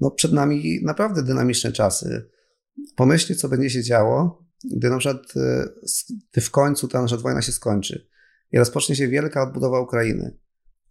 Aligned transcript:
no 0.00 0.10
przed 0.10 0.32
nami 0.32 0.80
naprawdę 0.82 1.22
dynamiczne 1.22 1.72
czasy. 1.72 2.28
Pomyślcie, 2.96 3.34
co 3.34 3.48
będzie 3.48 3.70
się 3.70 3.82
działo, 3.82 4.46
gdy 4.76 4.90
na 4.90 4.98
przykład 4.98 5.22
gdy 6.32 6.40
w 6.40 6.50
końcu 6.50 6.88
ta 6.88 7.02
nasza 7.02 7.16
wojna 7.16 7.42
się 7.42 7.52
skończy 7.52 8.08
i 8.52 8.58
rozpocznie 8.58 8.96
się 8.96 9.08
wielka 9.08 9.42
odbudowa 9.42 9.80
Ukrainy. 9.80 10.38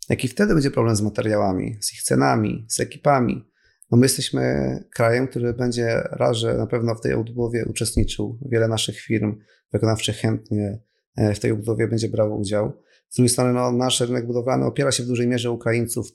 Jaki 0.10 0.28
wtedy 0.28 0.54
będzie 0.54 0.72
problem 0.72 0.96
z 0.96 1.02
materiałami, 1.02 1.78
z 1.82 1.94
ich 1.94 2.04
cenami, 2.04 2.66
z 2.70 2.80
ekipami? 2.80 3.52
No 3.92 3.98
my 3.98 4.06
jesteśmy 4.06 4.44
krajem, 4.92 5.28
który 5.28 5.54
będzie 5.54 6.02
raz, 6.12 6.38
że 6.38 6.58
na 6.58 6.68
pewno 6.68 6.96
w 6.96 7.02
tej 7.02 7.14
odbudowie 7.14 7.66
uczestniczył. 7.66 8.40
Wiele 8.52 8.68
naszych 8.68 9.00
firm 9.00 9.36
wykonawczych 9.74 10.16
chętnie 10.16 10.80
e, 11.16 11.34
w 11.34 11.40
tej 11.40 11.52
odbudowie 11.52 11.88
będzie 11.88 12.10
brało 12.10 12.38
udział. 12.38 12.82
Z 13.16 13.18
drugiej 13.18 13.30
strony 13.30 13.54
no, 13.54 13.72
nasz 13.72 14.00
rynek 14.00 14.28
budowlany 14.28 14.66
opiera 14.66 14.92
się 14.92 15.04
w 15.04 15.08
dużej 15.08 15.28
mierze 15.28 15.52
Ukraińców, 15.52 16.08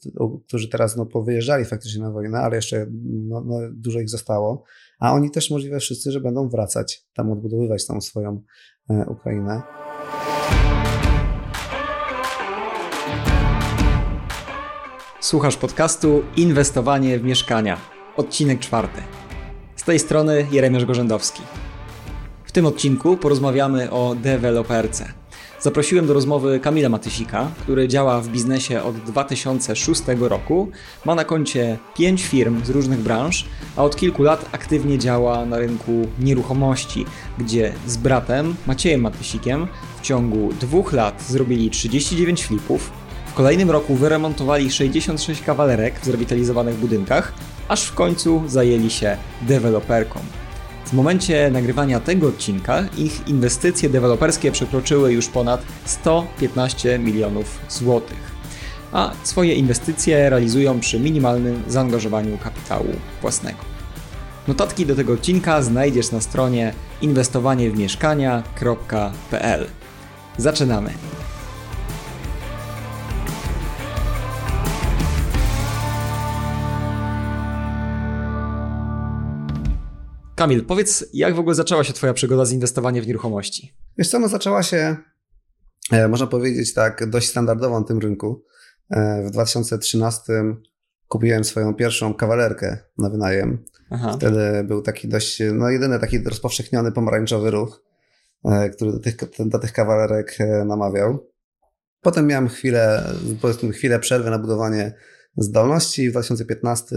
którzy 0.47 0.69
teraz 0.69 0.97
no, 0.97 1.07
powyjeżdżali 1.07 1.65
faktycznie 1.65 2.03
na 2.03 2.11
wojnę, 2.11 2.39
ale 2.39 2.57
jeszcze 2.57 2.87
no, 3.03 3.43
no, 3.47 3.59
dużo 3.73 4.01
ich 4.01 4.09
zostało. 4.09 4.65
A 4.99 5.13
oni 5.13 5.31
też 5.31 5.51
możliwe 5.51 5.81
wszyscy, 5.81 6.13
że 6.13 6.21
będą 6.21 6.49
wracać 6.49 7.07
tam, 7.15 7.33
odbudowywać 7.33 7.87
tą 7.87 8.01
swoją 8.01 8.43
e, 8.91 9.07
Ukrainę. 9.09 9.63
Słuchasz 15.21 15.57
podcastu 15.57 16.23
Inwestowanie 16.37 17.19
w 17.19 17.23
mieszkania. 17.23 17.79
Odcinek 18.17 18.61
czwarty. 18.61 19.01
Z 19.77 19.83
tej 19.83 19.99
strony 19.99 20.47
Jeremiasz 20.53 20.85
Gorzędowski. 20.85 21.43
W 22.45 22.53
tym 22.53 22.67
odcinku 22.67 23.17
porozmawiamy 23.17 23.91
o 23.91 24.15
deweloperce. 24.15 25.20
Zaprosiłem 25.63 26.07
do 26.07 26.15
rozmowy 26.15 26.61
Kamila 26.61 26.89
Matysika, 26.89 27.51
który 27.61 27.89
działa 27.89 28.21
w 28.21 28.29
biznesie 28.29 28.83
od 28.83 28.97
2006 28.97 30.03
roku, 30.19 30.69
ma 31.05 31.15
na 31.15 31.25
koncie 31.25 31.79
5 31.97 32.23
firm 32.23 32.65
z 32.65 32.71
różnych 32.71 32.99
branż, 32.99 33.45
a 33.77 33.85
od 33.85 33.97
kilku 33.97 34.23
lat 34.23 34.49
aktywnie 34.53 34.99
działa 34.99 35.47
na 35.47 35.59
rynku 35.59 35.93
nieruchomości, 36.19 37.07
gdzie 37.39 37.73
z 37.87 37.97
bratem 37.97 38.55
Maciejem 38.67 39.01
Matysikiem 39.01 39.67
w 39.97 40.01
ciągu 40.01 40.53
dwóch 40.61 40.93
lat 40.93 41.23
zrobili 41.23 41.71
39 41.71 42.45
flipów, 42.45 42.93
w 43.27 43.35
kolejnym 43.35 43.71
roku 43.71 43.95
wyremontowali 43.95 44.71
66 44.71 45.43
kawalerek 45.43 46.01
w 46.01 46.05
zrewitalizowanych 46.05 46.77
budynkach, 46.77 47.33
aż 47.69 47.85
w 47.85 47.95
końcu 47.95 48.43
zajęli 48.47 48.91
się 48.91 49.17
deweloperką. 49.43 50.21
W 50.91 50.93
momencie 50.93 51.51
nagrywania 51.51 52.01
tego 52.01 52.29
odcinka 52.29 52.83
ich 52.99 53.29
inwestycje 53.29 53.89
deweloperskie 53.89 54.53
przekroczyły 54.53 55.13
już 55.13 55.29
ponad 55.29 55.63
115 55.85 56.99
milionów 56.99 57.59
złotych, 57.69 58.31
a 58.93 59.13
swoje 59.23 59.55
inwestycje 59.55 60.31
realizują 60.31 60.81
przy 60.81 61.01
minimalnym 61.01 61.63
zaangażowaniu 61.69 62.39
kapitału 62.39 62.89
własnego. 63.21 63.59
Notatki 64.49 64.87
do 64.87 64.97
tego 64.97 65.13
odcinka 65.13 65.63
znajdziesz 65.63 66.13
na 66.13 66.21
stronie 66.21 66.73
inwestowaniewmieszkania.pl. 67.03 69.67
Zaczynamy! 70.37 70.91
Kamil, 80.41 80.65
powiedz, 80.65 81.05
jak 81.13 81.35
w 81.35 81.39
ogóle 81.39 81.55
zaczęła 81.55 81.85
się 81.85 81.93
Twoja 81.93 82.15
przygoda 82.15 82.45
z 82.45 82.53
inwestowaniem 82.53 83.05
w 83.05 83.07
nieruchomości? 83.07 83.75
Wiesz 83.99 84.09
co, 84.09 84.19
no 84.19 84.29
zaczęła 84.29 84.63
się, 84.63 84.97
e, 85.93 86.09
można 86.09 86.27
powiedzieć 86.27 86.75
tak, 86.75 87.11
dość 87.11 87.29
standardowo 87.29 87.81
na 87.81 87.87
tym 87.87 87.99
rynku. 87.99 88.45
E, 88.91 89.23
w 89.23 89.31
2013 89.31 90.23
kupiłem 91.09 91.45
swoją 91.45 91.75
pierwszą 91.75 92.15
kawalerkę 92.15 92.79
na 92.99 93.11
wynajem. 93.11 93.65
Aha. 93.91 94.13
Wtedy 94.17 94.65
był 94.65 94.83
taki 94.83 95.09
dość, 95.09 95.43
no 95.55 95.71
jedyny 95.71 95.99
taki 95.99 96.19
rozpowszechniony 96.19 96.93
pomarańczowy 96.93 97.51
ruch, 97.51 97.83
e, 98.45 98.71
który 98.71 98.93
do 98.93 98.99
tych, 98.99 99.17
do 99.39 99.59
tych 99.59 99.73
kawalerek 99.73 100.39
namawiał. 100.67 101.31
Potem 102.01 102.27
miałem 102.27 102.49
chwilę, 102.49 103.05
powiedzmy 103.41 103.73
chwilę 103.73 103.99
przerwy 103.99 104.31
na 104.31 104.39
budowanie 104.39 104.95
zdolności. 105.37 106.09
W 106.09 106.11
2015 106.11 106.97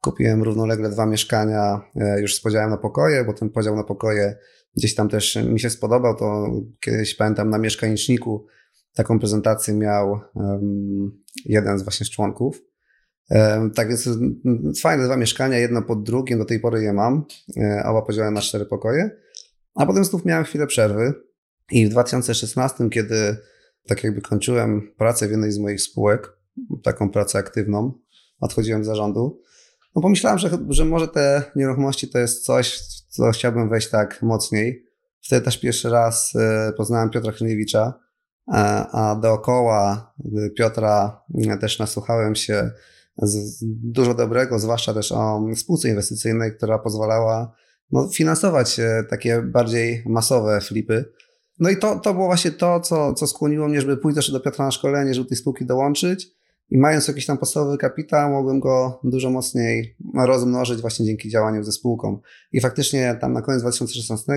Kupiłem 0.00 0.42
równolegle 0.42 0.90
dwa 0.90 1.06
mieszkania 1.06 1.80
e, 1.96 2.20
już 2.20 2.34
z 2.34 2.40
podziałem 2.40 2.70
na 2.70 2.76
pokoje, 2.76 3.24
bo 3.24 3.32
ten 3.32 3.50
podział 3.50 3.76
na 3.76 3.84
pokoje 3.84 4.36
gdzieś 4.76 4.94
tam 4.94 5.08
też 5.08 5.36
mi 5.36 5.60
się 5.60 5.70
spodobał. 5.70 6.16
To 6.16 6.50
kiedyś 6.80 7.14
pamiętam 7.14 7.50
na 7.50 7.58
mieszkaniczniku 7.58 8.46
taką 8.94 9.18
prezentację 9.18 9.74
miał 9.74 10.20
jeden 11.44 11.78
z 11.78 11.82
właśnie 11.82 12.06
z 12.06 12.10
członków. 12.10 12.62
Tak 13.74 13.88
więc 13.88 14.08
fajne 14.80 15.04
dwa 15.04 15.16
mieszkania, 15.16 15.58
jedno 15.58 15.82
pod 15.82 16.02
drugim, 16.02 16.38
do 16.38 16.44
tej 16.44 16.60
pory 16.60 16.82
je 16.82 16.92
mam, 16.92 17.24
e, 17.56 17.82
oba 17.84 18.02
podziałem 18.02 18.34
na 18.34 18.40
cztery 18.40 18.66
pokoje. 18.66 19.10
A 19.74 19.86
potem 19.86 20.04
znów 20.04 20.24
miałem 20.24 20.44
chwilę 20.44 20.66
przerwy 20.66 21.14
i 21.70 21.86
w 21.86 21.88
2016, 21.88 22.90
kiedy 22.90 23.36
tak 23.88 24.04
jakby 24.04 24.20
kończyłem 24.20 24.94
pracę 24.98 25.28
w 25.28 25.30
jednej 25.30 25.52
z 25.52 25.58
moich 25.58 25.80
spółek, 25.80 26.32
taką 26.82 27.10
pracę 27.10 27.38
aktywną, 27.38 27.92
odchodziłem 28.40 28.84
z 28.84 28.86
zarządu, 28.86 29.42
no 29.96 30.02
pomyślałem, 30.02 30.38
że, 30.38 30.50
że 30.68 30.84
może 30.84 31.08
te 31.08 31.42
nieruchomości 31.56 32.08
to 32.08 32.18
jest 32.18 32.44
coś, 32.44 32.80
co 33.08 33.30
chciałbym 33.30 33.68
wejść 33.68 33.90
tak 33.90 34.22
mocniej. 34.22 34.86
Wtedy 35.20 35.44
też 35.44 35.60
pierwszy 35.60 35.90
raz 35.90 36.32
e, 36.36 36.72
poznałem 36.76 37.10
Piotra 37.10 37.32
Chmielewicza, 37.32 37.94
e, 38.48 38.54
a 38.92 39.16
dookoła 39.22 40.14
Piotra 40.56 41.22
e, 41.48 41.56
też 41.56 41.78
nasłuchałem 41.78 42.34
się 42.34 42.70
dużo 43.62 44.14
dobrego, 44.14 44.58
zwłaszcza 44.58 44.94
też 44.94 45.12
o 45.12 45.46
spółce 45.56 45.88
inwestycyjnej, 45.88 46.56
która 46.56 46.78
pozwalała 46.78 47.52
no, 47.90 48.08
finansować 48.08 48.80
takie 49.10 49.42
bardziej 49.42 50.02
masowe 50.06 50.60
flipy. 50.60 51.04
No 51.58 51.70
i 51.70 51.76
to, 51.76 51.98
to 51.98 52.14
było 52.14 52.26
właśnie 52.26 52.50
to, 52.50 52.80
co, 52.80 53.14
co 53.14 53.26
skłoniło 53.26 53.68
mnie, 53.68 53.80
żeby 53.80 53.96
pójść 53.96 54.16
też 54.16 54.30
do 54.30 54.40
Piotra 54.40 54.64
na 54.64 54.70
szkolenie, 54.70 55.14
żeby 55.14 55.28
tej 55.28 55.36
spółki 55.36 55.66
dołączyć. 55.66 56.39
I 56.70 56.78
mając 56.78 57.08
jakiś 57.08 57.26
tam 57.26 57.38
podstawowy 57.38 57.78
kapitał, 57.78 58.30
mogłem 58.30 58.60
go 58.60 59.00
dużo 59.04 59.30
mocniej 59.30 59.96
rozmnożyć 60.26 60.80
właśnie 60.80 61.06
dzięki 61.06 61.30
działaniu 61.30 61.62
ze 61.64 61.72
spółką. 61.72 62.20
I 62.52 62.60
faktycznie 62.60 63.18
tam 63.20 63.32
na 63.32 63.42
koniec 63.42 63.62
2016 63.62 64.32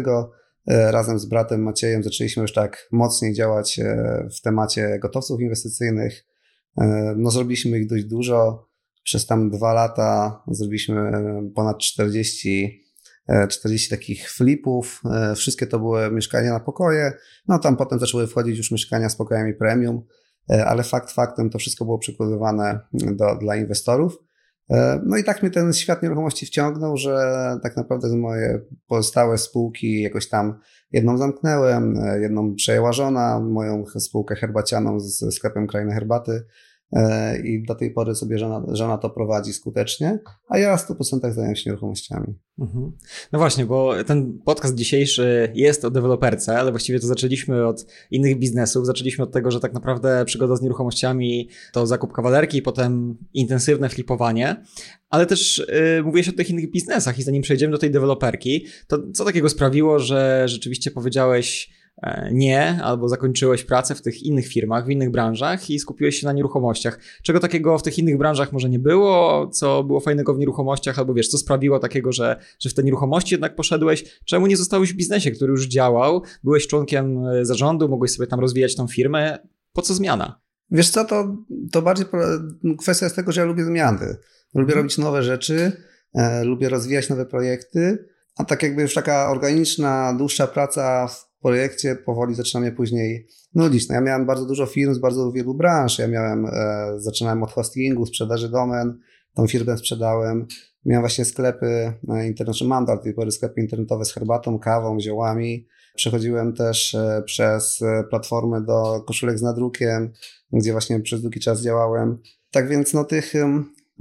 e, 0.68 0.92
razem 0.92 1.20
z 1.20 1.26
bratem 1.26 1.64
Maciejem 1.64 2.04
zaczęliśmy 2.04 2.42
już 2.42 2.54
tak 2.54 2.88
mocniej 2.92 3.34
działać 3.34 3.80
e, 3.80 4.28
w 4.38 4.42
temacie 4.42 5.00
gotowców 5.00 5.42
inwestycyjnych. 5.42 6.26
E, 6.78 7.14
no 7.18 7.32
zrobiliśmy 7.32 7.80
ich 7.80 7.88
dość 7.88 8.06
dużo. 8.06 8.70
Przez 9.04 9.26
tam 9.26 9.50
dwa 9.50 9.74
lata 9.74 10.44
zrobiliśmy 10.48 11.12
ponad 11.56 11.78
40 11.78 12.84
40 13.50 13.90
takich 13.90 14.32
flipów. 14.32 15.02
Wszystkie 15.36 15.68
to 15.68 15.80
były 15.80 16.12
mieszkania 16.12 16.54
na 16.54 16.60
pokoje. 16.60 17.14
No 17.48 17.60
tam 17.60 17.78
potem 17.78 18.00
zaczęły 18.00 18.28
wchodzić 18.28 18.58
już 18.58 18.72
mieszkania 18.72 19.10
z 19.10 19.16
pokojami 19.16 19.54
premium. 19.54 20.02
E, 20.52 20.66
ale 20.66 20.84
fakt 20.84 21.12
faktem 21.12 21.50
to 21.50 21.58
wszystko 21.58 21.86
było 21.86 21.98
przekonywane 21.98 22.80
do, 22.94 23.36
dla 23.36 23.56
inwestorów. 23.56 24.18
E, 24.70 25.02
no 25.06 25.18
i 25.18 25.24
tak 25.24 25.42
mnie 25.42 25.52
ten 25.52 25.74
świat 25.74 26.04
nieruchomości 26.04 26.46
wciągnął, 26.46 26.98
że 26.98 27.18
tak 27.64 27.78
naprawdę 27.78 28.18
moje 28.18 28.62
pozostałe 28.88 29.38
spółki 29.38 30.02
jakoś 30.02 30.30
tam 30.30 30.60
jedną 30.92 31.18
zamknęłem, 31.18 31.98
e, 31.98 32.20
jedną 32.20 32.56
przejęła 32.56 32.94
żona, 32.94 33.40
moją 33.40 33.86
spółkę 33.86 34.36
herbacianą 34.36 35.00
ze 35.00 35.32
sklepem 35.32 35.68
Krainy 35.68 35.94
Herbaty 35.94 36.46
i 37.44 37.64
do 37.64 37.76
tej 37.76 37.92
pory 37.92 38.16
sobie 38.16 38.38
żona, 38.38 38.76
żona 38.76 38.98
to 38.98 39.10
prowadzi 39.10 39.54
skutecznie, 39.54 40.20
a 40.50 40.58
ja 40.58 40.78
w 40.78 40.90
100% 40.90 41.34
zajmuję 41.34 41.56
się 41.56 41.70
nieruchomościami. 41.70 42.34
Mhm. 42.60 42.92
No 43.32 43.40
właśnie, 43.40 43.66
bo 43.66 44.04
ten 44.04 44.40
podcast 44.46 44.76
dzisiejszy 44.76 45.52
jest 45.56 45.86
o 45.86 45.90
deweloperce, 45.90 46.60
ale 46.60 46.72
właściwie 46.72 47.00
to 47.00 47.08
zaczęliśmy 47.08 47.68
od 47.68 47.86
innych 48.12 48.40
biznesów. 48.40 48.86
Zaczęliśmy 48.86 49.24
od 49.24 49.32
tego, 49.32 49.52
że 49.52 49.60
tak 49.60 49.74
naprawdę 49.74 50.26
przygoda 50.26 50.56
z 50.56 50.62
nieruchomościami 50.62 51.50
to 51.72 51.88
zakup 51.88 52.14
kawalerki 52.14 52.62
potem 52.62 53.18
intensywne 53.34 53.90
flipowanie, 53.90 54.64
ale 55.10 55.26
też 55.26 55.68
yy, 55.98 56.04
mówiłeś 56.04 56.30
o 56.30 56.34
tych 56.34 56.50
innych 56.50 56.72
biznesach 56.72 57.20
i 57.20 57.24
zanim 57.24 57.42
przejdziemy 57.42 57.72
do 57.72 57.78
tej 57.78 57.92
deweloperki, 57.92 58.66
to 58.88 58.98
co 59.14 59.26
takiego 59.26 59.50
sprawiło, 59.50 60.00
że 60.00 60.44
rzeczywiście 60.48 60.92
powiedziałeś, 60.92 61.70
E, 61.83 61.83
nie, 62.32 62.80
albo 62.84 63.10
zakończyłeś 63.10 63.64
pracę 63.64 63.96
w 63.96 64.02
tych 64.02 64.24
innych 64.24 64.48
firmach, 64.48 64.86
w 64.86 64.90
innych 64.90 65.12
branżach 65.12 65.70
i 65.70 65.80
skupiłeś 65.80 66.20
się 66.20 66.28
na 66.28 66.34
nieruchomościach. 66.34 67.00
Czego 67.24 67.40
takiego 67.40 67.78
w 67.78 67.84
tych 67.84 68.00
innych 68.00 68.18
branżach 68.18 68.54
może 68.54 68.70
nie 68.70 68.80
było, 68.80 69.48
co 69.48 69.84
było 69.84 70.00
fajnego 70.00 70.34
w 70.34 70.40
nieruchomościach, 70.40 71.00
albo 71.00 71.14
wiesz, 71.14 71.28
co 71.28 71.38
sprawiło 71.38 71.80
takiego, 71.80 72.12
że, 72.12 72.40
że 72.60 72.70
w 72.70 72.74
te 72.74 72.84
nieruchomości 72.84 73.34
jednak 73.34 73.56
poszedłeś? 73.56 74.22
Czemu 74.26 74.48
nie 74.48 74.58
zostałeś 74.58 74.94
w 74.94 74.96
biznesie, 74.96 75.32
który 75.32 75.52
już 75.52 75.68
działał? 75.68 76.22
Byłeś 76.44 76.68
członkiem 76.68 77.28
e, 77.28 77.46
zarządu, 77.46 77.90
mogłeś 77.90 78.12
sobie 78.12 78.28
tam 78.28 78.40
rozwijać 78.40 78.76
tą 78.76 78.88
firmę. 78.88 79.40
Po 79.74 79.82
co 79.82 79.94
zmiana? 79.94 80.42
Wiesz 80.72 80.90
co, 80.90 81.06
to, 81.06 81.38
to 81.72 81.82
bardziej 81.82 82.06
kwestia 82.80 83.06
jest 83.06 83.16
tego, 83.16 83.32
że 83.32 83.42
ja 83.42 83.48
lubię 83.48 83.66
zmiany. 83.66 84.06
Lubię 84.54 84.74
mhm. 84.74 84.78
robić 84.78 84.98
nowe 84.98 85.24
rzeczy, 85.24 85.72
e, 86.14 86.44
lubię 86.44 86.70
rozwijać 86.70 87.10
nowe 87.10 87.26
projekty, 87.26 88.08
a 88.38 88.46
tak 88.46 88.64
jakby 88.64 88.82
już 88.82 88.94
taka 88.94 89.30
organiczna, 89.30 90.14
dłuższa 90.18 90.48
praca 90.48 91.08
w 91.08 91.33
projekcie 91.44 91.96
powoli 91.96 92.36
zaczyna 92.36 92.62
mnie 92.62 92.72
później 92.72 93.28
nudzić. 93.56 93.90
No 93.90 93.96
ja 93.96 94.02
miałem 94.02 94.26
bardzo 94.26 94.46
dużo 94.46 94.66
firm 94.66 94.94
z 94.94 95.00
bardzo 95.00 95.32
wielu 95.32 95.54
branż. 95.54 96.00
Ja 96.00 96.08
miałem, 96.08 96.46
e, 96.46 96.94
zaczynałem 96.98 97.44
od 97.44 97.52
hostingu, 97.52 98.06
sprzedaży 98.06 98.50
domen, 98.50 99.00
tą 99.34 99.48
firmę 99.48 99.78
sprzedałem. 99.78 100.48
Miałem 100.86 101.02
właśnie 101.02 101.26
sklepy 101.26 101.94
internetowe, 102.26 102.70
mam 102.70 102.86
do 102.86 102.98
tej 102.98 103.14
pory 103.14 103.32
sklepy 103.32 103.62
internetowe 103.62 104.06
z 104.06 104.14
herbatą, 104.14 104.60
kawą, 104.60 105.00
ziołami. 105.00 105.68
Przechodziłem 105.96 106.54
też 106.54 106.98
przez 107.26 107.80
platformy 108.10 108.62
do 108.66 109.04
koszulek 109.08 109.40
z 109.40 109.42
nadrukiem, 109.42 110.12
gdzie 110.52 110.72
właśnie 110.72 111.00
przez 111.00 111.22
długi 111.22 111.40
czas 111.40 111.62
działałem. 111.62 112.18
Tak 112.52 112.70
więc 112.70 112.94
no 112.94 113.04
tych 113.04 113.34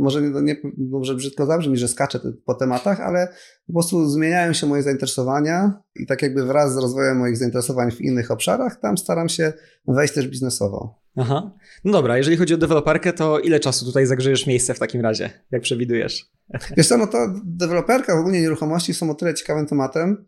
może 0.03 0.23
nie, 0.23 0.57
może 0.79 1.15
brzydko 1.15 1.47
zabrzmi, 1.47 1.77
że 1.77 1.89
skaczę 1.89 2.21
po 2.45 2.55
tematach, 2.55 3.01
ale 3.01 3.29
po 3.67 3.73
prostu 3.73 4.09
zmieniają 4.09 4.53
się 4.53 4.67
moje 4.67 4.83
zainteresowania 4.83 5.83
i 5.95 6.07
tak 6.07 6.23
jakby 6.23 6.45
wraz 6.45 6.75
z 6.75 6.77
rozwojem 6.77 7.19
moich 7.19 7.37
zainteresowań 7.37 7.91
w 7.91 8.01
innych 8.01 8.31
obszarach, 8.31 8.81
tam 8.81 8.99
staram 8.99 9.29
się 9.29 9.53
wejść 9.89 10.15
też 10.15 10.29
biznesowo. 10.29 11.03
Aha. 11.17 11.53
No 11.85 11.93
dobra, 11.93 12.19
jeżeli 12.19 12.37
chodzi 12.37 12.55
o 12.55 12.59
deweloperkę, 12.59 13.13
to 13.13 13.39
ile 13.39 13.61
czasu 13.61 13.85
tutaj 13.85 14.07
zagrzejesz 14.07 14.47
miejsce 14.47 14.75
w 14.75 14.79
takim 14.79 15.01
razie, 15.01 15.31
jak 15.51 15.63
przewidujesz? 15.63 16.31
Wiesz 16.77 16.89
co, 16.89 16.99
no 16.99 17.07
to 17.07 17.19
deweloperka, 17.45 18.19
ogólnie 18.19 18.41
nieruchomości 18.41 18.95
są 18.95 19.11
o 19.11 19.15
tyle 19.15 19.35
ciekawym 19.35 19.67
tematem, 19.67 20.25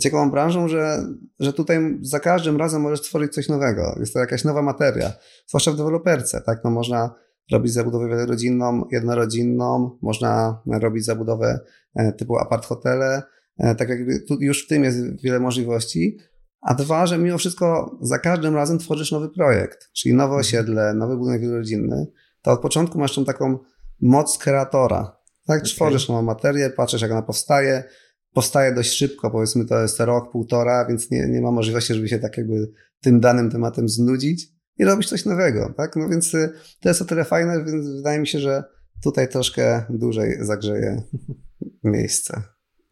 ciekawą 0.00 0.30
branżą, 0.30 0.68
że, 0.68 1.06
że 1.40 1.52
tutaj 1.52 1.98
za 2.00 2.20
każdym 2.20 2.56
razem 2.56 2.82
możesz 2.82 3.00
stworzyć 3.00 3.34
coś 3.34 3.48
nowego. 3.48 3.96
Jest 4.00 4.12
to 4.12 4.18
jakaś 4.18 4.44
nowa 4.44 4.62
materia, 4.62 5.12
zwłaszcza 5.46 5.72
w 5.72 5.76
deweloperce, 5.76 6.40
tak? 6.40 6.60
No 6.64 6.70
można 6.70 7.14
robić 7.50 7.72
zabudowę 7.72 8.08
wielorodzinną, 8.08 8.84
jednorodzinną, 8.92 9.98
można 10.02 10.62
robić 10.66 11.04
zabudowę 11.04 11.60
e, 11.94 12.12
typu 12.12 12.38
apart 12.38 12.66
hotele, 12.66 13.22
e, 13.58 13.74
tak 13.74 13.88
jakby 13.88 14.20
tu 14.20 14.36
już 14.40 14.64
w 14.64 14.68
tym 14.68 14.84
jest 14.84 15.22
wiele 15.22 15.40
możliwości. 15.40 16.18
A 16.60 16.74
dwa, 16.74 17.06
że 17.06 17.18
mimo 17.18 17.38
wszystko 17.38 17.98
za 18.02 18.18
każdym 18.18 18.54
razem 18.54 18.78
tworzysz 18.78 19.12
nowy 19.12 19.28
projekt, 19.28 19.90
czyli 19.92 20.14
nowe 20.14 20.34
osiedle, 20.34 20.94
nowy 20.94 21.16
budynek 21.16 21.40
wielorodzinny, 21.40 22.06
to 22.42 22.50
od 22.50 22.60
początku 22.60 22.98
masz 22.98 23.14
tą 23.14 23.24
taką 23.24 23.58
moc 24.00 24.38
kreatora. 24.38 25.16
Tak, 25.46 25.58
okay. 25.58 25.70
tworzysz 25.70 26.08
nową 26.08 26.22
materię, 26.22 26.70
patrzysz 26.70 27.02
jak 27.02 27.10
ona 27.10 27.22
powstaje, 27.22 27.84
powstaje 28.32 28.74
dość 28.74 28.92
szybko, 28.92 29.30
powiedzmy 29.30 29.64
to 29.64 29.82
jest 29.82 30.00
rok, 30.00 30.32
półtora, 30.32 30.86
więc 30.88 31.10
nie, 31.10 31.28
nie 31.28 31.40
ma 31.40 31.50
możliwości, 31.50 31.94
żeby 31.94 32.08
się 32.08 32.18
tak 32.18 32.36
jakby 32.36 32.72
tym 33.00 33.20
danym 33.20 33.50
tematem 33.50 33.88
znudzić 33.88 34.51
i 34.78 34.84
robić 34.84 35.08
coś 35.08 35.24
nowego, 35.24 35.74
tak? 35.76 35.96
No 35.96 36.08
więc 36.08 36.34
y, 36.34 36.52
to 36.80 36.88
jest 36.88 37.02
o 37.02 37.04
tyle 37.04 37.24
fajne, 37.24 37.64
więc 37.64 37.88
wydaje 37.88 38.20
mi 38.20 38.26
się, 38.26 38.38
że 38.38 38.64
tutaj 39.02 39.28
troszkę 39.28 39.84
dłużej 39.90 40.36
zagrzeje 40.40 41.02
miejsce. 41.84 42.42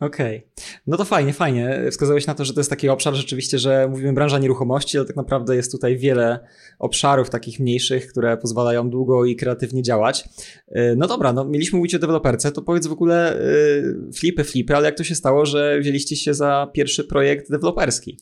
Okej. 0.01 0.37
Okay. 0.37 0.51
No 0.87 0.97
to 0.97 1.05
fajnie, 1.05 1.33
fajnie. 1.33 1.87
Wskazałeś 1.91 2.27
na 2.27 2.35
to, 2.35 2.45
że 2.45 2.55
to 2.55 2.61
jest 2.61 2.71
taki 2.71 2.89
obszar 2.89 3.15
rzeczywiście, 3.15 3.59
że 3.59 3.89
mówimy 3.89 4.13
branża 4.13 4.39
nieruchomości, 4.39 4.99
ale 4.99 5.07
tak 5.07 5.17
naprawdę 5.17 5.57
jest 5.57 5.73
tutaj 5.73 5.97
wiele 5.97 6.39
obszarów 6.79 7.31
takich 7.31 7.61
mniejszych, 7.61 8.07
które 8.07 8.37
pozwalają 8.37 8.91
długo 8.91 9.25
i 9.25 9.37
kreatywnie 9.37 9.83
działać. 9.83 10.29
Y, 10.69 10.95
no 10.97 11.07
dobra, 11.07 11.33
no 11.33 11.45
mieliśmy 11.45 11.77
mówić 11.77 11.95
o 11.95 11.99
deweloperce, 11.99 12.53
to 12.53 12.63
powiedz 12.63 12.87
w 12.87 12.93
ogóle 12.93 13.41
y, 13.41 14.13
flipy, 14.15 14.45
flipy, 14.45 14.77
ale 14.77 14.87
jak 14.87 14.97
to 14.97 15.05
się 15.05 15.15
stało, 15.15 15.47
że 15.47 15.79
wzięliście 15.81 16.17
się 16.17 16.35
za 16.35 16.71
pierwszy 16.75 17.05
projekt 17.05 17.51
deweloperski? 17.51 18.19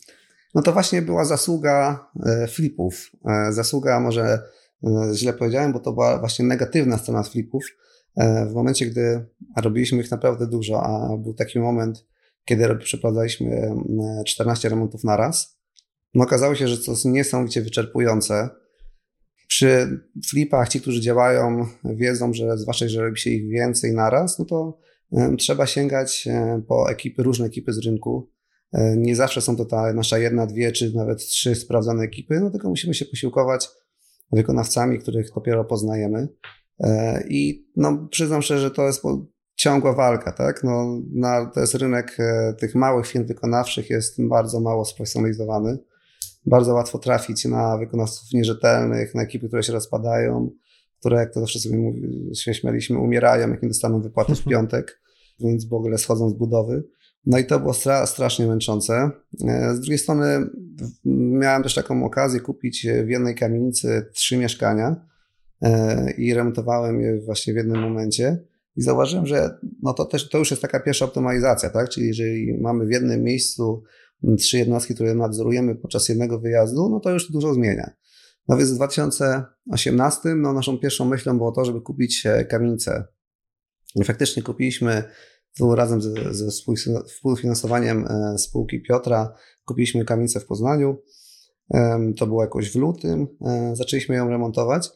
No 0.55 0.61
to 0.61 0.73
właśnie 0.73 1.01
była 1.01 1.25
zasługa 1.25 2.07
e, 2.25 2.47
flipów. 2.47 3.11
E, 3.25 3.51
zasługa, 3.53 3.99
może 3.99 4.41
e, 4.83 5.11
źle 5.13 5.33
powiedziałem, 5.33 5.73
bo 5.73 5.79
to 5.79 5.93
była 5.93 6.19
właśnie 6.19 6.45
negatywna 6.45 6.97
strona 6.97 7.23
flipów. 7.23 7.65
W 8.49 8.53
momencie, 8.53 8.85
gdy 8.85 9.25
robiliśmy 9.57 10.01
ich 10.01 10.11
naprawdę 10.11 10.47
dużo, 10.47 10.83
a 10.83 11.17
był 11.17 11.33
taki 11.33 11.59
moment, 11.59 12.05
kiedy 12.45 12.75
przeprowadzaliśmy 12.75 13.75
14 14.25 14.69
remontów 14.69 15.03
na 15.03 15.17
raz, 15.17 15.59
no 16.13 16.23
okazało 16.23 16.55
się, 16.55 16.67
że 16.67 16.77
to 16.77 16.91
jest 16.91 17.05
niesamowicie 17.05 17.61
wyczerpujące. 17.61 18.49
Przy 19.47 19.99
flipach 20.29 20.69
ci, 20.69 20.81
którzy 20.81 21.01
działają, 21.01 21.65
wiedzą, 21.83 22.33
że 22.33 22.57
zwłaszcza, 22.57 22.87
że 22.87 23.01
robi 23.01 23.19
się 23.19 23.29
ich 23.29 23.49
więcej 23.49 23.93
naraz, 23.93 24.39
no 24.39 24.45
to 24.45 24.77
trzeba 25.37 25.67
sięgać 25.67 26.27
po 26.67 26.91
ekipy, 26.91 27.23
różne 27.23 27.45
ekipy 27.45 27.73
z 27.73 27.85
rynku. 27.85 28.29
E, 28.73 28.97
nie 28.97 29.15
zawsze 29.15 29.41
są 29.41 29.55
to 29.55 29.65
ta 29.65 29.93
nasza 29.93 30.17
jedna, 30.17 30.45
dwie 30.45 30.71
czy 30.71 30.95
nawet 30.95 31.17
trzy 31.17 31.55
sprawdzone 31.55 32.03
ekipy, 32.03 32.39
no 32.39 32.49
tylko 32.49 32.69
musimy 32.69 32.93
się 32.93 33.05
posiłkować 33.05 33.69
wykonawcami, 34.31 34.99
których 34.99 35.31
dopiero 35.35 35.65
poznajemy. 35.65 36.27
E, 36.79 37.23
I 37.29 37.67
no, 37.75 38.07
przyznam 38.11 38.41
szczerze, 38.41 38.61
że 38.61 38.71
to 38.71 38.87
jest 38.87 39.03
ciągła 39.55 39.93
walka, 39.93 40.31
tak? 40.31 40.63
No, 40.63 41.01
na, 41.13 41.45
to 41.45 41.59
jest 41.59 41.75
rynek 41.75 42.17
e, 42.19 42.53
tych 42.53 42.75
małych 42.75 43.07
firm 43.07 43.25
wykonawczych, 43.25 43.89
jest 43.89 44.27
bardzo 44.27 44.59
mało 44.59 44.85
sprofesjonalizowany. 44.85 45.77
Bardzo 46.45 46.73
łatwo 46.73 46.99
trafić 46.99 47.45
na 47.45 47.77
wykonawców 47.77 48.33
nierzetelnych, 48.33 49.15
na 49.15 49.21
ekipy, 49.21 49.47
które 49.47 49.63
się 49.63 49.73
rozpadają, 49.73 50.49
które, 50.99 51.17
jak 51.17 51.33
to 51.33 51.39
zawsze 51.39 51.59
sobie 51.59 51.77
mówi, 51.77 52.29
się 52.35 52.53
śmialiśmy, 52.53 52.99
umierają, 52.99 53.49
jak 53.49 53.63
nie 53.63 53.67
dostaną 53.67 54.01
wypłaty 54.01 54.35
w 54.35 54.43
piątek, 54.51 55.01
więc 55.39 55.65
w 55.65 55.73
ogóle 55.73 55.97
schodzą 55.97 56.29
z 56.29 56.33
budowy. 56.33 56.83
No 57.29 57.37
i 57.37 57.45
to 57.45 57.59
było 57.59 57.73
stra 57.73 58.05
strasznie 58.05 58.47
męczące. 58.47 59.11
E, 59.47 59.75
z 59.75 59.79
drugiej 59.79 59.97
strony 59.97 60.49
miałem 61.05 61.63
też 61.63 61.75
taką 61.75 62.05
okazję 62.05 62.39
kupić 62.39 62.87
w 63.05 63.09
jednej 63.09 63.35
kamienicy 63.35 64.05
trzy 64.13 64.37
mieszkania 64.37 64.95
e, 65.61 66.11
i 66.11 66.33
remontowałem 66.33 67.01
je 67.01 67.21
właśnie 67.21 67.53
w 67.53 67.55
jednym 67.55 67.81
momencie. 67.81 68.43
I 68.75 68.81
zauważyłem, 68.81 69.25
że 69.25 69.57
no 69.83 69.93
to 69.93 70.05
też 70.05 70.29
to 70.29 70.37
już 70.37 70.51
jest 70.51 70.61
taka 70.61 70.79
pierwsza 70.79 71.05
optymalizacja, 71.05 71.69
tak? 71.69 71.89
Czyli 71.89 72.07
jeżeli 72.07 72.57
mamy 72.61 72.85
w 72.85 72.91
jednym 72.91 73.23
miejscu 73.23 73.83
trzy 74.37 74.57
jednostki, 74.57 74.95
które 74.95 75.15
nadzorujemy 75.15 75.75
podczas 75.75 76.09
jednego 76.09 76.39
wyjazdu, 76.39 76.89
no 76.89 76.99
to 76.99 77.11
już 77.11 77.31
dużo 77.31 77.53
zmienia. 77.53 77.91
No 78.47 78.57
więc 78.57 78.71
w 78.71 78.75
2018 78.75 80.35
no 80.35 80.53
naszą 80.53 80.77
pierwszą 80.77 81.05
myślą 81.05 81.37
było 81.37 81.51
to, 81.51 81.65
żeby 81.65 81.81
kupić 81.81 82.25
e, 82.25 82.45
kamienicę. 82.45 83.03
I 83.95 84.03
faktycznie 84.03 84.43
kupiliśmy 84.43 85.03
tu 85.57 85.75
razem 85.75 86.01
ze, 86.01 86.33
ze 86.33 86.47
współfinansowaniem 87.07 88.05
e, 88.07 88.37
spółki 88.37 88.81
Piotra 88.81 89.33
kupiliśmy 89.65 90.05
kamienicę 90.05 90.39
w 90.39 90.45
Poznaniu. 90.45 90.97
To 92.17 92.27
było 92.27 92.41
jakoś 92.41 92.71
w 92.71 92.75
lutym. 92.75 93.27
E, 93.41 93.75
zaczęliśmy 93.75 94.15
ją 94.15 94.29
remontować, 94.29 94.89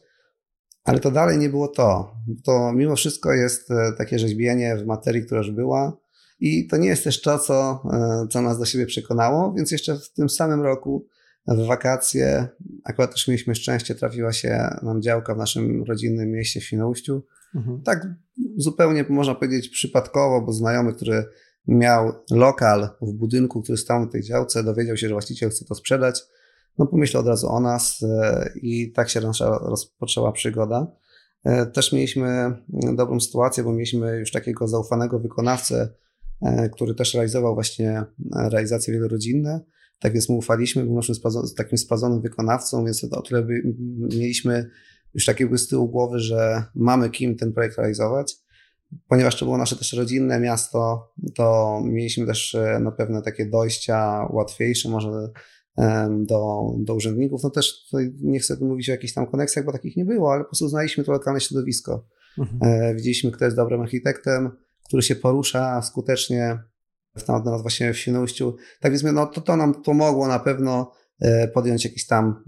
ale 0.84 1.00
to 1.00 1.10
dalej 1.10 1.38
nie 1.38 1.48
było 1.48 1.68
to. 1.68 2.16
To 2.44 2.72
mimo 2.72 2.96
wszystko 2.96 3.32
jest 3.32 3.70
e, 3.70 3.92
takie 3.98 4.18
rzeźbienie 4.18 4.76
w 4.76 4.86
materii, 4.86 5.26
która 5.26 5.38
już 5.38 5.50
była. 5.50 5.96
I 6.40 6.66
to 6.66 6.76
nie 6.76 6.88
jest 6.88 7.04
też 7.04 7.22
to, 7.22 7.38
co, 7.38 7.82
co 8.30 8.42
nas 8.42 8.58
do 8.58 8.64
siebie 8.64 8.86
przekonało, 8.86 9.52
więc 9.52 9.70
jeszcze 9.70 9.98
w 9.98 10.12
tym 10.12 10.28
samym 10.28 10.62
roku, 10.62 11.06
w 11.46 11.66
wakacje, 11.66 12.48
akurat 12.84 13.12
też 13.12 13.28
mieliśmy 13.28 13.54
szczęście, 13.54 13.94
trafiła 13.94 14.32
się 14.32 14.76
nam 14.82 15.02
działka 15.02 15.34
w 15.34 15.38
naszym 15.38 15.82
rodzinnym 15.82 16.30
mieście 16.30 16.60
w 16.60 16.64
Świnoujściu. 16.64 17.22
Mhm. 17.54 17.82
Tak 17.82 18.06
zupełnie 18.56 19.04
można 19.08 19.34
powiedzieć 19.34 19.68
przypadkowo, 19.68 20.42
bo 20.42 20.52
znajomy, 20.52 20.92
który 20.92 21.24
miał 21.66 22.12
lokal 22.30 22.88
w 23.02 23.12
budynku, 23.12 23.62
który 23.62 23.78
stał 23.78 24.00
na 24.00 24.06
tej 24.06 24.22
działce, 24.22 24.64
dowiedział 24.64 24.96
się, 24.96 25.08
że 25.08 25.14
właściciel 25.14 25.50
chce 25.50 25.64
to 25.64 25.74
sprzedać, 25.74 26.22
no 26.78 26.86
pomyślał 26.86 27.20
od 27.20 27.28
razu 27.28 27.48
o 27.48 27.60
nas 27.60 28.02
e, 28.02 28.50
i 28.62 28.92
tak 28.92 29.10
się 29.10 29.20
nasza 29.20 29.58
rozpoczęła 29.62 30.32
przygoda. 30.32 30.86
E, 31.44 31.66
też 31.66 31.92
mieliśmy 31.92 32.56
dobrą 32.96 33.20
sytuację, 33.20 33.64
bo 33.64 33.72
mieliśmy 33.72 34.18
już 34.18 34.30
takiego 34.30 34.68
zaufanego 34.68 35.18
wykonawcę, 35.18 35.88
e, 36.42 36.68
który 36.68 36.94
też 36.94 37.14
realizował 37.14 37.54
właśnie 37.54 38.04
realizacje 38.50 38.94
wielorodzinne. 38.94 39.60
Tak 39.98 40.12
więc 40.12 40.28
mu 40.28 40.36
ufaliśmy, 40.36 40.84
był 40.84 40.94
naszym 40.94 41.14
takim 41.56 41.78
sprawdzonym 41.78 42.20
wykonawcą, 42.20 42.84
więc 42.84 43.04
o 43.04 43.22
tyle 43.22 43.46
mieliśmy 44.16 44.70
już 45.14 45.24
takiego 45.24 45.58
z 45.58 45.68
tyłu 45.68 45.88
głowy, 45.88 46.18
że 46.18 46.64
mamy 46.74 47.10
kim 47.10 47.36
ten 47.36 47.52
projekt 47.52 47.78
realizować. 47.78 48.43
Ponieważ 49.08 49.38
to 49.38 49.44
było 49.44 49.58
nasze 49.58 49.76
też 49.76 49.92
rodzinne 49.92 50.40
miasto, 50.40 51.12
to 51.34 51.80
mieliśmy 51.84 52.26
też 52.26 52.54
e, 52.54 52.78
no, 52.82 52.92
pewne 52.92 53.22
takie 53.22 53.46
dojścia 53.46 54.28
łatwiejsze 54.30 54.88
może 54.88 55.28
do, 56.10 56.62
do 56.78 56.94
urzędników. 56.94 57.42
No 57.42 57.50
też 57.50 57.92
nie 58.20 58.38
chcę 58.38 58.56
mówić 58.60 58.88
o 58.88 58.92
jakichś 58.92 59.12
tam 59.12 59.26
koneksjach, 59.26 59.64
bo 59.64 59.72
takich 59.72 59.96
nie 59.96 60.04
było, 60.04 60.32
ale 60.32 60.42
po 60.42 60.48
prostu 60.48 60.68
znaliśmy 60.68 61.04
to 61.04 61.12
lokalne 61.12 61.40
środowisko. 61.40 62.06
Mhm. 62.38 62.58
E, 62.62 62.94
widzieliśmy, 62.94 63.30
kto 63.30 63.44
jest 63.44 63.56
dobrym 63.56 63.80
architektem, 63.80 64.50
który 64.84 65.02
się 65.02 65.16
porusza 65.16 65.82
skutecznie 65.82 66.58
w 67.16 67.22
temat 67.22 67.62
właśnie 67.62 67.92
w 67.92 67.98
Świnoujściu. 67.98 68.56
Tak 68.80 68.92
więc 68.92 69.02
no, 69.02 69.26
to, 69.26 69.40
to 69.40 69.56
nam 69.56 69.82
pomogło 69.82 70.28
na 70.28 70.38
pewno 70.38 70.92
E, 71.20 71.48
podjąć 71.48 71.84
jakieś 71.84 72.06
tam 72.06 72.42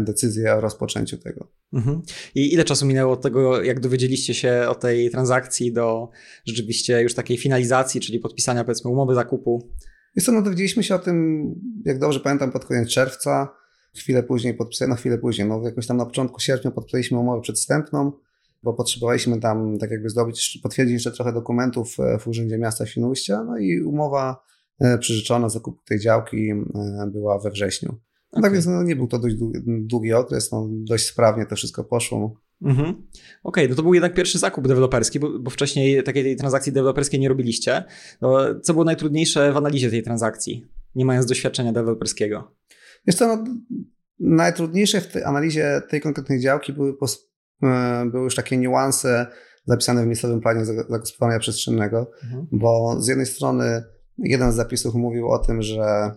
decyzje 0.00 0.54
o 0.54 0.60
rozpoczęciu 0.60 1.18
tego. 1.18 1.52
Mhm. 1.72 2.02
I 2.34 2.54
ile 2.54 2.64
czasu 2.64 2.86
minęło 2.86 3.12
od 3.12 3.22
tego, 3.22 3.62
jak 3.62 3.80
dowiedzieliście 3.80 4.34
się 4.34 4.64
o 4.68 4.74
tej 4.74 5.10
transakcji 5.10 5.72
do 5.72 6.08
rzeczywiście 6.44 7.02
już 7.02 7.14
takiej 7.14 7.38
finalizacji, 7.38 8.00
czyli 8.00 8.18
podpisania 8.18 8.64
powiedzmy 8.64 8.90
umowy 8.90 9.14
zakupu? 9.14 9.70
Wiesz 10.16 10.24
co, 10.24 10.32
no 10.32 10.42
dowiedzieliśmy 10.42 10.82
się 10.82 10.94
o 10.94 10.98
tym, 10.98 11.44
jak 11.84 11.98
dobrze 11.98 12.20
pamiętam, 12.20 12.52
pod 12.52 12.64
koniec 12.64 12.88
czerwca. 12.88 13.48
Chwilę 13.96 14.22
później 14.22 14.54
podpisałem, 14.54 14.90
no 14.90 14.96
chwilę 14.96 15.18
później, 15.18 15.48
no 15.48 15.62
jakoś 15.64 15.86
tam 15.86 15.96
na 15.96 16.06
początku 16.06 16.40
sierpnia 16.40 16.70
podpisaliśmy 16.70 17.18
umowę 17.18 17.40
przedstępną, 17.42 18.12
bo 18.62 18.74
potrzebowaliśmy 18.74 19.40
tam 19.40 19.78
tak 19.78 19.90
jakby 19.90 20.10
zdobyć, 20.10 20.58
potwierdzić 20.62 20.94
jeszcze 20.94 21.12
trochę 21.12 21.32
dokumentów 21.32 21.96
e, 22.00 22.18
w 22.18 22.28
Urzędzie 22.28 22.58
Miasta 22.58 22.86
Świnoujścia, 22.86 23.44
no 23.44 23.58
i 23.58 23.82
umowa 23.82 24.50
przyrzeczona 25.00 25.48
zakupu 25.48 25.78
tej 25.84 26.00
działki 26.00 26.52
była 27.12 27.38
we 27.38 27.50
wrześniu. 27.50 27.96
Okay. 28.30 28.42
Tak 28.42 28.52
więc 28.52 28.66
no, 28.66 28.82
nie 28.82 28.96
był 28.96 29.06
to 29.06 29.18
dość 29.18 29.34
długi, 29.34 29.60
długi 29.66 30.12
okres, 30.12 30.52
no, 30.52 30.68
dość 30.70 31.06
sprawnie 31.06 31.46
to 31.46 31.56
wszystko 31.56 31.84
poszło. 31.84 32.40
Mhm. 32.62 32.88
Okej, 32.88 33.04
okay, 33.42 33.68
no 33.68 33.74
to 33.74 33.82
był 33.82 33.94
jednak 33.94 34.14
pierwszy 34.14 34.38
zakup 34.38 34.68
deweloperski, 34.68 35.20
bo, 35.20 35.38
bo 35.38 35.50
wcześniej 35.50 36.02
takiej 36.02 36.36
transakcji 36.36 36.72
deweloperskiej 36.72 37.20
nie 37.20 37.28
robiliście. 37.28 37.84
No, 38.20 38.38
co 38.62 38.72
było 38.72 38.84
najtrudniejsze 38.84 39.52
w 39.52 39.56
analizie 39.56 39.90
tej 39.90 40.02
transakcji, 40.02 40.66
nie 40.94 41.04
mając 41.04 41.26
doświadczenia 41.26 41.72
deweloperskiego? 41.72 42.54
Jest 43.06 43.18
to 43.18 43.36
no, 43.36 43.44
najtrudniejsze 44.20 45.00
w 45.00 45.12
tej 45.12 45.24
analizie 45.24 45.82
tej 45.88 46.00
konkretnej 46.00 46.40
działki 46.40 46.72
były, 46.72 46.94
e, 47.62 48.04
były 48.10 48.24
już 48.24 48.34
takie 48.34 48.56
niuanse 48.56 49.26
zapisane 49.64 50.04
w 50.04 50.06
miejscowym 50.06 50.40
planie 50.40 50.64
zagospodarowania 50.64 51.38
przestrzennego, 51.38 52.10
mhm. 52.24 52.46
bo 52.52 52.96
z 53.00 53.08
jednej 53.08 53.26
strony 53.26 53.82
jeden 54.24 54.52
z 54.52 54.54
zapisów 54.54 54.94
mówił 54.94 55.28
o 55.28 55.38
tym, 55.38 55.62
że, 55.62 56.10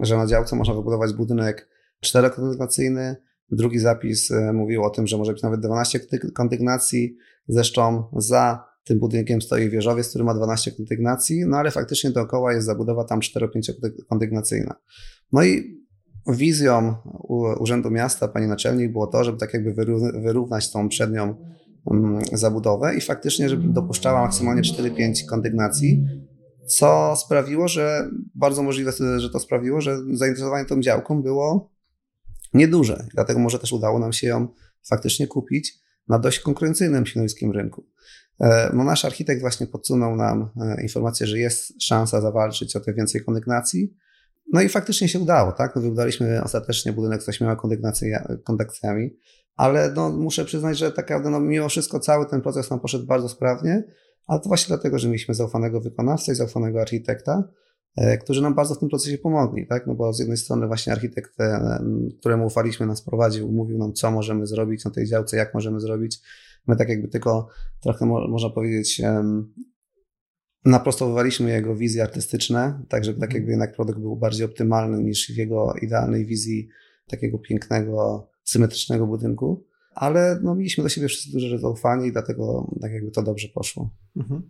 że 0.00 0.16
na 0.16 0.26
działce 0.26 0.56
można 0.56 0.74
wybudować 0.74 1.12
budynek 1.12 1.68
czterokondygnacyjny, 2.00 3.16
drugi 3.50 3.78
zapis 3.78 4.30
e, 4.30 4.52
mówił 4.52 4.84
o 4.84 4.90
tym, 4.90 5.06
że 5.06 5.18
może 5.18 5.32
być 5.32 5.42
nawet 5.42 5.60
12 5.60 6.00
kondygnacji, 6.34 7.16
zresztą 7.48 8.04
za 8.16 8.64
tym 8.84 8.98
budynkiem 8.98 9.42
stoi 9.42 9.70
wieżowiec, 9.70 10.08
który 10.08 10.24
ma 10.24 10.34
12 10.34 10.72
kondygnacji, 10.72 11.46
no 11.46 11.56
ale 11.56 11.70
faktycznie 11.70 12.10
dookoła 12.10 12.52
jest 12.52 12.66
zabudowa 12.66 13.04
tam 13.04 13.20
4-5 13.20 13.72
kondygnacyjna. 14.08 14.74
No 15.32 15.44
i 15.44 15.80
wizją 16.28 16.94
Urzędu 17.58 17.90
Miasta, 17.90 18.28
pani 18.28 18.46
naczelnik, 18.46 18.92
było 18.92 19.06
to, 19.06 19.24
żeby 19.24 19.38
tak 19.38 19.54
jakby 19.54 19.74
wyrównać 20.22 20.72
tą 20.72 20.88
przednią 20.88 21.34
mm, 21.90 22.20
zabudowę 22.32 22.96
i 22.96 23.00
faktycznie, 23.00 23.48
żeby 23.48 23.68
dopuszczała 23.68 24.22
maksymalnie 24.22 24.62
4-5 24.62 25.26
kondygnacji, 25.28 26.06
co 26.68 27.16
sprawiło, 27.16 27.68
że 27.68 28.10
bardzo 28.34 28.62
możliwe, 28.62 28.92
że 29.16 29.30
to 29.30 29.40
sprawiło, 29.40 29.80
że 29.80 29.98
zainteresowanie 30.12 30.64
tą 30.64 30.80
działką 30.80 31.22
było 31.22 31.70
nieduże. 32.54 33.06
Dlatego 33.14 33.40
może 33.40 33.58
też 33.58 33.72
udało 33.72 33.98
nam 33.98 34.12
się 34.12 34.26
ją 34.26 34.48
faktycznie 34.88 35.26
kupić 35.26 35.78
na 36.08 36.18
dość 36.18 36.40
konkurencyjnym 36.40 37.06
świnoujskim 37.06 37.52
rynku. 37.52 37.86
E, 38.40 38.70
no 38.74 38.84
nasz 38.84 39.04
architekt 39.04 39.40
właśnie 39.40 39.66
podsunął 39.66 40.16
nam 40.16 40.50
e, 40.60 40.82
informację, 40.82 41.26
że 41.26 41.38
jest 41.38 41.82
szansa 41.82 42.20
zawalczyć 42.20 42.76
o 42.76 42.80
te 42.80 42.94
więcej 42.94 43.24
kondygnacji. 43.24 43.96
No 44.52 44.62
i 44.62 44.68
faktycznie 44.68 45.08
się 45.08 45.20
udało, 45.20 45.52
tak? 45.52 45.76
No 45.76 45.82
wybudowaliśmy 45.82 46.42
ostatecznie 46.42 46.92
budynek 46.92 47.22
z 47.22 47.28
ośmioma 47.28 47.56
kondygnacjami, 48.44 49.10
ale 49.56 49.92
no 49.92 50.10
muszę 50.10 50.44
przyznać, 50.44 50.78
że 50.78 50.92
tak 50.92 51.10
naprawdę 51.10 51.30
no 51.30 51.40
mimo 51.40 51.68
wszystko 51.68 52.00
cały 52.00 52.26
ten 52.26 52.40
proces 52.40 52.70
nam 52.70 52.80
poszedł 52.80 53.06
bardzo 53.06 53.28
sprawnie, 53.28 53.84
ale 54.26 54.40
to 54.40 54.48
właśnie 54.48 54.68
dlatego, 54.68 54.98
że 54.98 55.08
mieliśmy 55.08 55.34
zaufanego 55.34 55.80
wykonawcę 55.80 56.32
i 56.32 56.34
zaufanego 56.34 56.80
architekta, 56.80 57.48
e, 57.96 58.18
którzy 58.18 58.42
nam 58.42 58.54
bardzo 58.54 58.74
w 58.74 58.78
tym 58.78 58.88
procesie 58.88 59.18
pomogli, 59.18 59.66
tak? 59.66 59.86
No 59.86 59.94
bo 59.94 60.12
z 60.12 60.18
jednej 60.18 60.36
strony 60.36 60.66
właśnie 60.66 60.92
architekt, 60.92 61.36
któremu 62.18 62.46
ufaliśmy, 62.46 62.86
nas 62.86 63.02
prowadził, 63.02 63.52
mówił 63.52 63.78
nam, 63.78 63.92
co 63.92 64.10
możemy 64.10 64.46
zrobić 64.46 64.84
na 64.84 64.90
tej 64.90 65.06
działce, 65.06 65.36
jak 65.36 65.54
możemy 65.54 65.80
zrobić. 65.80 66.18
My 66.66 66.76
tak 66.76 66.88
jakby 66.88 67.08
tylko 67.08 67.48
trochę 67.80 68.06
można 68.06 68.50
powiedzieć 68.50 69.02
naprostowywaliśmy 70.64 71.50
jego 71.50 71.76
wizje 71.76 72.02
artystyczne, 72.02 72.82
tak 72.88 73.04
żeby 73.04 73.20
tak 73.20 73.28
mhm. 73.28 73.40
jakby 73.40 73.50
jednak 73.50 73.74
produkt 73.74 73.98
był 73.98 74.16
bardziej 74.16 74.46
optymalny 74.46 75.02
niż 75.02 75.32
w 75.32 75.36
jego 75.36 75.74
idealnej 75.82 76.26
wizji 76.26 76.68
takiego 77.08 77.38
pięknego, 77.38 78.28
symetrycznego 78.44 79.06
budynku 79.06 79.66
ale 79.96 80.38
no, 80.42 80.54
mieliśmy 80.54 80.84
do 80.84 80.88
siebie 80.88 81.08
wszyscy 81.08 81.32
duże 81.32 81.58
zaufanie 81.58 82.06
i 82.06 82.12
dlatego 82.12 82.70
tak 82.80 82.92
jakby 82.92 83.10
to 83.10 83.22
dobrze 83.22 83.48
poszło. 83.48 83.90
Mhm. 84.16 84.42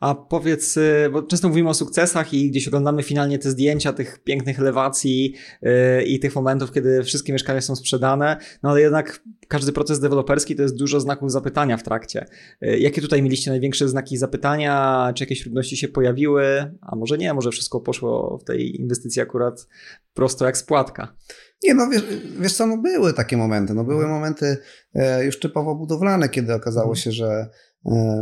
A 0.00 0.14
powiedz, 0.14 0.76
y, 0.76 1.10
bo 1.12 1.22
często 1.22 1.48
mówimy 1.48 1.68
o 1.68 1.74
sukcesach 1.74 2.34
i 2.34 2.50
gdzieś 2.50 2.68
oglądamy 2.68 3.02
finalnie 3.02 3.38
te 3.38 3.50
zdjęcia 3.50 3.92
tych 3.92 4.18
pięknych 4.24 4.58
elewacji 4.58 5.34
yy, 5.62 6.02
i 6.02 6.18
tych 6.18 6.34
momentów, 6.34 6.72
kiedy 6.72 7.02
wszystkie 7.02 7.32
mieszkania 7.32 7.60
są 7.60 7.76
sprzedane, 7.76 8.36
no 8.62 8.70
ale 8.70 8.80
jednak 8.80 9.22
każdy 9.48 9.72
proces 9.72 10.00
deweloperski 10.00 10.56
to 10.56 10.62
jest 10.62 10.76
dużo 10.76 11.00
znaków 11.00 11.32
zapytania 11.32 11.76
w 11.76 11.82
trakcie. 11.82 12.26
Yy, 12.60 12.78
jakie 12.78 13.00
tutaj 13.00 13.22
mieliście 13.22 13.50
największe 13.50 13.88
znaki 13.88 14.16
zapytania? 14.16 15.12
Czy 15.16 15.24
jakieś 15.24 15.40
trudności 15.42 15.76
się 15.76 15.88
pojawiły? 15.88 16.44
A 16.80 16.96
może 16.96 17.18
nie, 17.18 17.34
może 17.34 17.50
wszystko 17.50 17.80
poszło 17.80 18.38
w 18.38 18.44
tej 18.44 18.80
inwestycji 18.80 19.22
akurat 19.22 19.66
prosto 20.14 20.44
jak 20.44 20.56
spłatka? 20.56 21.16
Nie, 21.62 21.74
no 21.74 21.88
wiesz, 21.88 22.02
wiesz 22.40 22.54
co, 22.54 22.66
no 22.66 22.76
były 22.76 23.12
takie 23.12 23.36
momenty. 23.36 23.74
No 23.74 23.84
były 23.84 24.04
mhm. 24.04 24.14
momenty 24.14 24.56
e, 24.94 25.24
już 25.24 25.40
typowo 25.40 25.74
budowlane, 25.74 26.28
kiedy 26.28 26.54
okazało 26.54 26.88
mhm. 26.88 26.96
się, 26.96 27.12
że 27.12 27.48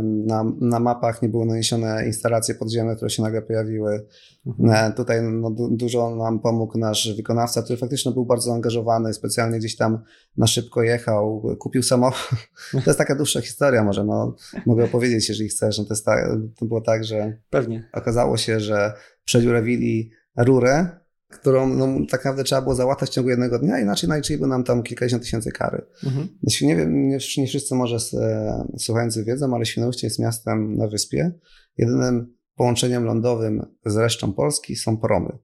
na, 0.03 0.43
na 0.61 0.79
mapach 0.79 1.21
nie 1.21 1.29
były 1.29 1.45
naniesione 1.45 2.05
instalacje 2.05 2.55
podziemne, 2.55 2.95
które 2.95 3.09
się 3.09 3.23
nagle 3.23 3.41
pojawiły. 3.41 4.05
Mhm. 4.47 4.91
E, 4.91 4.95
tutaj 4.95 5.21
no, 5.21 5.51
dużo 5.71 6.15
nam 6.15 6.39
pomógł 6.39 6.77
nasz 6.77 7.15
wykonawca, 7.15 7.63
który 7.63 7.77
faktycznie 7.77 8.11
był 8.11 8.25
bardzo 8.25 8.49
zaangażowany, 8.49 9.13
specjalnie 9.13 9.59
gdzieś 9.59 9.75
tam 9.75 10.03
na 10.37 10.47
szybko 10.47 10.83
jechał, 10.83 11.55
kupił 11.59 11.83
samochód. 11.83 12.39
To 12.71 12.81
jest 12.85 12.97
taka 12.97 13.15
dłuższa 13.15 13.41
historia 13.41 13.83
może, 13.83 14.03
no, 14.03 14.35
mogę 14.65 14.85
opowiedzieć, 14.85 15.29
jeżeli 15.29 15.49
chcesz. 15.49 15.77
No, 15.77 15.85
to, 15.85 15.93
jest 15.93 16.05
ta, 16.05 16.37
to 16.57 16.65
było 16.65 16.81
tak, 16.81 17.03
że 17.03 17.37
Pewnie. 17.49 17.89
okazało 17.93 18.37
się, 18.37 18.59
że 18.59 18.93
przedziurawili 19.25 20.11
rurę 20.37 21.02
którą 21.33 21.67
no, 21.67 21.87
tak 21.87 22.19
naprawdę 22.25 22.43
trzeba 22.43 22.61
było 22.61 22.75
załatać 22.75 23.09
w 23.09 23.13
ciągu 23.13 23.29
jednego 23.29 23.59
dnia, 23.59 23.79
inaczej 23.79 24.09
naliczyliby 24.09 24.47
nam 24.47 24.63
tam 24.63 24.83
kilkadziesiąt 24.83 25.23
tysięcy 25.23 25.51
kary. 25.51 25.85
Mhm. 26.03 26.27
Znaczy, 26.43 26.65
nie 26.65 26.75
wiem, 26.75 27.07
nie, 27.07 27.17
nie 27.37 27.47
wszyscy 27.47 27.75
może 27.75 27.97
e, 28.13 28.67
słuchający 28.77 29.23
wiedzą, 29.23 29.55
ale 29.55 29.65
Świnoujście 29.65 30.07
jest 30.07 30.19
miastem 30.19 30.75
na 30.77 30.87
wyspie. 30.87 31.31
Jedynym 31.77 32.33
połączeniem 32.55 33.03
lądowym 33.03 33.65
z 33.85 33.95
resztą 33.95 34.33
Polski 34.33 34.75
są 34.75 34.97
promy. 34.97 35.37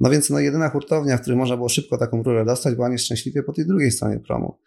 No 0.00 0.10
więc 0.10 0.30
no, 0.30 0.38
jedyna 0.38 0.68
hurtownia, 0.68 1.16
w 1.16 1.20
której 1.20 1.38
można 1.38 1.56
było 1.56 1.68
szybko 1.68 1.98
taką 1.98 2.22
rurę 2.22 2.44
dostać, 2.44 2.74
była 2.74 2.88
nieszczęśliwie 2.88 3.42
po 3.42 3.52
tej 3.52 3.66
drugiej 3.66 3.90
stronie 3.90 4.20
promu. 4.20 4.58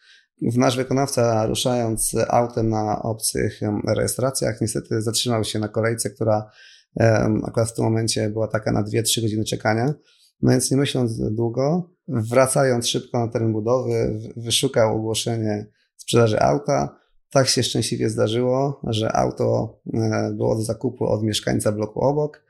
Nasz 0.42 0.78
wykonawca, 0.78 1.46
ruszając 1.46 2.16
autem 2.28 2.70
na 2.70 3.02
obcych 3.02 3.60
rejestracjach, 3.88 4.62
niestety 4.62 5.02
zatrzymał 5.02 5.44
się 5.44 5.60
na 5.60 5.68
kolejce, 5.68 6.10
która 6.10 6.52
akurat 7.44 7.70
w 7.70 7.74
tym 7.74 7.86
momencie 7.86 8.30
była 8.30 8.48
taka 8.48 8.72
na 8.72 8.84
2-3 8.84 9.22
godziny 9.22 9.44
czekania. 9.44 9.94
No 10.41 10.51
więc 10.51 10.72
nie 10.72 10.77
myśląc 10.77 11.19
długo, 11.31 11.89
wracając 12.08 12.88
szybko 12.88 13.19
na 13.19 13.27
teren 13.27 13.53
budowy, 13.53 14.19
wyszukał 14.38 14.96
ogłoszenie 14.96 15.65
sprzedaży 15.98 16.39
auta. 16.39 17.00
Tak 17.29 17.48
się 17.48 17.63
szczęśliwie 17.63 18.10
zdarzyło, 18.10 18.81
że 18.88 19.15
auto 19.15 19.79
e, 19.93 20.31
było 20.34 20.55
do 20.55 20.62
zakupu 20.62 21.05
od 21.05 21.24
mieszkańca 21.24 21.72
bloku 21.72 22.00
obok, 22.00 22.43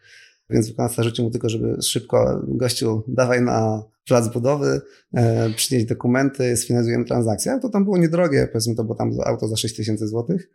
więc 0.50 0.69
wykonawca 0.69 1.03
rzucił 1.03 1.25
mu 1.25 1.31
tylko, 1.31 1.50
żeby 1.50 1.81
szybko 1.81 2.41
gościu 2.48 3.03
dawaj 3.08 3.41
na 3.41 3.84
plac 4.08 4.34
budowy, 4.34 4.81
e, 5.13 5.50
przynieść 5.50 5.88
dokumenty, 5.88 6.58
sfinalizujemy 6.58 7.05
transakcję. 7.05 7.51
Auto 7.51 7.69
tam 7.69 7.84
było 7.84 7.98
niedrogie, 7.98 8.48
powiedzmy 8.51 8.75
to 8.75 8.84
było 8.84 8.96
tam 8.96 9.12
auto 9.25 9.48
za 9.48 9.55
6 9.55 9.75
tysięcy 9.75 10.08
złotych. 10.08 10.50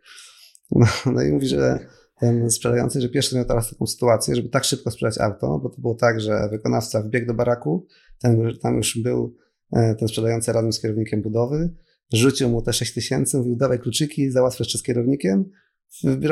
No, 0.71 0.85
no 1.05 1.21
i 1.21 1.31
mówi, 1.31 1.47
że 1.47 1.79
ten 2.19 2.51
sprzedający, 2.51 3.01
że 3.01 3.09
pierwszy 3.09 3.35
miał 3.35 3.45
teraz 3.45 3.69
taką 3.69 3.87
sytuację, 3.87 4.35
żeby 4.35 4.49
tak 4.49 4.63
szybko 4.63 4.91
sprzedać 4.91 5.17
auto, 5.17 5.59
bo 5.63 5.69
to 5.69 5.81
było 5.81 5.95
tak, 5.95 6.21
że 6.21 6.49
wykonawca 6.51 7.01
wbiegł 7.01 7.27
do 7.27 7.33
baraku, 7.33 7.87
ten, 8.21 8.53
tam 8.61 8.77
już 8.77 8.99
był 9.03 9.35
e, 9.71 9.95
ten 9.95 10.07
sprzedający 10.07 10.53
razem 10.53 10.73
z 10.73 10.81
kierownikiem 10.81 11.21
budowy, 11.21 11.73
rzucił 12.13 12.49
mu 12.49 12.61
te 12.61 12.73
6 12.73 12.93
tysięcy, 12.93 13.37
mówił 13.37 13.55
dawaj 13.55 13.79
kluczyki, 13.79 14.31
załatw 14.31 14.59
jeszcze 14.59 14.77
z 14.77 14.83
kierownikiem, 14.83 15.45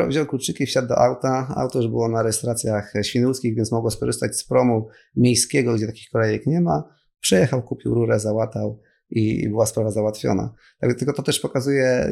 wziął 0.08 0.25
kluczyki, 0.25 0.66
wsiadł 0.66 0.88
do 0.88 0.98
auta, 0.98 1.54
auto 1.56 1.80
już 1.80 1.88
było 1.88 2.10
na 2.10 2.24
rejestracjach 2.24 2.94
świnoujskich, 3.02 3.56
więc 3.56 3.72
mogło 3.72 3.92
skorzystać 3.92 4.38
z 4.38 4.48
promu 4.48 4.88
miejskiego, 5.16 5.74
gdzie 5.74 5.88
takich 5.88 6.10
kolejek 6.10 6.48
nie 6.48 6.62
ma, 6.62 6.84
przejechał, 7.20 7.63
kupił 7.63 7.94
rurę, 7.94 8.20
załatał, 8.20 8.80
i, 9.10 9.50
była 9.50 9.66
sprawa 9.66 9.92
załatwiona. 9.92 10.54
Tak, 10.80 11.00
tylko 11.00 11.13
to 11.13 11.24
też 11.24 11.40
pokazuje, 11.40 12.12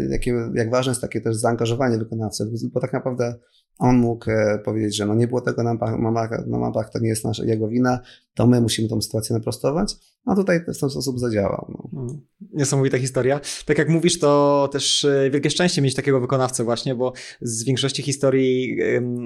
jak 0.53 0.71
ważne 0.71 0.91
jest 0.91 1.01
takie 1.01 1.21
też 1.21 1.35
zaangażowanie 1.35 1.97
wykonawcy, 1.97 2.51
bo 2.73 2.79
tak 2.79 2.93
naprawdę 2.93 3.35
on 3.81 3.97
mógł 3.97 4.31
e, 4.31 4.59
powiedzieć, 4.65 4.95
że 4.95 5.05
no 5.05 5.15
nie 5.15 5.27
było 5.27 5.41
tego 5.41 5.63
na 5.63 5.73
mapach, 5.97 6.47
na 6.47 6.57
mapach 6.57 6.89
to 6.89 6.99
nie 6.99 7.09
jest 7.09 7.25
nasza, 7.25 7.45
jego 7.45 7.67
wina, 7.67 7.99
to 8.33 8.47
my 8.47 8.61
musimy 8.61 8.89
tą 8.89 9.01
sytuację 9.01 9.35
naprostować, 9.35 9.95
a 10.25 10.35
tutaj 10.35 10.59
w 10.59 10.65
ten 10.65 10.73
sposób 10.73 11.19
zadziałał. 11.19 11.89
No. 11.93 12.01
Mm. 12.01 12.21
Niesamowita 12.53 12.97
historia. 12.97 13.39
Tak 13.65 13.77
jak 13.77 13.89
mówisz, 13.89 14.19
to 14.19 14.69
też 14.71 15.05
e, 15.05 15.29
wielkie 15.29 15.49
szczęście 15.49 15.81
mieć 15.81 15.95
takiego 15.95 16.19
wykonawcę 16.19 16.63
właśnie, 16.63 16.95
bo 16.95 17.13
z 17.41 17.63
większości 17.63 18.03
historii, 18.03 18.77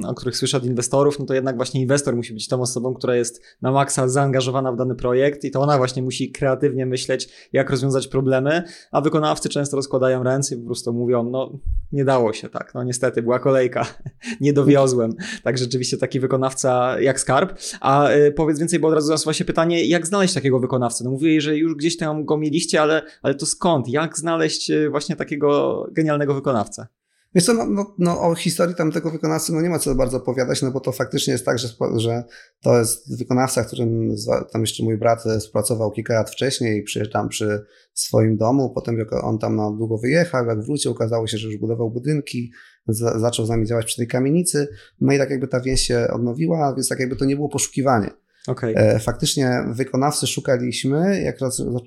o 0.08 0.14
których 0.14 0.38
słyszę 0.38 0.58
od 0.58 0.66
inwestorów, 0.66 1.20
no 1.20 1.26
to 1.26 1.34
jednak 1.34 1.56
właśnie 1.56 1.82
inwestor 1.82 2.16
musi 2.16 2.34
być 2.34 2.48
tą 2.48 2.62
osobą, 2.62 2.94
która 2.94 3.16
jest 3.16 3.42
na 3.62 3.72
maksa 3.72 4.08
zaangażowana 4.08 4.72
w 4.72 4.78
dany 4.78 4.96
projekt 4.96 5.44
i 5.44 5.52
to 5.52 5.62
ona 5.62 5.78
właśnie 5.78 6.04
musi 6.04 6.32
kreatywnie 6.32 6.86
myśleć, 6.86 7.50
jak 7.54 7.70
rozwiązać 7.70 8.08
problemy, 8.08 8.64
a 8.92 9.02
wykonawcy 9.02 9.50
często 9.50 9.76
rozkładają 9.76 10.24
ręce 10.24 10.56
i 10.56 10.58
po 10.58 10.66
prostu 10.66 10.94
mówią, 10.94 11.24
no 11.24 11.60
nie 11.92 12.06
dało 12.06 12.34
się 12.34 12.50
tak, 12.50 12.72
no 12.74 12.84
niestety, 12.84 13.22
była 13.22 13.40
kolejka, 13.40 13.86
nie 14.42 14.54
dowiozłem. 14.54 15.12
Tak 15.44 15.58
rzeczywiście 15.58 15.98
taki 15.98 16.20
wykonawca 16.20 17.00
jak 17.00 17.20
skarb. 17.20 17.60
A 17.82 18.12
y, 18.12 18.32
powiedz 18.32 18.60
więcej, 18.60 18.80
bo 18.80 18.88
od 18.88 18.94
razu 18.94 19.12
nasuwa 19.12 19.34
się 19.34 19.46
pytanie, 19.46 19.86
jak 19.86 20.08
znaleźć 20.08 20.34
takiego 20.34 20.60
wykonawcę? 20.60 20.85
No 21.04 21.12
mówię, 21.12 21.42
że 21.42 21.58
już 21.58 21.76
gdzieś 21.76 21.98
tam 21.98 22.26
go 22.26 22.38
mieliście, 22.38 22.82
ale, 22.82 23.02
ale 23.22 23.36
to 23.36 23.46
skąd? 23.46 23.88
Jak 23.88 24.18
znaleźć 24.18 24.72
y, 24.72 24.90
właśnie 24.90 25.16
takiego 25.16 25.88
genialnego 25.92 26.34
wykonawcę? 26.34 26.88
Wiesz 27.36 27.46
co, 27.46 27.54
no, 27.54 27.66
no, 27.66 27.96
no, 28.00 28.22
o 28.22 28.36
historii 28.36 28.76
tam 28.76 28.92
tego 28.92 29.12
wykonawcy 29.12 29.54
no 29.54 29.62
nie 29.62 29.70
ma 29.70 29.80
co 29.80 29.96
bardzo 29.96 30.18
opowiadać, 30.18 30.62
no 30.62 30.72
bo 30.72 30.80
to 30.80 30.92
faktycznie 30.92 31.34
jest 31.34 31.46
tak, 31.46 31.60
że, 31.60 31.68
że 31.96 32.24
to 32.62 32.80
jest 32.80 33.18
wykonawca, 33.18 33.64
którym 33.64 34.16
tam 34.52 34.62
jeszcze 34.62 34.84
mój 34.84 34.98
brat 34.98 35.24
współpracował 35.40 35.92
kilka 35.92 36.14
lat 36.14 36.32
wcześniej, 36.32 36.84
przy, 36.84 37.10
tam 37.10 37.30
przy 37.30 37.66
swoim 37.94 38.38
domu, 38.38 38.72
potem 38.76 38.98
on 39.22 39.40
tam 39.40 39.56
na 39.56 39.72
długo 39.72 39.98
wyjechał, 39.98 40.46
jak 40.46 40.62
wrócił, 40.62 40.92
okazało 40.92 41.28
się, 41.28 41.38
że 41.38 41.48
już 41.48 41.58
budował 41.58 41.92
budynki, 41.92 42.52
za, 42.88 43.20
zaczął 43.20 43.46
z 43.46 43.50
nami 43.50 43.68
działać 43.68 43.86
przy 43.86 43.98
tej 43.98 44.08
kamienicy, 44.08 44.68
no 45.02 45.14
i 45.14 45.18
tak 45.18 45.30
jakby 45.30 45.48
ta 45.48 45.62
więź 45.62 45.82
się 45.82 46.08
odnowiła, 46.14 46.74
więc 46.76 46.90
tak 46.90 47.00
jakby 47.00 47.16
to 47.16 47.26
nie 47.26 47.36
było 47.36 47.50
poszukiwanie. 47.50 48.10
Okay. 48.48 48.76
E, 48.76 49.00
faktycznie 49.00 49.66
wykonawcy 49.72 50.28
szukaliśmy, 50.28 51.22
jak 51.22 51.38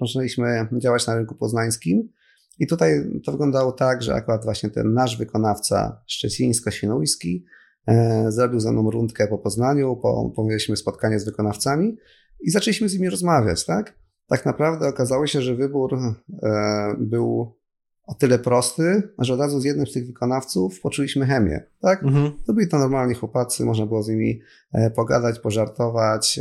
zaczęliśmy 0.01 0.69
działać 0.79 1.07
na 1.07 1.15
rynku 1.15 1.35
poznańskim, 1.35 2.09
i 2.59 2.67
tutaj 2.67 3.05
to 3.25 3.33
wyglądało 3.33 3.73
tak, 3.73 4.03
że 4.03 4.15
akurat 4.15 4.45
właśnie 4.45 4.71
ten 4.71 4.95
nasz 4.95 5.17
wykonawca 5.17 6.03
szczecińsko-świnoujski 6.07 7.45
e, 7.87 8.33
zrobił 8.33 8.61
ze 8.61 8.73
mną 8.73 8.91
rundkę 8.91 9.29
po 9.29 9.39
Poznaniu, 9.39 9.97
po, 9.97 10.33
spotkanie 10.77 11.21
z 11.21 11.25
wykonawcami 11.25 11.97
i 12.41 12.51
zaczęliśmy 12.51 12.89
z 12.89 12.95
nimi 12.95 13.11
rozmawiać, 13.11 13.65
tak? 13.65 13.95
Tak 14.27 14.47
naprawdę 14.47 14.89
okazało 14.89 15.27
się, 15.27 15.43
że 15.43 15.55
wybór 15.55 15.99
e, 16.43 16.95
był 16.99 17.58
o 18.09 18.15
tyle 18.15 18.39
prosty, 18.39 19.03
że 19.19 19.35
od 19.35 19.41
razu 19.41 19.61
z 19.61 19.65
jednym 19.65 19.87
z 19.87 19.93
tych 19.93 20.07
wykonawców 20.07 20.81
poczuliśmy 20.81 21.27
chemię, 21.27 21.65
tak? 21.81 22.03
Mhm. 22.03 22.33
To 22.47 22.53
byli 22.53 22.69
to 22.69 22.79
normalni 22.79 23.15
chłopacy, 23.15 23.65
można 23.65 23.87
było 23.87 24.03
z 24.03 24.09
nimi 24.09 24.41
e, 24.73 24.91
pogadać, 24.91 25.39
pożartować, 25.39 26.41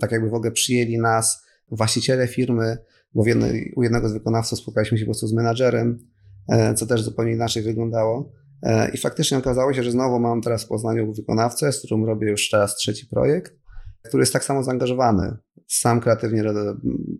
tak 0.00 0.12
jakby 0.12 0.30
w 0.30 0.34
ogóle 0.34 0.50
przyjęli 0.50 0.98
nas, 0.98 1.44
właściciele 1.70 2.28
firmy, 2.28 2.78
bo 3.14 3.26
jednej, 3.26 3.72
u 3.76 3.82
jednego 3.82 4.08
z 4.08 4.12
wykonawców 4.12 4.58
spotkaliśmy 4.58 4.98
się 4.98 5.04
po 5.04 5.08
prostu 5.08 5.26
z 5.26 5.32
menadżerem, 5.32 5.98
e, 6.48 6.74
co 6.74 6.86
też 6.86 7.02
zupełnie 7.02 7.32
inaczej 7.32 7.62
wyglądało. 7.62 8.32
E, 8.62 8.90
I 8.90 8.98
faktycznie 8.98 9.38
okazało 9.38 9.72
się, 9.72 9.82
że 9.82 9.90
znowu 9.90 10.20
mam 10.20 10.40
teraz 10.40 10.64
w 10.64 10.68
Poznaniu 10.68 11.12
wykonawcę, 11.12 11.72
z 11.72 11.78
którym 11.78 12.04
robię 12.04 12.30
już 12.30 12.50
teraz 12.50 12.76
trzeci 12.76 13.06
projekt, 13.06 13.52
który 14.02 14.22
jest 14.22 14.32
tak 14.32 14.44
samo 14.44 14.62
zaangażowany. 14.62 15.36
Sam 15.66 16.00
kreatywnie 16.00 16.42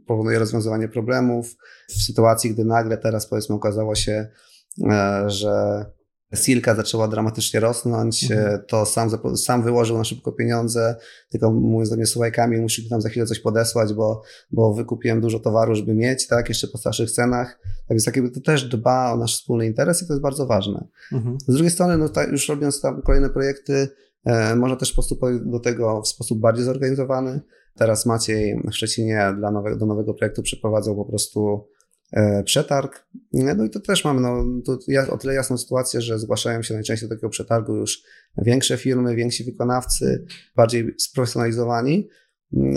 proponuje 0.06 0.38
rozwiązywanie 0.38 0.88
problemów. 0.88 1.56
W 1.88 2.02
sytuacji, 2.02 2.50
gdy 2.50 2.64
nagle 2.64 2.98
teraz 2.98 3.26
powiedzmy 3.26 3.54
okazało 3.54 3.94
się, 3.94 4.26
e, 4.90 5.24
że 5.30 5.84
Silka 6.34 6.74
zaczęła 6.74 7.08
dramatycznie 7.08 7.60
rosnąć, 7.60 8.30
mhm. 8.30 8.62
to 8.68 8.86
sam, 8.86 9.10
sam 9.36 9.62
wyłożył 9.62 9.98
na 9.98 10.04
szybko 10.04 10.32
pieniądze, 10.32 10.96
tylko 11.30 11.52
mówiąc 11.52 11.90
do 11.90 11.96
mnie, 11.96 12.06
słuchaj 12.06 12.32
Kamil, 12.32 12.62
musisz 12.62 12.88
tam 12.88 13.00
za 13.00 13.08
chwilę 13.08 13.26
coś 13.26 13.40
podesłać, 13.40 13.92
bo, 13.92 14.22
bo 14.50 14.74
wykupiłem 14.74 15.20
dużo 15.20 15.40
towaru, 15.40 15.74
żeby 15.74 15.94
mieć, 15.94 16.26
tak, 16.26 16.48
jeszcze 16.48 16.68
po 16.68 16.78
starszych 16.78 17.10
cenach. 17.10 17.58
Tak 17.62 17.88
więc 17.88 18.06
jakby 18.06 18.30
to 18.30 18.40
też 18.40 18.68
dba 18.68 19.12
o 19.12 19.16
nasz 19.16 19.38
wspólny 19.38 19.66
interes 19.66 20.02
i 20.02 20.06
to 20.06 20.12
jest 20.12 20.22
bardzo 20.22 20.46
ważne. 20.46 20.88
Mhm. 21.12 21.38
Z 21.40 21.54
drugiej 21.54 21.70
strony, 21.70 21.98
no 21.98 22.08
tak, 22.08 22.32
już 22.32 22.48
robiąc 22.48 22.80
tam 22.80 23.02
kolejne 23.02 23.30
projekty, 23.30 23.88
e, 24.24 24.56
można 24.56 24.76
też 24.76 24.92
postępować 24.92 25.34
do 25.44 25.60
tego 25.60 26.02
w 26.02 26.08
sposób 26.08 26.40
bardziej 26.40 26.64
zorganizowany. 26.64 27.40
Teraz 27.74 28.06
Maciej 28.06 28.60
w 28.70 28.74
Szczecinie 28.74 29.34
dla 29.38 29.50
nowego, 29.50 29.76
do 29.76 29.86
nowego 29.86 30.14
projektu 30.14 30.42
przeprowadzał 30.42 30.96
po 30.96 31.04
prostu 31.04 31.68
E, 32.12 32.42
przetarg. 32.42 33.06
No 33.32 33.64
i 33.64 33.70
to 33.70 33.80
też 33.80 34.04
mamy 34.04 34.20
no, 34.20 34.44
to 34.64 34.78
o 35.12 35.18
tyle 35.18 35.34
jasną 35.34 35.58
sytuację, 35.58 36.00
że 36.00 36.18
zgłaszają 36.18 36.62
się 36.62 36.74
najczęściej 36.74 37.08
do 37.08 37.14
takiego 37.14 37.28
przetargu 37.28 37.76
już 37.76 38.02
większe 38.38 38.76
firmy, 38.76 39.16
więksi 39.16 39.44
wykonawcy, 39.44 40.26
bardziej 40.56 40.94
sprofesjonalizowani. 40.98 42.08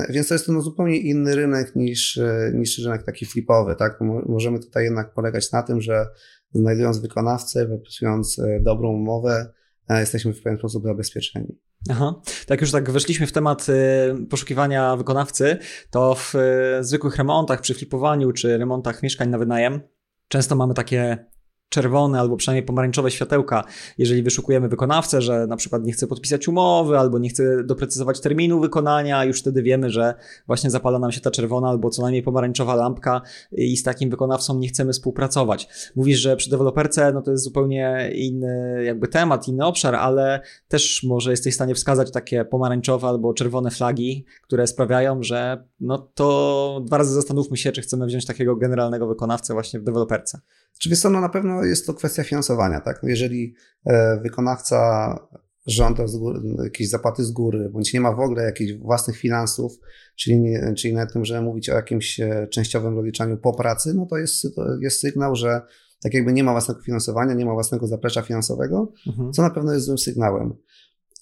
Więc 0.09 0.27
to 0.27 0.35
jest 0.35 0.45
to 0.45 0.51
no 0.51 0.61
zupełnie 0.61 0.97
inny 0.97 1.35
rynek 1.35 1.75
niż, 1.75 2.19
niż 2.53 2.79
rynek 2.79 3.03
taki 3.03 3.25
flipowy. 3.25 3.75
Tak? 3.75 3.99
Możemy 4.25 4.59
tutaj 4.59 4.83
jednak 4.83 5.13
polegać 5.13 5.51
na 5.51 5.63
tym, 5.63 5.81
że 5.81 6.07
znajdując 6.53 6.99
wykonawcę, 6.99 7.67
wypisując 7.67 8.39
e, 8.39 8.59
dobrą 8.59 8.89
umowę, 8.89 9.53
e, 9.89 9.99
jesteśmy 9.99 10.33
w 10.33 10.41
pewien 10.41 10.59
sposób 10.59 10.83
zabezpieczeni. 10.83 11.57
Aha. 11.89 12.21
Tak 12.47 12.61
już 12.61 12.71
tak 12.71 12.91
weszliśmy 12.91 13.27
w 13.27 13.31
temat 13.31 13.69
y, 13.69 14.25
poszukiwania 14.29 14.95
wykonawcy, 14.95 15.57
to 15.89 16.15
w 16.15 16.35
y, 16.35 16.83
zwykłych 16.83 17.15
remontach, 17.15 17.61
przy 17.61 17.73
flipowaniu 17.73 18.31
czy 18.31 18.57
remontach 18.57 19.03
mieszkań 19.03 19.29
na 19.29 19.37
wynajem 19.37 19.81
często 20.27 20.55
mamy 20.55 20.73
takie 20.73 21.25
czerwone 21.75 22.19
albo 22.19 22.37
przynajmniej 22.37 22.65
pomarańczowe 22.65 23.11
światełka, 23.11 23.63
jeżeli 23.97 24.23
wyszukujemy 24.23 24.69
wykonawcę, 24.69 25.21
że 25.21 25.47
na 25.47 25.57
przykład 25.57 25.83
nie 25.83 25.91
chce 25.91 26.07
podpisać 26.07 26.47
umowy 26.47 26.99
albo 26.99 27.19
nie 27.19 27.29
chce 27.29 27.63
doprecyzować 27.63 28.21
terminu 28.21 28.59
wykonania, 28.59 29.25
już 29.25 29.39
wtedy 29.39 29.63
wiemy, 29.63 29.89
że 29.89 30.15
właśnie 30.47 30.69
zapala 30.69 30.99
nam 30.99 31.11
się 31.11 31.21
ta 31.21 31.31
czerwona 31.31 31.69
albo 31.69 31.89
co 31.89 32.01
najmniej 32.01 32.23
pomarańczowa 32.23 32.75
lampka 32.75 33.21
i 33.51 33.77
z 33.77 33.83
takim 33.83 34.09
wykonawcą 34.09 34.59
nie 34.59 34.67
chcemy 34.67 34.93
współpracować. 34.93 35.67
Mówisz, 35.95 36.19
że 36.19 36.35
przy 36.35 36.49
deweloperce 36.49 37.11
no 37.13 37.21
to 37.21 37.31
jest 37.31 37.43
zupełnie 37.43 38.11
inny 38.15 38.83
jakby 38.85 39.07
temat, 39.07 39.47
inny 39.47 39.65
obszar, 39.65 39.95
ale 39.95 40.41
też 40.67 41.03
może 41.03 41.31
jesteś 41.31 41.53
w 41.53 41.55
stanie 41.55 41.75
wskazać 41.75 42.11
takie 42.11 42.45
pomarańczowe 42.45 43.07
albo 43.07 43.33
czerwone 43.33 43.71
flagi, 43.71 44.25
które 44.41 44.67
sprawiają, 44.67 45.23
że 45.23 45.63
no 45.79 45.97
to 45.97 46.81
dwa 46.85 46.97
razy 46.97 47.13
zastanówmy 47.13 47.57
się, 47.57 47.71
czy 47.71 47.81
chcemy 47.81 48.05
wziąć 48.05 48.25
takiego 48.25 48.55
generalnego 48.55 49.07
wykonawcę 49.07 49.53
właśnie 49.53 49.79
w 49.79 49.83
deweloperce. 49.83 50.39
Czy 50.79 50.89
wiesz 50.89 50.99
co, 50.99 51.09
no 51.09 51.21
na 51.21 51.29
pewno 51.29 51.63
jest 51.63 51.85
to 51.85 51.93
kwestia 51.93 52.23
finansowania, 52.23 52.81
tak? 52.81 53.03
No 53.03 53.09
jeżeli 53.09 53.55
e, 53.85 54.19
wykonawca 54.21 55.19
żąda 55.67 56.03
jakieś 56.63 56.89
zapłaty 56.89 57.23
z 57.23 57.31
góry, 57.31 57.69
bądź 57.69 57.93
nie 57.93 58.01
ma 58.01 58.11
w 58.11 58.19
ogóle 58.19 58.43
jakichś 58.43 58.73
własnych 58.73 59.17
finansów, 59.17 59.79
czyli, 60.15 60.39
nie, 60.39 60.73
czyli 60.77 60.93
na 60.93 61.05
tym, 61.05 61.25
że 61.25 61.41
mówić 61.41 61.69
o 61.69 61.75
jakimś 61.75 62.19
e, 62.19 62.47
częściowym 62.47 62.95
rozliczaniu 62.95 63.37
po 63.37 63.53
pracy, 63.53 63.93
no 63.93 64.05
to 64.05 64.17
jest, 64.17 64.55
to 64.55 64.77
jest 64.81 64.99
sygnał, 64.99 65.35
że 65.35 65.61
tak 66.01 66.13
jakby 66.13 66.33
nie 66.33 66.43
ma 66.43 66.51
własnego 66.51 66.81
finansowania, 66.81 67.33
nie 67.33 67.45
ma 67.45 67.53
własnego 67.53 67.87
zaplecza 67.87 68.21
finansowego, 68.21 68.93
mhm. 69.07 69.33
co 69.33 69.41
na 69.41 69.49
pewno 69.49 69.73
jest 69.73 69.85
złym 69.85 69.97
sygnałem. 69.97 70.53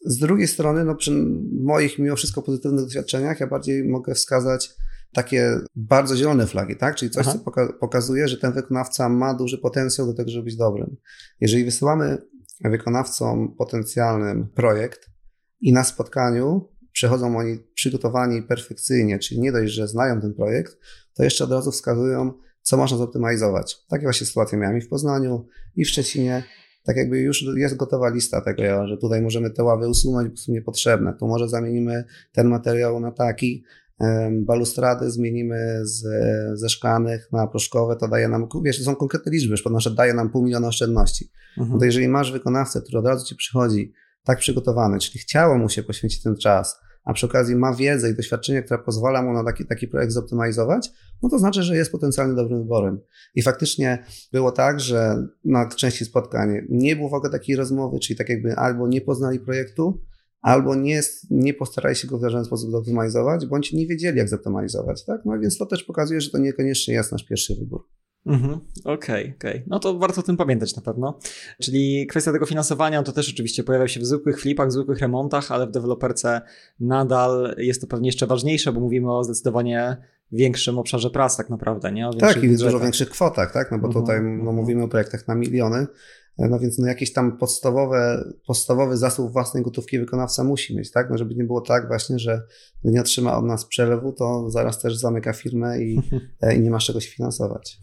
Z 0.05 0.17
drugiej 0.17 0.47
strony, 0.47 0.85
no 0.85 0.95
przy 0.95 1.11
moich 1.61 1.99
mimo 1.99 2.15
wszystko 2.15 2.41
pozytywnych 2.41 2.85
doświadczeniach, 2.85 3.39
ja 3.39 3.47
bardziej 3.47 3.83
mogę 3.83 4.13
wskazać 4.13 4.75
takie 5.13 5.59
bardzo 5.75 6.15
zielone 6.15 6.47
flagi, 6.47 6.75
tak? 6.75 6.95
Czyli 6.95 7.11
coś, 7.11 7.27
Aha. 7.27 7.37
co 7.37 7.43
poka 7.43 7.73
pokazuje, 7.79 8.27
że 8.27 8.37
ten 8.37 8.53
wykonawca 8.53 9.09
ma 9.09 9.33
duży 9.33 9.57
potencjał 9.57 10.07
do 10.07 10.13
tego, 10.13 10.31
żeby 10.31 10.45
być 10.45 10.55
dobrym. 10.55 10.97
Jeżeli 11.41 11.65
wysyłamy 11.65 12.17
wykonawcom 12.63 13.55
potencjalnym 13.55 14.47
projekt 14.47 15.09
i 15.61 15.73
na 15.73 15.83
spotkaniu 15.83 16.69
przychodzą 16.91 17.37
oni 17.37 17.57
przygotowani 17.73 18.41
perfekcyjnie, 18.41 19.19
czyli 19.19 19.41
nie 19.41 19.51
dość, 19.51 19.73
że 19.73 19.87
znają 19.87 20.21
ten 20.21 20.33
projekt, 20.33 20.77
to 21.13 21.23
jeszcze 21.23 21.43
od 21.43 21.51
razu 21.51 21.71
wskazują, 21.71 22.33
co 22.61 22.77
można 22.77 22.97
zoptymalizować. 22.97 23.85
Takie 23.87 24.03
właśnie 24.03 24.27
sytuacje 24.27 24.57
miałem 24.57 24.77
i 24.77 24.81
w 24.81 24.89
Poznaniu, 24.89 25.47
i 25.75 25.85
w 25.85 25.89
Szczecinie. 25.89 26.43
Tak 26.83 26.97
jakby 26.97 27.19
już 27.19 27.45
jest 27.57 27.75
gotowa 27.75 28.09
lista 28.09 28.41
tego, 28.41 28.87
że 28.87 28.97
tutaj 28.97 29.21
możemy 29.21 29.49
te 29.49 29.63
ławy 29.63 29.89
usunąć, 29.89 30.29
bo 30.29 30.37
są 30.37 30.51
niepotrzebne. 30.51 31.13
Tu 31.19 31.27
może 31.27 31.49
zamienimy 31.49 32.03
ten 32.31 32.47
materiał 32.47 32.99
na 32.99 33.11
taki, 33.11 33.63
balustrady 34.31 35.11
zmienimy 35.11 35.79
z, 35.83 36.03
ze 36.59 36.69
szklanych 36.69 37.31
na 37.31 37.47
proszkowe, 37.47 37.95
to 37.95 38.07
daje 38.07 38.27
nam, 38.27 38.47
wiesz, 38.63 38.77
to 38.77 38.83
są 38.83 38.95
konkretne 38.95 39.31
liczby, 39.31 39.51
już 39.51 39.61
podnoszę, 39.61 39.91
daje 39.91 40.13
nam 40.13 40.29
pół 40.29 40.43
miliona 40.43 40.67
oszczędności. 40.67 41.31
Mhm. 41.57 41.73
No 41.73 41.79
to 41.79 41.85
jeżeli 41.85 42.07
masz 42.07 42.31
wykonawcę, 42.31 42.81
który 42.81 42.99
od 42.99 43.05
razu 43.05 43.25
ci 43.25 43.35
przychodzi 43.35 43.93
tak 44.23 44.39
przygotowany, 44.39 44.99
czyli 44.99 45.19
chciało 45.19 45.57
mu 45.57 45.69
się 45.69 45.83
poświęcić 45.83 46.23
ten 46.23 46.35
czas, 46.37 46.79
a 47.03 47.13
przy 47.13 47.25
okazji 47.25 47.55
ma 47.55 47.73
wiedzę 47.73 48.09
i 48.09 48.15
doświadczenie, 48.15 48.63
które 48.63 48.79
pozwala 48.79 49.21
mu 49.21 49.33
na 49.33 49.43
taki, 49.43 49.65
taki 49.65 49.87
projekt 49.87 50.13
zoptymalizować, 50.13 50.89
no 51.23 51.29
to 51.29 51.39
znaczy, 51.39 51.63
że 51.63 51.75
jest 51.75 51.91
potencjalnie 51.91 52.35
dobrym 52.35 52.61
wyborem. 52.61 52.99
I 53.35 53.41
faktycznie 53.41 54.03
było 54.31 54.51
tak, 54.51 54.79
że 54.79 55.27
na 55.45 55.69
części 55.69 56.05
spotkań 56.05 56.49
nie 56.69 56.95
było 56.95 57.09
w 57.09 57.13
ogóle 57.13 57.31
takiej 57.31 57.55
rozmowy, 57.55 57.99
czyli 57.99 58.17
tak 58.17 58.29
jakby 58.29 58.55
albo 58.55 58.87
nie 58.87 59.01
poznali 59.01 59.39
projektu, 59.39 60.01
albo 60.43 60.75
nie, 60.75 61.01
nie 61.29 61.53
postarali 61.53 61.95
się 61.95 62.07
go 62.07 62.17
w 62.17 62.21
żaden 62.21 62.45
sposób 62.45 62.71
zoptymalizować, 62.71 63.45
bądź 63.45 63.73
nie 63.73 63.87
wiedzieli, 63.87 64.17
jak 64.17 64.29
zoptymalizować. 64.29 65.05
Tak? 65.05 65.21
No 65.25 65.39
więc 65.39 65.57
to 65.57 65.65
też 65.65 65.83
pokazuje, 65.83 66.21
że 66.21 66.29
to 66.29 66.37
niekoniecznie 66.37 66.93
jest 66.93 67.11
nasz 67.11 67.23
pierwszy 67.23 67.55
wybór. 67.55 67.87
Mhm, 68.25 68.59
okej, 68.83 68.93
okay, 68.93 69.33
okej. 69.37 69.51
Okay. 69.51 69.63
No 69.67 69.79
to 69.79 69.97
warto 69.99 70.19
o 70.19 70.23
tym 70.23 70.37
pamiętać 70.37 70.75
na 70.75 70.81
pewno. 70.81 71.19
Czyli 71.61 72.07
kwestia 72.07 72.31
tego 72.31 72.45
finansowania 72.45 73.03
to 73.03 73.11
też 73.11 73.29
oczywiście 73.29 73.63
pojawia 73.63 73.87
się 73.87 73.99
w 73.99 74.05
zwykłych 74.05 74.41
flipach, 74.41 74.67
w 74.67 74.71
zwykłych 74.71 74.99
remontach, 74.99 75.51
ale 75.51 75.67
w 75.67 75.71
deweloperce 75.71 76.41
nadal 76.79 77.55
jest 77.57 77.81
to 77.81 77.87
pewnie 77.87 78.07
jeszcze 78.07 78.27
ważniejsze, 78.27 78.71
bo 78.71 78.79
mówimy 78.79 79.13
o 79.13 79.23
zdecydowanie 79.23 79.97
większym 80.31 80.79
obszarze 80.79 81.09
prac 81.09 81.37
tak 81.37 81.49
naprawdę, 81.49 81.91
nie? 81.91 82.09
Tak, 82.19 82.43
i 82.43 82.49
w 82.49 82.59
dużo 82.59 82.79
większych 82.79 83.09
kwotach, 83.09 83.53
tak? 83.53 83.71
No 83.71 83.79
bo 83.79 83.87
mhm, 83.87 84.03
tutaj 84.03 84.21
no, 84.21 84.29
mhm. 84.29 84.55
mówimy 84.55 84.83
o 84.83 84.87
projektach 84.87 85.27
na 85.27 85.35
miliony, 85.35 85.87
no 86.37 86.59
więc 86.59 86.77
no 86.77 86.87
jakieś 86.87 87.13
tam 87.13 87.37
podstawowe, 87.37 88.23
podstawowy 88.47 88.97
zasób 88.97 89.31
własnej 89.31 89.63
gotówki 89.63 89.99
wykonawca 89.99 90.43
musi 90.43 90.77
mieć, 90.77 90.91
tak? 90.91 91.09
No 91.09 91.17
żeby 91.17 91.35
nie 91.35 91.43
było 91.43 91.61
tak 91.61 91.87
właśnie, 91.87 92.19
że 92.19 92.41
nie 92.83 93.01
otrzyma 93.01 93.37
od 93.37 93.45
nas 93.45 93.65
przelewu, 93.65 94.13
to 94.13 94.49
zaraz 94.49 94.79
też 94.79 94.97
zamyka 94.97 95.33
firmę 95.33 95.79
i, 95.79 95.99
e, 96.41 96.55
i 96.55 96.61
nie 96.61 96.69
ma 96.69 96.79
czegoś 96.79 97.09
finansować. 97.09 97.77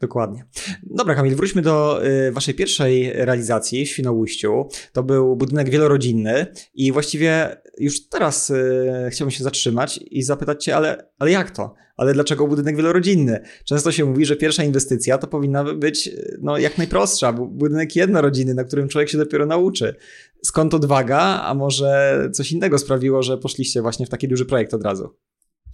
Dokładnie. 0.00 0.44
Dobra 0.82 1.14
Kamil, 1.14 1.36
wróćmy 1.36 1.62
do 1.62 2.06
y, 2.06 2.32
waszej 2.32 2.54
pierwszej 2.54 3.12
realizacji 3.12 3.86
w 3.86 3.88
Świnoujściu. 3.88 4.68
To 4.92 5.02
był 5.02 5.36
budynek 5.36 5.70
wielorodzinny 5.70 6.46
i 6.74 6.92
właściwie 6.92 7.56
już 7.78 8.08
teraz 8.08 8.50
y, 8.50 9.08
chciałbym 9.10 9.30
się 9.30 9.44
zatrzymać 9.44 10.00
i 10.10 10.22
zapytać 10.22 10.64
Cię, 10.64 10.76
ale, 10.76 11.10
ale 11.18 11.30
jak 11.30 11.50
to? 11.50 11.74
Ale 11.96 12.14
dlaczego 12.14 12.46
budynek 12.46 12.76
wielorodzinny? 12.76 13.40
Często 13.64 13.92
się 13.92 14.04
mówi, 14.04 14.24
że 14.24 14.36
pierwsza 14.36 14.64
inwestycja 14.64 15.18
to 15.18 15.26
powinna 15.26 15.74
być 15.74 16.10
no, 16.40 16.58
jak 16.58 16.78
najprostsza, 16.78 17.32
budynek 17.32 17.96
jednorodzinny, 17.96 18.54
na 18.54 18.64
którym 18.64 18.88
człowiek 18.88 19.08
się 19.08 19.18
dopiero 19.18 19.46
nauczy. 19.46 19.94
Skąd 20.42 20.74
odwaga, 20.74 21.18
a 21.42 21.54
może 21.54 22.18
coś 22.32 22.52
innego 22.52 22.78
sprawiło, 22.78 23.22
że 23.22 23.38
poszliście 23.38 23.82
właśnie 23.82 24.06
w 24.06 24.08
taki 24.08 24.28
duży 24.28 24.46
projekt 24.46 24.74
od 24.74 24.82
razu? 24.82 25.14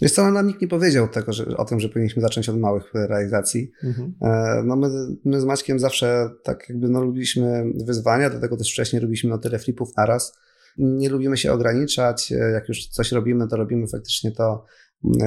Wiesz 0.02 0.12
co, 0.12 0.30
nam 0.30 0.46
nikt 0.46 0.60
nie 0.60 0.68
powiedział 0.68 1.08
tego, 1.08 1.32
że, 1.32 1.56
o 1.56 1.64
tym, 1.64 1.80
że 1.80 1.88
powinniśmy 1.88 2.22
zacząć 2.22 2.48
od 2.48 2.58
małych 2.58 2.94
realizacji. 2.94 3.70
Mhm. 3.84 4.14
E, 4.22 4.62
no 4.64 4.76
my, 4.76 4.88
my 5.24 5.40
z 5.40 5.44
Maćkiem 5.44 5.78
zawsze 5.78 6.30
tak 6.42 6.68
jakby 6.68 6.88
no, 6.88 7.02
lubiliśmy 7.02 7.64
wyzwania, 7.86 8.30
dlatego 8.30 8.56
też 8.56 8.72
wcześniej 8.72 9.00
robiliśmy 9.00 9.30
no 9.30 9.38
tyle 9.38 9.58
flipów 9.58 9.96
naraz. 9.96 10.38
Nie 10.78 11.08
lubimy 11.08 11.36
się 11.36 11.52
ograniczać. 11.52 12.32
E, 12.32 12.36
jak 12.36 12.68
już 12.68 12.86
coś 12.86 13.12
robimy, 13.12 13.48
to 13.48 13.56
robimy 13.56 13.86
faktycznie 13.86 14.32
to 14.32 14.64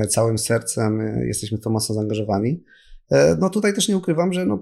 całym 0.10 0.38
sercem. 0.38 1.02
E, 1.02 1.26
jesteśmy 1.28 1.58
w 1.58 1.62
to 1.62 1.70
mocno 1.70 1.96
zaangażowani. 1.96 2.64
No 3.40 3.50
tutaj 3.50 3.74
też 3.74 3.90
nie 3.90 3.98
ukrywam, 3.98 4.34
że 4.34 4.46
no, 4.46 4.62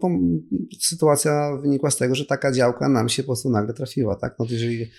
sytuacja 0.80 1.58
wynikła 1.62 1.91
z 1.91 1.97
tego, 1.97 2.15
że 2.15 2.26
taka 2.26 2.52
działka 2.52 2.89
nam 2.89 3.10
się 3.10 3.23
po 3.23 3.28
prostu 3.28 3.49
nagle 3.49 3.73
trafiła. 3.73 4.15
Tak? 4.15 4.36
No, 4.39 4.45
jeżeli 4.49 4.91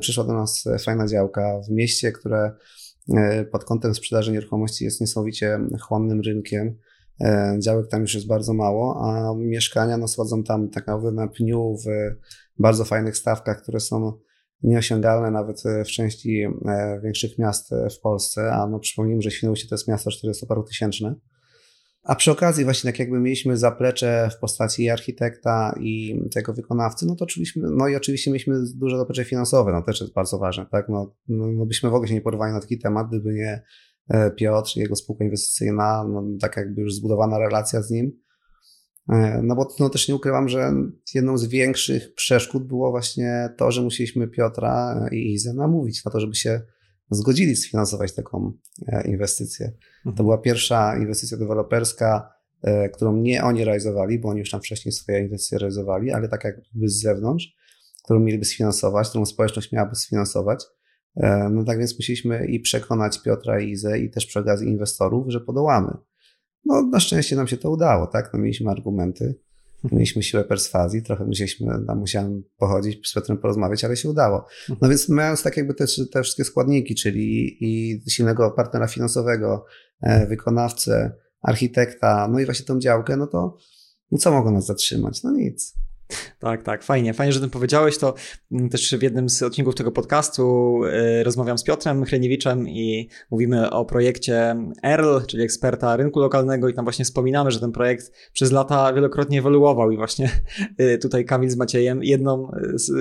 przyszła 0.00 0.24
do 0.24 0.32
nas 0.32 0.64
fajna 0.84 1.06
działka 1.06 1.60
w 1.68 1.70
mieście, 1.70 2.12
które 2.12 2.52
E, 3.12 3.44
pod 3.44 3.64
kątem 3.64 3.94
sprzedaży 3.94 4.32
nieruchomości 4.32 4.84
jest 4.84 5.00
niesamowicie 5.00 5.60
chłonnym 5.80 6.20
rynkiem. 6.20 6.78
E, 7.20 7.56
działek 7.58 7.88
tam 7.88 8.00
już 8.00 8.14
jest 8.14 8.26
bardzo 8.26 8.54
mało, 8.54 9.00
a 9.04 9.34
mieszkania 9.36 9.96
no, 9.96 10.08
schodzą 10.08 10.44
tam 10.44 10.68
tak 10.68 10.86
naprawdę 10.86 11.12
na 11.12 11.28
pniu 11.28 11.76
w 11.76 11.86
bardzo 12.58 12.84
fajnych 12.84 13.16
stawkach, 13.16 13.62
które 13.62 13.80
są 13.80 14.12
nieosiągalne 14.64 15.30
nawet 15.30 15.62
w 15.84 15.88
części 15.88 16.42
e, 16.42 17.00
większych 17.02 17.38
miast 17.38 17.70
w 17.96 18.00
Polsce, 18.00 18.52
a 18.52 18.66
no 18.66 18.78
przypomnijmy, 18.78 19.22
że 19.22 19.30
Świnoujście 19.30 19.68
to 19.68 19.74
jest 19.74 19.88
miasto 19.88 20.10
40 20.10 20.46
paru 20.46 20.62
tysięczne. 20.62 21.14
A 22.04 22.14
przy 22.14 22.30
okazji 22.32 22.64
właśnie 22.64 22.92
tak 22.92 22.98
jakby 22.98 23.20
mieliśmy 23.20 23.56
zaplecze 23.56 24.28
w 24.32 24.38
postaci 24.38 24.90
architekta 24.90 25.74
i 25.80 26.20
tego 26.34 26.52
wykonawcy, 26.52 27.06
no 27.06 27.16
to 27.16 27.24
oczywiście, 27.24 27.60
no 27.62 27.88
i 27.88 27.96
oczywiście 27.96 28.30
mieliśmy 28.30 28.54
duże 28.76 28.98
zaplecze 28.98 29.24
finansowe, 29.24 29.72
no 29.72 29.82
też 29.82 30.00
jest 30.00 30.12
bardzo 30.12 30.38
ważne, 30.38 30.66
tak? 30.70 30.88
No, 30.88 31.14
no, 31.28 31.46
no 31.46 31.66
byśmy 31.66 31.90
w 31.90 31.94
ogóle 31.94 32.08
się 32.08 32.14
nie 32.14 32.20
porwali 32.20 32.52
na 32.52 32.60
taki 32.60 32.78
temat, 32.78 33.08
gdyby 33.08 33.34
nie 33.34 33.62
e, 34.08 34.30
Piotr, 34.30 34.76
jego 34.76 34.96
spółka 34.96 35.24
inwestycyjna, 35.24 36.04
no, 36.08 36.24
tak 36.40 36.56
jakby 36.56 36.82
już 36.82 36.94
zbudowana 36.94 37.38
relacja 37.38 37.82
z 37.82 37.90
nim. 37.90 38.23
E, 39.08 39.40
no 39.42 39.56
bo 39.56 39.68
no, 39.80 39.90
też 39.90 40.08
nie 40.08 40.14
ukrywam, 40.14 40.48
że 40.48 40.72
jedną 41.14 41.38
z 41.38 41.46
większych 41.46 42.14
przeszkód 42.14 42.66
było 42.66 42.90
właśnie 42.90 43.48
to, 43.56 43.70
że 43.70 43.82
musieliśmy 43.82 44.28
Piotra 44.28 45.06
i 45.12 45.32
Izę 45.32 45.54
namówić 45.54 46.04
na 46.04 46.10
to, 46.10 46.20
żeby 46.20 46.34
się 46.34 46.60
zgodzili 47.10 47.56
sfinansować 47.56 48.14
taką 48.14 48.52
e, 48.86 49.08
inwestycję. 49.08 49.72
To 50.04 50.10
mhm. 50.10 50.26
była 50.26 50.38
pierwsza 50.38 50.96
inwestycja 50.96 51.36
deweloperska, 51.36 52.32
e, 52.62 52.88
którą 52.88 53.16
nie 53.16 53.44
oni 53.44 53.64
realizowali, 53.64 54.18
bo 54.18 54.28
oni 54.28 54.40
już 54.40 54.50
tam 54.50 54.60
wcześniej 54.60 54.92
swoje 54.92 55.20
inwestycje 55.20 55.58
realizowali, 55.58 56.12
ale 56.12 56.28
tak 56.28 56.44
jakby 56.44 56.88
z 56.88 57.00
zewnątrz, 57.00 57.56
którą 58.04 58.20
mieliby 58.20 58.44
sfinansować, 58.44 59.08
którą 59.08 59.26
społeczność 59.26 59.72
miałaby 59.72 59.96
sfinansować. 59.96 60.64
No 61.50 61.64
tak 61.64 61.78
więc 61.78 61.98
musieliśmy 61.98 62.46
i 62.46 62.60
przekonać 62.60 63.22
Piotra 63.22 63.60
i 63.60 63.70
Izę 63.70 63.98
i 63.98 64.10
też 64.10 64.26
przy 64.26 64.38
okazji 64.38 64.68
inwestorów, 64.68 65.26
że 65.28 65.40
podołamy. 65.40 65.96
No 66.66 66.82
na 66.82 67.00
szczęście 67.00 67.36
nam 67.36 67.46
się 67.46 67.56
to 67.56 67.70
udało, 67.70 68.06
tak? 68.06 68.30
No, 68.32 68.38
mieliśmy 68.38 68.70
argumenty. 68.70 69.34
Mieliśmy 69.92 70.22
siłę 70.22 70.44
perswazji, 70.44 71.02
trochę 71.02 71.24
musieliśmy, 71.24 71.66
tam 71.86 71.98
musiałem 71.98 72.42
pochodzić, 72.56 73.08
z 73.08 73.14
Piotrem 73.14 73.38
porozmawiać, 73.38 73.84
ale 73.84 73.96
się 73.96 74.10
udało. 74.10 74.46
No 74.80 74.88
więc 74.88 75.08
mając 75.08 75.42
tak 75.42 75.56
jakby 75.56 75.74
te, 75.74 75.84
te 76.12 76.22
wszystkie 76.22 76.44
składniki, 76.44 76.94
czyli 76.94 77.56
i 77.64 78.00
silnego 78.10 78.50
partnera 78.50 78.86
finansowego, 78.86 79.64
e, 80.00 80.26
wykonawcę, 80.26 81.12
architekta, 81.42 82.28
no 82.32 82.40
i 82.40 82.44
właśnie 82.44 82.66
tą 82.66 82.78
działkę, 82.78 83.16
no 83.16 83.26
to 83.26 83.56
no 84.10 84.18
co 84.18 84.32
mogło 84.32 84.50
nas 84.50 84.66
zatrzymać? 84.66 85.22
No 85.22 85.30
nic. 85.30 85.74
Tak, 86.38 86.62
tak, 86.62 86.82
fajnie. 86.82 87.14
Fajnie, 87.14 87.32
że 87.32 87.40
tym 87.40 87.50
powiedziałeś. 87.50 87.98
To 87.98 88.14
mm, 88.52 88.68
też 88.68 88.94
w 88.94 89.02
jednym 89.02 89.28
z 89.28 89.42
odcinków 89.42 89.74
tego 89.74 89.92
podcastu 89.92 90.80
y, 90.84 91.24
rozmawiam 91.24 91.58
z 91.58 91.62
Piotrem 91.62 92.04
Chleniewiczem 92.04 92.68
i 92.68 93.08
mówimy 93.30 93.70
o 93.70 93.84
projekcie 93.84 94.56
ERL, 94.82 95.26
czyli 95.26 95.42
eksperta 95.42 95.96
rynku 95.96 96.20
lokalnego 96.20 96.68
i 96.68 96.74
tam 96.74 96.84
właśnie 96.84 97.04
wspominamy, 97.04 97.50
że 97.50 97.60
ten 97.60 97.72
projekt 97.72 98.12
przez 98.32 98.52
lata 98.52 98.92
wielokrotnie 98.92 99.38
ewoluował 99.38 99.90
i 99.90 99.96
właśnie 99.96 100.30
y, 100.80 100.98
tutaj 100.98 101.24
Kamil 101.24 101.50
z 101.50 101.56
Maciejem 101.56 102.02
jedną 102.02 102.50
y, 102.50 102.78
z, 102.78 102.92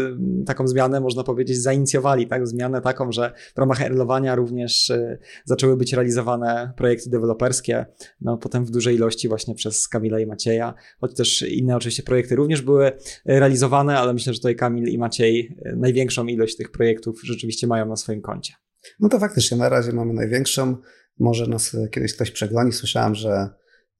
taką 0.46 0.68
zmianę, 0.68 1.00
można 1.00 1.24
powiedzieć, 1.24 1.62
zainicjowali, 1.62 2.28
tak? 2.28 2.48
Zmianę 2.48 2.82
taką, 2.82 3.12
że 3.12 3.34
w 3.56 3.60
ramach 3.60 3.82
ERLowania 3.82 4.36
również 4.36 4.92
zaczęły 5.46 5.78
być 5.78 5.94
realizowane 5.94 6.74
projekty 6.78 7.10
deweloperskie, 7.10 7.86
no 8.22 8.38
potem 8.38 8.66
w 8.66 8.72
dużej 8.72 8.96
ilości 8.96 9.30
właśnie 9.30 9.56
przez 9.56 9.88
Kamila 9.88 10.20
i 10.20 10.26
Macieja, 10.26 10.74
choć 11.02 11.16
też 11.16 11.42
inne 11.42 11.76
oczywiście 11.76 12.04
projekty 12.04 12.36
również 12.36 12.62
były 12.62 12.93
realizowane, 13.26 14.00
ale 14.00 14.14
myślę, 14.14 14.34
że 14.34 14.40
tutaj 14.40 14.56
Kamil 14.56 14.88
i 14.88 14.98
Maciej 14.98 15.58
e, 15.66 15.76
największą 15.76 16.26
ilość 16.26 16.58
tych 16.58 16.72
projektów 16.72 17.22
rzeczywiście 17.24 17.68
mają 17.68 17.86
na 17.86 17.96
swoim 17.96 18.22
koncie. 18.22 18.54
No 19.00 19.10
to 19.10 19.20
faktycznie, 19.20 19.58
na 19.58 19.70
razie 19.70 19.92
mamy 19.92 20.14
największą. 20.14 20.78
Może 21.20 21.48
nas 21.48 21.78
kiedyś 21.92 22.14
ktoś 22.14 22.32
przegoni. 22.32 22.72
Słyszałem, 22.72 23.16
że 23.16 23.50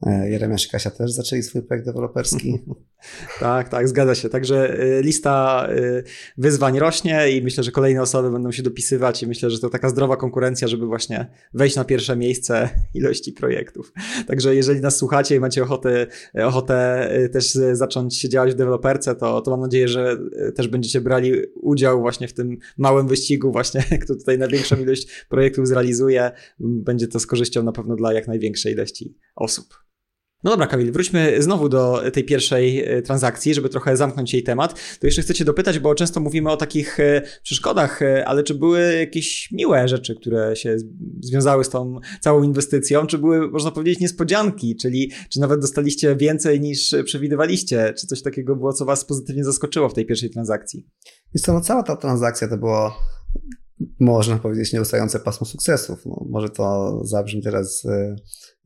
Jeremiasz 0.06 0.66
i 0.66 0.70
Kasia 0.70 0.92
też 0.92 1.12
zaczęli 1.12 1.44
swój 1.44 1.62
projekt 1.62 1.86
deweloperski. 1.86 2.60
tak, 3.40 3.70
tak, 3.70 3.88
zgadza 3.88 4.16
się. 4.16 4.30
Także 4.30 4.80
e, 4.80 5.02
lista 5.02 5.68
e, 5.70 6.04
wyzwań 6.38 6.80
rośnie 6.80 7.30
i 7.32 7.42
myślę, 7.42 7.64
że 7.64 7.72
kolejne 7.72 8.02
osoby 8.02 8.32
będą 8.32 8.52
się 8.52 8.64
dopisywać 8.64 9.24
i 9.24 9.28
myślę, 9.28 9.50
że 9.50 9.60
to 9.60 9.70
taka 9.70 9.90
zdrowa 9.90 10.18
konkurencja, 10.18 10.68
żeby 10.68 10.86
właśnie 10.86 11.28
wejść 11.54 11.76
na 11.76 11.84
pierwsze 11.84 12.16
miejsce 12.16 12.70
ilości 12.94 13.34
projektów. 13.34 13.94
Także 14.28 14.56
jeżeli 14.56 14.82
nas 14.82 14.98
słuchacie 14.98 15.36
i 15.36 15.40
macie 15.40 15.64
ochotę, 15.64 16.08
ochotę 16.44 17.10
też 17.34 17.54
zacząć 17.72 18.22
działać 18.22 18.52
w 18.52 18.56
deweloperce, 18.56 19.16
to, 19.16 19.42
to 19.42 19.52
mam 19.52 19.60
nadzieję, 19.60 19.88
że 19.88 20.18
też 20.56 20.68
będziecie 20.68 21.02
brali 21.02 21.34
udział 21.56 22.02
właśnie 22.02 22.28
w 22.28 22.34
tym 22.34 22.58
małym 22.78 23.08
wyścigu 23.08 23.52
właśnie, 23.52 23.84
kto 24.04 24.16
tutaj 24.16 24.38
największą 24.38 24.76
ilość 24.76 25.26
projektów 25.30 25.68
zrealizuje. 25.68 26.32
Będzie 26.60 27.08
to 27.08 27.20
z 27.20 27.28
korzyścią 27.28 27.64
na 27.64 27.72
pewno 27.72 27.96
dla 27.96 28.14
jak 28.14 28.28
największej 28.28 28.74
ilości 28.74 29.18
osób. 29.36 29.84
No 30.44 30.52
dobra, 30.52 30.68
Kamil, 30.68 30.92
wróćmy 30.92 31.42
znowu 31.42 31.70
do 31.70 32.04
tej 32.14 32.24
pierwszej 32.24 32.80
e, 32.80 33.02
transakcji, 33.02 33.54
żeby 33.54 33.70
trochę 33.70 33.98
zamknąć 33.98 34.34
jej 34.34 34.44
temat. 34.44 35.00
To 35.00 35.08
jeszcze 35.08 35.22
chcę 35.22 35.34
Cię 35.34 35.46
dopytać, 35.46 35.80
bo 35.80 35.96
często 35.96 36.20
mówimy 36.20 36.52
o 36.52 36.58
takich 36.58 37.00
e, 37.00 37.22
przeszkodach, 37.44 38.02
e, 38.02 38.28
ale 38.28 38.44
czy 38.44 38.56
były 38.56 38.96
jakieś 39.00 39.52
miłe 39.52 39.88
rzeczy, 39.88 40.16
które 40.16 40.56
się 40.56 40.78
związały 41.22 41.64
z 41.64 41.70
tą 41.70 42.00
całą 42.22 42.44
inwestycją? 42.44 43.08
Czy 43.08 43.18
były, 43.18 43.52
można 43.52 43.72
powiedzieć, 43.72 44.00
niespodzianki, 44.00 44.76
czyli 44.76 45.12
czy 45.30 45.40
nawet 45.40 45.60
dostaliście 45.60 46.16
więcej 46.16 46.62
niż 46.62 46.96
przewidywaliście? 47.06 47.94
Czy 47.98 48.08
coś 48.08 48.22
takiego 48.22 48.56
było, 48.56 48.74
co 48.74 48.86
Was 48.86 49.06
pozytywnie 49.06 49.44
zaskoczyło 49.44 49.90
w 49.90 49.94
tej 49.94 50.06
pierwszej 50.06 50.30
transakcji? 50.30 50.88
Jest 51.34 51.46
to, 51.46 51.54
no 51.54 51.62
cała 51.62 51.84
ta 51.84 51.96
transakcja 51.96 52.48
to 52.48 52.58
było 52.58 52.94
można 54.00 54.38
powiedzieć, 54.38 54.74
nieustające 54.74 55.20
pasmo 55.20 55.48
sukcesów. 55.48 56.06
No, 56.06 56.26
może 56.30 56.50
to 56.50 57.00
zabrzmi 57.04 57.42
teraz 57.42 57.88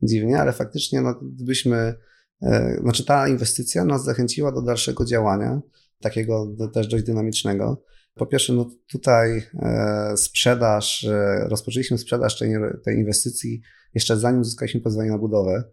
dziwnie, 0.02 0.38
ale 0.38 0.52
faktycznie, 0.52 1.00
no, 1.00 1.14
gdybyśmy, 1.14 1.94
e, 2.42 2.76
znaczy 2.82 3.04
ta 3.04 3.28
inwestycja 3.28 3.84
nas 3.84 4.04
zachęciła 4.04 4.52
do 4.52 4.62
dalszego 4.62 5.04
działania, 5.04 5.60
takiego 6.00 6.56
też 6.72 6.88
dość 6.88 7.04
dynamicznego. 7.04 7.82
Po 8.14 8.26
pierwsze, 8.26 8.52
no 8.52 8.70
tutaj 8.92 9.42
e, 9.62 10.16
sprzedaż, 10.16 11.06
rozpoczęliśmy 11.42 11.98
sprzedaż 11.98 12.38
tej, 12.38 12.50
tej 12.84 12.96
inwestycji 12.96 13.62
jeszcze 13.94 14.16
zanim 14.16 14.40
uzyskaliśmy 14.40 14.80
pozwolenie 14.80 15.10
na 15.12 15.18
budowę. 15.18 15.64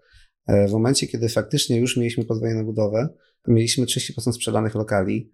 W 0.47 0.71
momencie, 0.71 1.07
kiedy 1.07 1.29
faktycznie 1.29 1.79
już 1.79 1.97
mieliśmy 1.97 2.25
pozwolenie 2.25 2.55
na 2.57 2.63
budowę, 2.63 3.09
mieliśmy 3.47 3.85
30% 3.85 4.31
sprzedanych 4.33 4.75
lokali. 4.75 5.33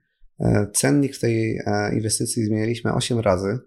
Cennik 0.74 1.16
w 1.16 1.20
tej 1.20 1.60
inwestycji 1.94 2.46
zmieniliśmy 2.46 2.94
8 2.94 3.20
razy 3.20 3.60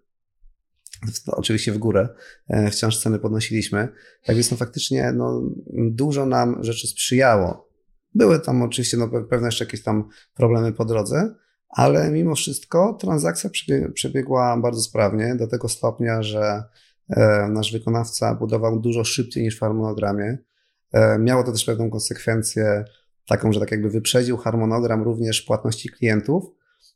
oczywiście 1.27 1.73
w 1.73 1.79
górę, 1.79 2.09
e, 2.49 2.71
wciąż 2.71 2.99
ceny 2.99 3.19
podnosiliśmy. 3.19 3.89
Tak 4.25 4.37
więc 4.37 4.51
no 4.51 4.57
faktycznie 4.57 5.13
no, 5.13 5.43
dużo 5.91 6.27
nam 6.27 6.65
rzeczy 6.65 6.87
sprzyjało. 6.87 7.69
Były 8.15 8.41
tam 8.41 8.63
oczywiście 8.63 8.97
no, 8.97 9.09
pewne 9.31 9.49
jeszcze 9.49 9.65
jakieś 9.65 9.83
tam 9.83 10.09
problemy 10.35 10.73
po 10.73 10.85
drodze, 10.85 11.35
ale 11.69 12.11
mimo 12.11 12.35
wszystko 12.35 12.97
transakcja 13.01 13.51
przebiegła 13.95 14.57
bardzo 14.57 14.81
sprawnie, 14.81 15.35
do 15.35 15.47
tego 15.47 15.69
stopnia, 15.69 16.23
że 16.23 16.63
e, 17.09 17.49
nasz 17.49 17.73
wykonawca 17.73 18.35
budował 18.35 18.81
dużo 18.81 19.05
szybciej 19.05 19.43
niż 19.43 19.57
w 19.57 19.61
harmonogramie. 19.61 20.39
E, 20.93 21.19
miało 21.19 21.45
to 21.45 21.53
też 21.53 21.65
pewną 21.65 21.91
konsekwencję 21.91 22.85
taką, 23.27 23.53
że 23.53 23.61
tak 23.61 23.71
jakby 23.71 23.91
wyprzedził 23.91 24.37
harmonogram 24.37 25.03
również 25.03 25.43
płatności 25.43 25.89
klientów, 25.89 26.45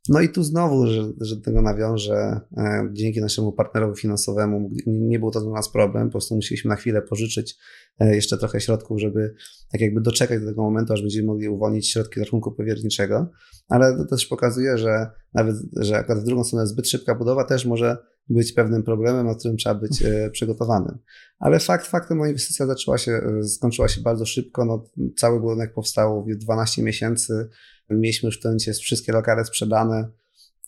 no 0.09 0.21
i 0.21 0.29
tu 0.29 0.43
znowu, 0.43 0.87
że, 0.87 1.13
że 1.21 1.37
tego 1.37 1.63
nawiążę, 1.63 2.41
e, 2.57 2.89
dzięki 2.93 3.21
naszemu 3.21 3.53
partnerowi 3.53 4.01
finansowemu 4.01 4.71
nie 4.87 5.19
był 5.19 5.31
to 5.31 5.41
dla 5.41 5.53
nas 5.53 5.73
problem, 5.73 6.07
po 6.07 6.13
prostu 6.13 6.35
musieliśmy 6.35 6.69
na 6.69 6.77
chwilę 6.77 7.03
pożyczyć 7.03 7.57
e, 7.99 8.15
jeszcze 8.15 8.39
trochę 8.39 8.61
środków, 8.61 9.01
żeby 9.01 9.35
tak 9.73 9.81
jakby 9.81 10.01
doczekać 10.01 10.41
do 10.41 10.47
tego 10.47 10.63
momentu, 10.63 10.93
aż 10.93 11.01
będziemy 11.01 11.27
mogli 11.27 11.49
uwolnić 11.49 11.91
środki 11.91 12.21
z 12.21 12.23
rachunku 12.23 12.53
powierniczego, 12.53 13.31
ale 13.69 13.97
to 13.97 14.05
też 14.05 14.27
pokazuje, 14.27 14.79
że 14.79 15.11
nawet, 15.35 15.57
że 15.77 15.97
akurat 15.97 16.23
w 16.23 16.27
drugą 16.27 16.45
stronę 16.45 16.67
zbyt 16.67 16.89
szybka 16.89 17.15
budowa 17.15 17.45
też 17.45 17.67
może 17.67 17.97
być 18.29 18.53
pewnym 18.53 18.83
problemem, 18.83 19.27
na 19.27 19.35
którym 19.35 19.57
trzeba 19.57 19.75
być 19.75 20.03
e, 20.03 20.31
przygotowanym. 20.31 20.99
Ale 21.39 21.59
fakt 21.61 21.87
faktem, 21.87 22.19
moja 22.19 22.31
inwestycja 22.31 22.67
zaczęła 22.67 22.99
się, 22.99 23.21
skończyła 23.47 23.89
się 23.89 24.01
bardzo 24.01 24.27
szybko. 24.27 24.65
No, 24.65 24.85
cały 25.17 25.41
budynek 25.41 25.75
powstał 25.75 26.25
w 26.25 26.37
12 26.37 26.83
miesięcy. 26.83 27.49
Mieliśmy 27.91 28.27
już 28.27 28.39
w 28.39 28.43
tym 28.43 28.51
momencie 28.51 28.73
wszystkie 28.73 29.13
lokale 29.13 29.45
sprzedane. 29.45 30.09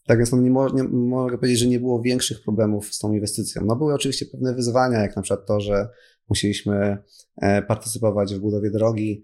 Tak 0.07 0.19
więc 0.19 0.33
no, 0.33 0.39
nie, 0.39 0.51
mo 0.51 0.69
nie, 0.69 0.83
mogę 0.85 1.39
powiedzieć, 1.39 1.59
że 1.59 1.67
nie 1.67 1.81
było 1.81 2.03
większych 2.03 2.43
problemów 2.43 2.95
z 2.95 2.99
tą 2.99 3.13
inwestycją. 3.13 3.63
No 3.65 3.77
były 3.77 3.95
oczywiście 3.95 4.27
pewne 4.27 4.55
wyzwania, 4.55 4.99
jak 4.99 5.17
na 5.17 5.23
przykład 5.23 5.47
to, 5.47 5.61
że 5.61 5.89
musieliśmy 6.29 6.99
e, 7.37 7.63
partycypować 7.63 8.35
w 8.35 8.39
budowie 8.39 8.71
drogi 8.71 9.23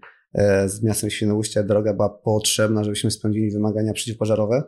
z 0.65 0.83
miastem 0.83 1.09
Świnoujścia. 1.09 1.63
Droga 1.63 1.93
była 1.93 2.09
potrzebna, 2.09 2.83
żebyśmy 2.83 3.11
spełnili 3.11 3.51
wymagania 3.51 3.93
przeciwpożarowe. 3.93 4.63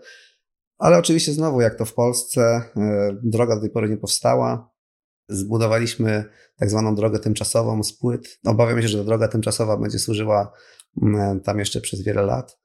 Ale 0.77 0.97
oczywiście 0.97 1.31
znowu, 1.33 1.61
jak 1.61 1.75
to 1.75 1.85
w 1.85 1.93
Polsce, 1.93 2.41
e, 2.41 3.17
droga 3.23 3.55
do 3.55 3.61
tej 3.61 3.69
pory 3.69 3.89
nie 3.89 3.97
powstała. 3.97 4.71
Zbudowaliśmy 5.29 6.23
tak 6.57 6.69
zwaną 6.69 6.95
drogę 6.95 7.19
tymczasową 7.19 7.83
z 7.83 7.93
płyt. 7.93 8.39
Obawiam 8.45 8.81
się, 8.81 8.87
że 8.87 8.97
ta 8.97 9.03
droga 9.03 9.27
tymczasowa 9.27 9.77
będzie 9.77 9.99
służyła 9.99 10.53
tam 11.43 11.59
jeszcze 11.59 11.81
przez 11.81 12.01
wiele 12.01 12.21
lat, 12.21 12.58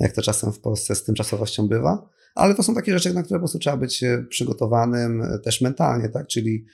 jak 0.00 0.12
to 0.12 0.22
czasem 0.22 0.52
w 0.52 0.60
Polsce 0.60 0.94
z 0.94 1.04
tymczasowością 1.04 1.68
bywa. 1.68 2.10
Ale 2.34 2.54
to 2.54 2.62
są 2.62 2.74
takie 2.74 2.92
rzeczy, 2.92 3.14
na 3.14 3.22
które 3.22 3.38
po 3.38 3.40
prostu 3.40 3.58
trzeba 3.58 3.76
być 3.76 4.02
e, 4.02 4.24
przygotowanym 4.28 5.22
e, 5.22 5.38
też 5.38 5.60
mentalnie, 5.60 6.08
tak? 6.08 6.26
Czyli 6.26 6.66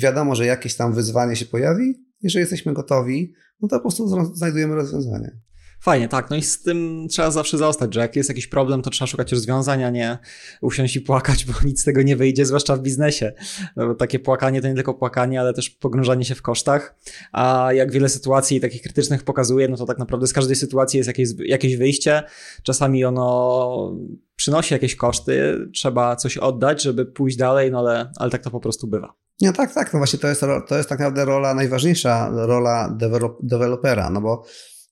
wiadomo, 0.00 0.34
że 0.34 0.46
jakieś 0.46 0.76
tam 0.76 0.92
wyzwanie 0.92 1.36
się 1.36 1.46
pojawi. 1.46 1.94
Jeżeli 2.22 2.40
jesteśmy 2.40 2.72
gotowi, 2.72 3.32
no 3.60 3.68
to 3.68 3.76
po 3.76 3.82
prostu 3.82 4.34
znajdujemy 4.34 4.74
rozwiązanie. 4.74 5.40
Fajnie, 5.80 6.08
tak. 6.08 6.30
No 6.30 6.36
i 6.36 6.42
z 6.42 6.62
tym 6.62 7.06
trzeba 7.10 7.30
zawsze 7.30 7.58
zostać, 7.58 7.94
że 7.94 8.00
jak 8.00 8.16
jest 8.16 8.28
jakiś 8.28 8.46
problem, 8.46 8.82
to 8.82 8.90
trzeba 8.90 9.06
szukać 9.06 9.32
rozwiązania, 9.32 9.90
nie 9.90 10.18
usiąść 10.60 10.96
i 10.96 11.00
płakać, 11.00 11.44
bo 11.46 11.52
nic 11.64 11.80
z 11.80 11.84
tego 11.84 12.02
nie 12.02 12.16
wyjdzie, 12.16 12.46
zwłaszcza 12.46 12.76
w 12.76 12.80
biznesie. 12.80 13.32
No, 13.76 13.94
takie 13.94 14.18
płakanie 14.18 14.62
to 14.62 14.68
nie 14.68 14.74
tylko 14.74 14.94
płakanie, 14.94 15.40
ale 15.40 15.54
też 15.54 15.70
pogrążanie 15.70 16.24
się 16.24 16.34
w 16.34 16.42
kosztach. 16.42 16.94
A 17.32 17.68
jak 17.72 17.92
wiele 17.92 18.08
sytuacji 18.08 18.60
takich 18.60 18.82
krytycznych 18.82 19.22
pokazuje, 19.22 19.68
no 19.68 19.76
to 19.76 19.86
tak 19.86 19.98
naprawdę 19.98 20.26
z 20.26 20.32
każdej 20.32 20.56
sytuacji 20.56 20.96
jest 20.96 21.06
jakieś, 21.06 21.28
jakieś 21.38 21.76
wyjście. 21.76 22.22
Czasami 22.62 23.04
ono 23.04 23.96
przynosi 24.36 24.74
jakieś 24.74 24.96
koszty, 24.96 25.58
trzeba 25.74 26.16
coś 26.16 26.38
oddać, 26.38 26.82
żeby 26.82 27.06
pójść 27.06 27.36
dalej, 27.36 27.70
no 27.70 27.78
ale, 27.78 28.12
ale 28.16 28.30
tak 28.30 28.42
to 28.42 28.50
po 28.50 28.60
prostu 28.60 28.86
bywa. 28.86 29.14
Nie, 29.40 29.52
tak, 29.52 29.74
tak. 29.74 29.92
No 29.92 29.98
właśnie 29.98 30.18
to 30.18 30.28
jest, 30.28 30.40
to 30.68 30.76
jest 30.76 30.88
tak 30.88 30.98
naprawdę 30.98 31.24
rola, 31.24 31.54
najważniejsza 31.54 32.30
rola 32.32 32.96
dewelop, 32.98 33.38
dewelopera, 33.42 34.10
no 34.10 34.20
bo 34.20 34.44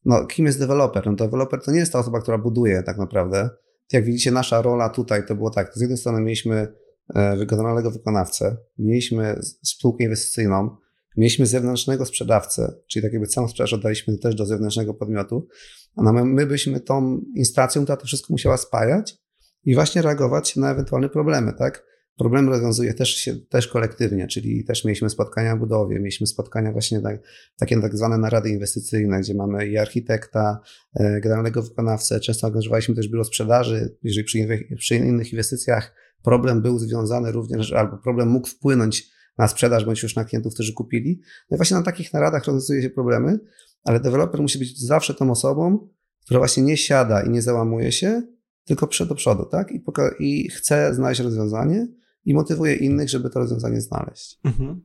no, 0.07 0.27
kim 0.27 0.47
jest 0.47 0.59
deweloper? 0.59 1.07
No, 1.07 1.12
deweloper 1.12 1.62
to 1.62 1.73
nie 1.73 1.79
jest 1.79 1.92
ta 1.92 1.99
osoba, 1.99 2.21
która 2.21 2.38
buduje 2.38 2.83
tak 2.83 2.99
naprawdę. 2.99 3.51
Jak 3.92 4.05
widzicie, 4.05 4.31
nasza 4.31 4.62
rola 4.62 4.88
tutaj 4.88 5.27
to 5.27 5.35
było 5.35 5.51
tak. 5.51 5.75
Z 5.75 5.81
jednej 5.81 5.99
strony 5.99 6.21
mieliśmy 6.21 6.69
e, 7.14 7.37
wykonanego 7.37 7.90
wykonawcę, 7.90 8.57
mieliśmy 8.79 9.40
spółkę 9.64 10.05
inwestycyjną, 10.05 10.77
mieliśmy 11.16 11.47
zewnętrznego 11.47 12.07
sprzedawcę, 12.07 12.75
czyli 12.88 13.03
tak 13.03 13.12
jakby 13.12 13.27
całą 13.27 13.49
sprzedaż 13.49 13.73
oddaliśmy 13.73 14.19
też 14.19 14.35
do 14.35 14.47
zewnętrznego 14.47 14.95
podmiotu, 14.95 15.49
a 15.97 16.12
my, 16.12 16.25
my 16.25 16.47
byliśmy 16.47 16.81
tą 16.81 17.21
instancją, 17.35 17.83
która 17.83 17.97
to 17.97 18.07
wszystko 18.07 18.35
musiała 18.35 18.57
spajać 18.57 19.16
i 19.64 19.75
właśnie 19.75 20.03
reagować 20.03 20.57
na 20.57 20.71
ewentualne 20.71 21.09
problemy, 21.09 21.53
tak? 21.53 21.85
Problem 22.18 22.48
rozwiązuje 22.48 22.94
też 22.94 23.09
się 23.09 23.37
też 23.37 23.68
kolektywnie, 23.68 24.26
czyli 24.26 24.64
też 24.64 24.85
mieliśmy 24.85 25.11
spotkania 25.11 25.57
w 25.57 25.59
budowie, 25.59 25.98
mieliśmy 25.98 26.26
spotkania 26.26 26.72
właśnie 26.72 27.00
tak, 27.00 27.20
takie 27.59 27.81
tak 27.81 27.96
zwane 27.96 28.18
narady 28.18 28.50
inwestycyjne, 28.50 29.20
gdzie 29.20 29.35
mamy 29.35 29.66
i 29.66 29.79
architekta, 29.79 30.61
e, 30.94 31.20
generalnego 31.20 31.62
wykonawcę, 31.62 32.20
często 32.20 32.46
angażowaliśmy 32.46 32.94
też 32.94 33.09
biuro 33.09 33.24
sprzedaży, 33.24 33.96
jeżeli 34.02 34.24
przy, 34.24 34.66
przy 34.76 34.96
innych 34.96 35.33
inwestycjach 35.33 35.94
problem 36.22 36.62
był 36.62 36.79
związany 36.79 37.33
również, 37.33 37.72
albo 37.72 37.98
problem 37.98 38.29
mógł 38.29 38.48
wpłynąć 38.48 39.11
na 39.38 39.48
sprzedaż, 39.48 39.85
bądź 39.85 40.02
już 40.02 40.16
na 40.16 40.24
klientów, 40.24 40.55
którzy 40.55 40.72
kupili. 40.72 41.20
No 41.50 41.55
i 41.55 41.59
właśnie 41.59 41.76
na 41.76 41.83
takich 41.83 42.12
naradach 42.12 42.44
rozwiązuje 42.44 42.83
się 42.83 42.90
problemy, 42.90 43.38
ale 43.85 44.00
deweloper 44.00 44.40
musi 44.40 44.59
być 44.59 44.81
zawsze 44.81 45.14
tą 45.14 45.31
osobą, 45.31 45.88
która 46.24 46.40
właśnie 46.40 46.62
nie 46.62 46.76
siada 46.76 47.22
i 47.22 47.31
nie 47.31 47.42
załamuje 47.42 47.92
się, 47.92 48.22
tylko 48.64 48.87
przed 48.87 49.09
do 49.09 49.14
przodu, 49.14 49.44
tak? 49.44 49.72
I, 49.72 49.85
i 50.18 50.50
chce 50.50 50.94
znaleźć 50.94 51.20
rozwiązanie, 51.20 51.87
i 52.27 52.35
motywuje 52.35 52.75
innych, 52.75 53.09
żeby 53.09 53.31
to 53.31 53.39
rozwiązanie 53.41 53.81
znaleźć. 53.81 54.39
Mhm. 54.45 54.83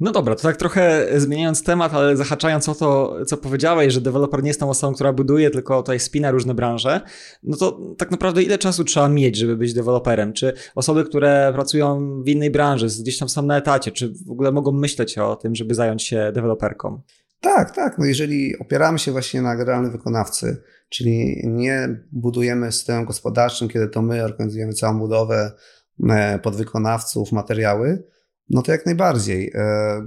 No 0.00 0.12
dobra, 0.12 0.34
to 0.34 0.42
tak 0.42 0.56
trochę 0.56 1.06
zmieniając 1.16 1.62
temat, 1.62 1.94
ale 1.94 2.16
zahaczając 2.16 2.68
o 2.68 2.74
to, 2.74 3.16
co 3.26 3.36
powiedziałeś, 3.36 3.94
że 3.94 4.00
deweloper 4.00 4.42
nie 4.42 4.50
jest 4.50 4.60
tą 4.60 4.70
osobą, 4.70 4.94
która 4.94 5.12
buduje, 5.12 5.50
tylko 5.50 5.82
tutaj 5.82 6.00
spina 6.00 6.30
różne 6.30 6.54
branże, 6.54 7.00
no 7.42 7.56
to 7.56 7.80
tak 7.98 8.10
naprawdę 8.10 8.42
ile 8.42 8.58
czasu 8.58 8.84
trzeba 8.84 9.08
mieć, 9.08 9.36
żeby 9.36 9.56
być 9.56 9.74
deweloperem? 9.74 10.32
Czy 10.32 10.52
osoby, 10.74 11.04
które 11.04 11.50
pracują 11.54 12.22
w 12.22 12.28
innej 12.28 12.50
branży, 12.50 12.86
gdzieś 12.86 13.18
tam 13.18 13.28
są 13.28 13.42
na 13.42 13.58
etacie, 13.58 13.90
czy 13.90 14.14
w 14.26 14.30
ogóle 14.30 14.52
mogą 14.52 14.72
myśleć 14.72 15.18
o 15.18 15.36
tym, 15.36 15.54
żeby 15.54 15.74
zająć 15.74 16.02
się 16.02 16.32
deweloperką? 16.34 17.00
Tak, 17.40 17.74
tak. 17.74 17.98
No 17.98 18.04
jeżeli 18.04 18.58
opieramy 18.58 18.98
się 18.98 19.12
właśnie 19.12 19.42
na 19.42 19.56
generalnym 19.56 19.92
wykonawcy, 19.92 20.62
czyli 20.88 21.42
nie 21.44 22.00
budujemy 22.12 22.72
systemem 22.72 23.04
gospodarczym, 23.04 23.68
kiedy 23.68 23.88
to 23.88 24.02
my 24.02 24.24
organizujemy 24.24 24.72
całą 24.72 24.98
budowę, 24.98 25.52
podwykonawców, 26.42 27.32
materiały, 27.32 28.04
no 28.50 28.62
to 28.62 28.72
jak 28.72 28.86
najbardziej. 28.86 29.52
E, 29.54 30.06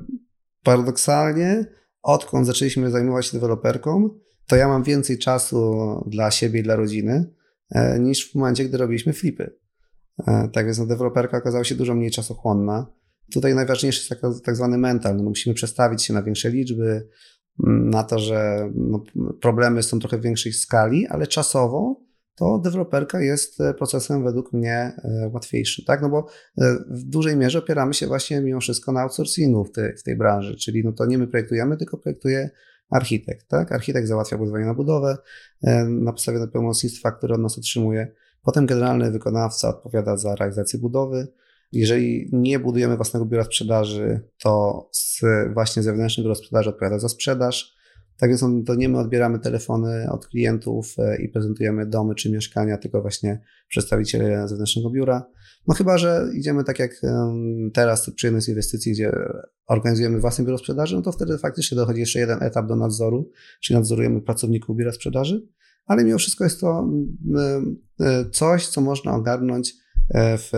paradoksalnie, 0.64 1.66
odkąd 2.02 2.48
zaczęliśmy 2.48 2.92
zajmować 2.92 3.26
się 3.26 3.38
deweloperką, 3.38 4.10
to 4.48 4.56
ja 4.56 4.68
mam 4.68 4.84
więcej 4.84 5.18
czasu 5.18 5.74
dla 6.08 6.32
siebie 6.32 6.60
i 6.60 6.64
dla 6.64 6.76
rodziny 6.76 7.34
e, 7.72 8.00
niż 8.00 8.32
w 8.32 8.36
momencie, 8.36 8.66
gdy 8.66 8.78
robiliśmy 8.78 9.14
flipy. 9.14 9.56
Tak 10.54 10.66
więc 10.66 10.80
no, 10.80 10.86
deweloperka 10.86 11.38
okazała 11.38 11.64
się 11.64 11.76
dużo 11.76 11.96
mniej 11.96 12.12
czasochłonna. 12.12 12.88
Tutaj 13.34 13.56
najważniejszy 13.56 14.16
jest 14.16 14.44
tak, 14.46 14.56
zwany 14.56 14.78
mental. 14.78 15.16
No, 15.18 15.24
musimy 15.24 15.56
przestawić 15.56 16.04
się 16.04 16.14
na 16.14 16.24
większe 16.24 16.50
liczby, 16.50 17.08
na 17.68 18.04
to, 18.04 18.20
że 18.20 18.70
no, 18.76 19.04
problemy 19.42 19.84
są 19.84 20.00
trochę 20.00 20.18
w 20.18 20.22
większej 20.22 20.54
skali, 20.54 21.08
ale 21.08 21.28
czasowo 21.28 22.02
to 22.36 22.60
deweloperka 22.60 23.22
jest 23.22 23.62
e, 23.62 23.74
procesem 23.74 24.24
według 24.24 24.54
mnie 24.54 24.74
e, 24.74 25.30
łatwiejszym, 25.34 25.86
tak? 25.86 26.02
No 26.02 26.10
bo 26.10 26.28
e, 26.62 26.76
w 26.90 27.04
dużej 27.04 27.38
mierze 27.38 27.60
opieramy 27.60 27.94
się 27.94 28.08
właśnie 28.08 28.42
mimo 28.42 28.60
wszystko 28.60 28.92
na 28.92 29.02
outsourcingu 29.02 29.66
w 29.66 29.72
tej, 29.72 29.98
w 29.98 30.04
tej 30.04 30.18
branży, 30.18 30.56
czyli 30.56 30.84
no 30.84 30.92
to 30.92 31.06
nie 31.06 31.18
my 31.18 31.28
projektujemy, 31.28 31.78
tylko 31.78 31.98
projektuje 31.98 32.50
architekt, 32.90 33.48
tak? 33.48 33.72
Architekt 33.72 34.08
załatwia 34.08 34.38
pozwolenie 34.38 34.68
na 34.68 34.74
budowę 34.74 35.18
na 35.88 36.12
podstawie 36.12 36.48
pełnomocnictwa, 36.48 37.12
które 37.12 37.36
od 37.36 37.42
nas 37.42 37.58
otrzymuje. 37.58 38.12
Potem 38.42 38.66
generalny 38.66 39.12
wykonawca 39.12 39.70
odpowiada 39.70 40.18
za 40.18 40.36
realizację 40.36 40.80
budowy. 40.80 41.28
Jeżeli 41.72 42.30
nie 42.32 42.60
budujemy 42.60 42.96
własnego 42.96 43.26
biura 43.26 43.44
sprzedaży, 43.44 44.22
to 44.38 44.90
z 44.92 45.22
właśnie 45.54 45.84
zewnętrznego 45.84 46.28
biura 46.28 46.36
sprzedaży 46.36 46.70
odpowiada 46.70 47.00
za 47.00 47.10
sprzedaż. 47.10 47.76
Tak 48.24 48.30
więc 48.30 48.66
to 48.66 48.76
nie 48.76 48.90
my 48.90 49.00
odbieramy 49.00 49.40
telefony 49.40 50.08
od 50.12 50.28
klientów 50.28 50.96
e, 50.98 51.22
i 51.22 51.30
prezentujemy 51.30 51.86
domy 51.86 52.16
czy 52.16 52.32
mieszkania, 52.32 52.78
tylko 52.78 53.02
właśnie 53.02 53.42
przedstawiciele 53.68 54.48
zewnętrznego 54.48 54.90
biura. 54.90 55.26
No 55.68 55.74
chyba, 55.74 55.98
że 55.98 56.28
idziemy 56.34 56.64
tak 56.64 56.80
jak 56.80 57.02
teraz 57.74 58.10
przy 58.10 58.28
jednej 58.28 58.42
z 58.42 58.50
inwestycji, 58.50 58.92
gdzie 58.92 59.12
organizujemy 59.68 60.20
własne 60.20 60.46
biuro 60.46 60.58
sprzedaży, 60.58 60.96
no 60.96 61.02
to 61.02 61.12
wtedy 61.12 61.38
faktycznie 61.38 61.76
dochodzi 61.76 62.00
jeszcze 62.00 62.20
jeden 62.20 62.44
etap 62.44 62.68
do 62.68 62.76
nadzoru, 62.76 63.32
czyli 63.62 63.80
nadzorujemy 63.80 64.22
pracowników 64.22 64.78
biura 64.78 64.92
sprzedaży, 64.92 65.48
ale 65.86 66.04
mimo 66.04 66.18
wszystko 66.18 66.44
jest 66.44 66.62
to 66.62 66.90
e, 68.00 68.26
coś, 68.32 68.68
co 68.68 68.82
można 68.82 69.16
ogarnąć 69.16 69.74
e, 70.10 70.38
w, 70.38 70.52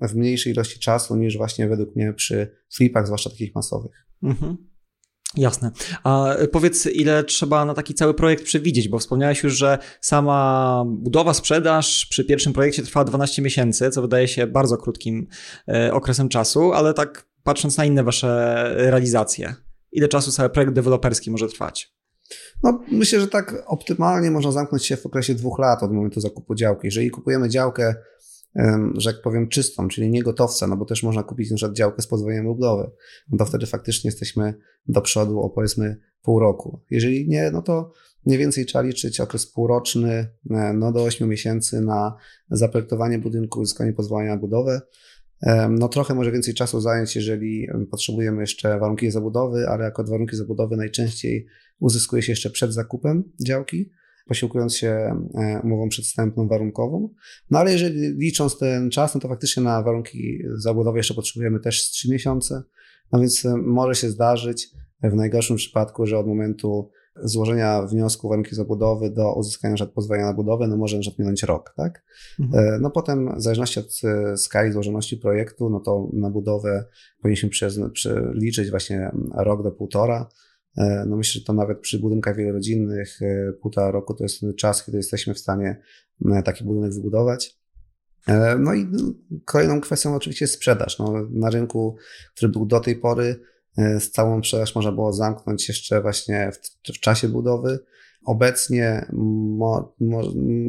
w 0.00 0.14
mniejszej 0.14 0.52
ilości 0.52 0.80
czasu 0.80 1.16
niż 1.16 1.36
właśnie 1.36 1.68
według 1.68 1.96
mnie 1.96 2.12
przy 2.12 2.50
flipach, 2.74 3.06
zwłaszcza 3.06 3.30
takich 3.30 3.54
masowych. 3.54 4.06
Mhm. 4.22 4.68
Jasne. 5.36 5.70
A 6.04 6.34
powiedz, 6.52 6.86
ile 6.86 7.24
trzeba 7.24 7.64
na 7.64 7.74
taki 7.74 7.94
cały 7.94 8.14
projekt 8.14 8.44
przewidzieć, 8.44 8.88
bo 8.88 8.98
wspomniałeś 8.98 9.42
już, 9.42 9.56
że 9.56 9.78
sama 10.00 10.84
budowa, 10.86 11.34
sprzedaż 11.34 12.06
przy 12.06 12.24
pierwszym 12.24 12.52
projekcie 12.52 12.82
trwała 12.82 13.04
12 13.04 13.42
miesięcy, 13.42 13.90
co 13.90 14.02
wydaje 14.02 14.28
się 14.28 14.46
bardzo 14.46 14.76
krótkim 14.76 15.26
e, 15.68 15.92
okresem 15.92 16.28
czasu, 16.28 16.72
ale 16.72 16.94
tak 16.94 17.28
patrząc 17.42 17.76
na 17.76 17.84
inne 17.84 18.04
wasze 18.04 18.72
realizacje, 18.76 19.54
ile 19.92 20.08
czasu 20.08 20.32
cały 20.32 20.50
projekt 20.50 20.72
deweloperski 20.72 21.30
może 21.30 21.48
trwać? 21.48 21.98
No, 22.62 22.80
myślę, 22.90 23.20
że 23.20 23.28
tak 23.28 23.54
optymalnie 23.66 24.30
można 24.30 24.52
zamknąć 24.52 24.86
się 24.86 24.96
w 24.96 25.06
okresie 25.06 25.34
dwóch 25.34 25.58
lat 25.58 25.82
od 25.82 25.92
momentu 25.92 26.20
zakupu 26.20 26.54
działki. 26.54 26.86
Jeżeli 26.86 27.10
kupujemy 27.10 27.48
działkę 27.48 27.94
że 28.94 29.10
jak 29.10 29.22
powiem, 29.22 29.48
czystą, 29.48 29.88
czyli 29.88 30.10
nie 30.10 30.22
gotowca, 30.22 30.66
no 30.66 30.76
bo 30.76 30.84
też 30.84 31.02
można 31.02 31.22
kupić 31.22 31.50
na 31.50 31.56
przykład 31.56 31.76
działkę 31.76 32.02
z 32.02 32.06
pozwoleniem 32.06 32.44
budowy, 32.44 32.90
no 33.30 33.38
to 33.38 33.44
wtedy 33.44 33.66
faktycznie 33.66 34.08
jesteśmy 34.08 34.54
do 34.86 35.00
przodu 35.00 35.40
o 35.40 35.50
powiedzmy 35.50 35.96
pół 36.22 36.38
roku. 36.38 36.80
Jeżeli 36.90 37.28
nie, 37.28 37.50
no 37.50 37.62
to 37.62 37.92
mniej 38.26 38.38
więcej 38.38 38.66
trzeba 38.66 38.82
liczyć 38.82 39.20
okres 39.20 39.46
półroczny, 39.46 40.28
e, 40.50 40.72
no 40.72 40.92
do 40.92 41.02
8 41.02 41.28
miesięcy 41.28 41.80
na 41.80 42.16
zaprojektowanie 42.50 43.18
budynku, 43.18 43.60
uzyskanie 43.60 43.92
pozwolenia 43.92 44.30
na 44.30 44.40
budowę. 44.40 44.80
No 45.70 45.88
trochę 45.88 46.14
może 46.14 46.32
więcej 46.32 46.54
czasu 46.54 46.80
zająć, 46.80 47.16
jeżeli 47.16 47.68
potrzebujemy 47.90 48.40
jeszcze 48.40 48.78
warunki 48.78 49.10
zabudowy, 49.10 49.68
ale 49.68 49.84
jako 49.84 50.04
warunki 50.04 50.36
zabudowy 50.36 50.76
najczęściej 50.76 51.46
uzyskuje 51.80 52.22
się 52.22 52.32
jeszcze 52.32 52.50
przed 52.50 52.72
zakupem 52.72 53.32
działki. 53.46 53.90
Posiłkując 54.28 54.76
się 54.76 54.88
e, 55.34 55.60
umową 55.64 55.88
przedstępną 55.88 56.48
warunkową. 56.48 57.08
No 57.50 57.58
ale 57.58 57.72
jeżeli 57.72 58.00
licząc 58.00 58.58
ten 58.58 58.90
czas, 58.90 59.14
no 59.14 59.20
to 59.20 59.28
faktycznie 59.28 59.62
na 59.62 59.82
warunki 59.82 60.38
zabudowe 60.54 60.98
jeszcze 60.98 61.14
potrzebujemy 61.14 61.60
też 61.60 61.90
3 61.90 62.10
miesiące. 62.10 62.62
No 63.12 63.20
więc 63.20 63.44
e, 63.44 63.56
może 63.56 63.94
się 63.94 64.10
zdarzyć 64.10 64.68
w 65.02 65.14
najgorszym 65.14 65.56
przypadku, 65.56 66.06
że 66.06 66.18
od 66.18 66.26
momentu 66.26 66.90
złożenia 67.22 67.82
wniosku 67.82 68.28
warunki 68.28 68.54
zabudowy 68.54 69.10
do 69.10 69.34
uzyskania 69.34 69.74
na 69.80 69.86
pozwolenia 69.86 70.26
na 70.26 70.34
budowę, 70.34 70.68
no 70.68 70.76
może 70.76 70.96
na 70.96 71.02
minąć 71.18 71.42
rok, 71.42 71.74
tak? 71.76 72.04
Mhm. 72.40 72.64
E, 72.64 72.78
no 72.78 72.90
potem 72.90 73.38
w 73.38 73.42
zależności 73.42 73.80
od 73.80 74.00
skali 74.36 74.72
złożoności 74.72 75.16
projektu, 75.16 75.70
no 75.70 75.80
to 75.80 76.08
na 76.12 76.30
budowę 76.30 76.84
powinniśmy 77.22 77.48
przeliczyć 77.92 78.70
właśnie 78.70 79.10
rok 79.34 79.62
do 79.62 79.70
półtora. 79.70 80.28
E, 80.76 81.04
no 81.08 81.16
myślę, 81.16 81.40
że 81.40 81.44
to 81.44 81.52
nawet 81.52 81.80
przy 81.80 81.98
budynkach 81.98 82.36
wielorodzinnych 82.36 83.22
e, 83.22 83.52
półtora 83.52 83.90
roku 83.90 84.14
to 84.14 84.24
jest 84.24 84.40
czas, 84.58 84.84
kiedy 84.84 84.98
jesteśmy 84.98 85.34
w 85.34 85.38
stanie 85.38 85.82
taki 86.44 86.64
budynek 86.64 86.94
wybudować. 86.94 87.58
No 88.58 88.74
i 88.74 88.86
kolejną 89.44 89.80
kwestią 89.80 90.14
oczywiście 90.14 90.44
jest 90.44 90.54
sprzedaż. 90.54 90.98
No, 90.98 91.28
na 91.30 91.50
rynku, 91.50 91.96
który 92.34 92.52
był 92.52 92.66
do 92.66 92.80
tej 92.80 92.96
pory, 92.96 93.40
z 93.76 94.10
całą 94.10 94.42
sprzedaż 94.42 94.74
można 94.74 94.92
było 94.92 95.12
zamknąć 95.12 95.68
jeszcze 95.68 96.00
właśnie 96.00 96.52
w, 96.52 96.92
w 96.92 97.00
czasie 97.00 97.28
budowy. 97.28 97.78
Obecnie 98.24 99.06
mo, 99.12 99.94
mo, 100.00 100.22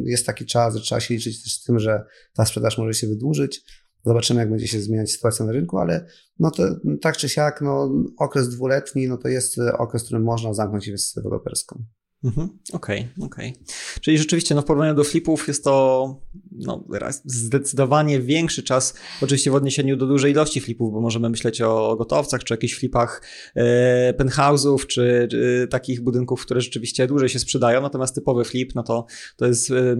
jest 0.04 0.26
taki 0.26 0.46
czas, 0.46 0.76
że 0.76 0.82
trzeba 0.82 1.00
się 1.00 1.14
liczyć 1.14 1.42
też 1.42 1.52
z 1.52 1.64
tym, 1.64 1.78
że 1.78 2.04
ta 2.34 2.44
sprzedaż 2.44 2.78
może 2.78 2.94
się 2.94 3.06
wydłużyć. 3.06 3.64
Zobaczymy, 4.04 4.40
jak 4.40 4.50
będzie 4.50 4.68
się 4.68 4.80
zmieniać 4.80 5.12
sytuacja 5.12 5.46
na 5.46 5.52
rynku, 5.52 5.78
ale 5.78 6.06
no 6.38 6.50
to 6.50 6.62
tak 7.00 7.16
czy 7.16 7.28
siak, 7.28 7.60
no, 7.60 7.90
okres 8.18 8.48
dwuletni 8.48 9.08
no 9.08 9.16
to 9.18 9.28
jest 9.28 9.56
okres, 9.78 10.02
w 10.02 10.04
którym 10.04 10.22
można 10.22 10.54
zamknąć 10.54 10.86
inwestycję 10.86 11.22
deweloperską. 11.22 11.84
Mhm. 12.24 12.48
Okej, 12.72 13.08
okay, 13.16 13.26
okej. 13.26 13.50
Okay. 13.50 13.74
Czyli 14.00 14.18
rzeczywiście 14.18 14.54
no, 14.54 14.62
w 14.62 14.64
porównaniu 14.64 14.94
do 14.94 15.04
flipów 15.04 15.48
jest 15.48 15.64
to 15.64 16.16
no, 16.52 16.84
zdecydowanie 17.24 18.20
większy 18.20 18.62
czas, 18.62 18.94
oczywiście 19.22 19.50
w 19.50 19.54
odniesieniu 19.54 19.96
do 19.96 20.06
dużej 20.06 20.32
ilości 20.32 20.60
flipów, 20.60 20.92
bo 20.92 21.00
możemy 21.00 21.30
myśleć 21.30 21.62
o 21.62 21.96
gotowcach, 21.96 22.44
czy 22.44 22.54
jakichś 22.54 22.74
flipach 22.74 23.22
e, 23.54 24.14
penthouse'ów, 24.14 24.86
czy, 24.86 25.28
takich 25.70 26.00
budynków, 26.00 26.42
które 26.42 26.60
rzeczywiście 26.60 27.06
dłużej 27.06 27.28
się 27.28 27.38
sprzedają, 27.38 27.82
natomiast 27.82 28.14
typowy 28.14 28.44
flip, 28.44 28.74
no 28.74 28.82
to, 28.82 29.06
to 29.36 29.46
jest 29.46 29.70
e, 29.70 29.96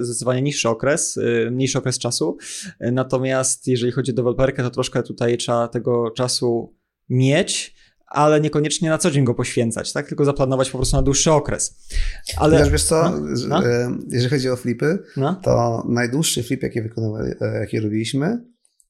zdecydowanie 0.00 0.42
niższy 0.42 0.68
okres, 0.68 1.18
e, 1.18 1.50
mniejszy 1.50 1.78
okres 1.78 1.98
czasu, 1.98 2.36
natomiast 2.80 3.66
jeżeli 3.66 3.92
chodzi 3.92 4.12
o 4.12 4.14
deweloperkę, 4.14 4.62
to 4.62 4.70
troszkę 4.70 5.02
tutaj 5.02 5.36
trzeba 5.38 5.68
tego 5.68 6.10
czasu 6.10 6.76
mieć, 7.08 7.75
ale 8.16 8.40
niekoniecznie 8.40 8.90
na 8.90 8.98
co 8.98 9.10
dzień 9.10 9.24
go 9.24 9.34
poświęcać, 9.34 9.92
tak? 9.92 10.08
Tylko 10.08 10.24
zaplanować 10.24 10.70
po 10.70 10.78
prostu 10.78 10.96
na 10.96 11.02
dłuższy 11.02 11.32
okres. 11.32 11.76
Ale... 12.36 12.58
Wiesz, 12.58 12.70
wiesz 12.70 12.84
co, 12.84 13.10
no? 13.48 13.60
No? 13.60 13.62
jeżeli 14.08 14.30
chodzi 14.30 14.50
o 14.50 14.56
flipy, 14.56 14.98
no? 15.16 15.40
to 15.44 15.84
najdłuższy 15.88 16.42
flip, 16.42 16.62
jaki, 16.62 16.78
e, 16.78 17.58
jaki 17.60 17.80
robiliśmy, 17.80 18.44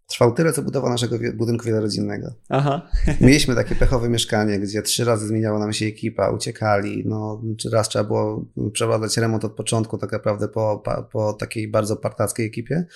trwał 0.06 0.32
tyle, 0.32 0.52
co 0.52 0.62
budowa 0.62 0.90
naszego 0.90 1.18
budynku 1.34 1.64
wielorodzinnego. 1.64 2.34
Aha. 2.48 2.88
Mieliśmy 3.20 3.54
takie 3.54 3.74
pechowe 3.74 4.08
mieszkanie, 4.08 4.58
gdzie 4.58 4.82
trzy 4.82 5.04
razy 5.04 5.26
zmieniała 5.26 5.58
nam 5.58 5.72
się 5.72 5.86
ekipa, 5.86 6.30
uciekali, 6.30 7.02
no, 7.06 7.42
czy 7.58 7.70
raz 7.70 7.88
trzeba 7.88 8.04
było 8.04 8.44
przeprowadzać 8.72 9.16
remont 9.16 9.44
od 9.44 9.52
początku, 9.52 9.98
tak 9.98 10.12
naprawdę 10.12 10.48
po, 10.48 10.82
po 11.12 11.32
takiej 11.32 11.68
bardzo 11.68 11.96
partackiej 11.96 12.46
ekipie. 12.46 12.86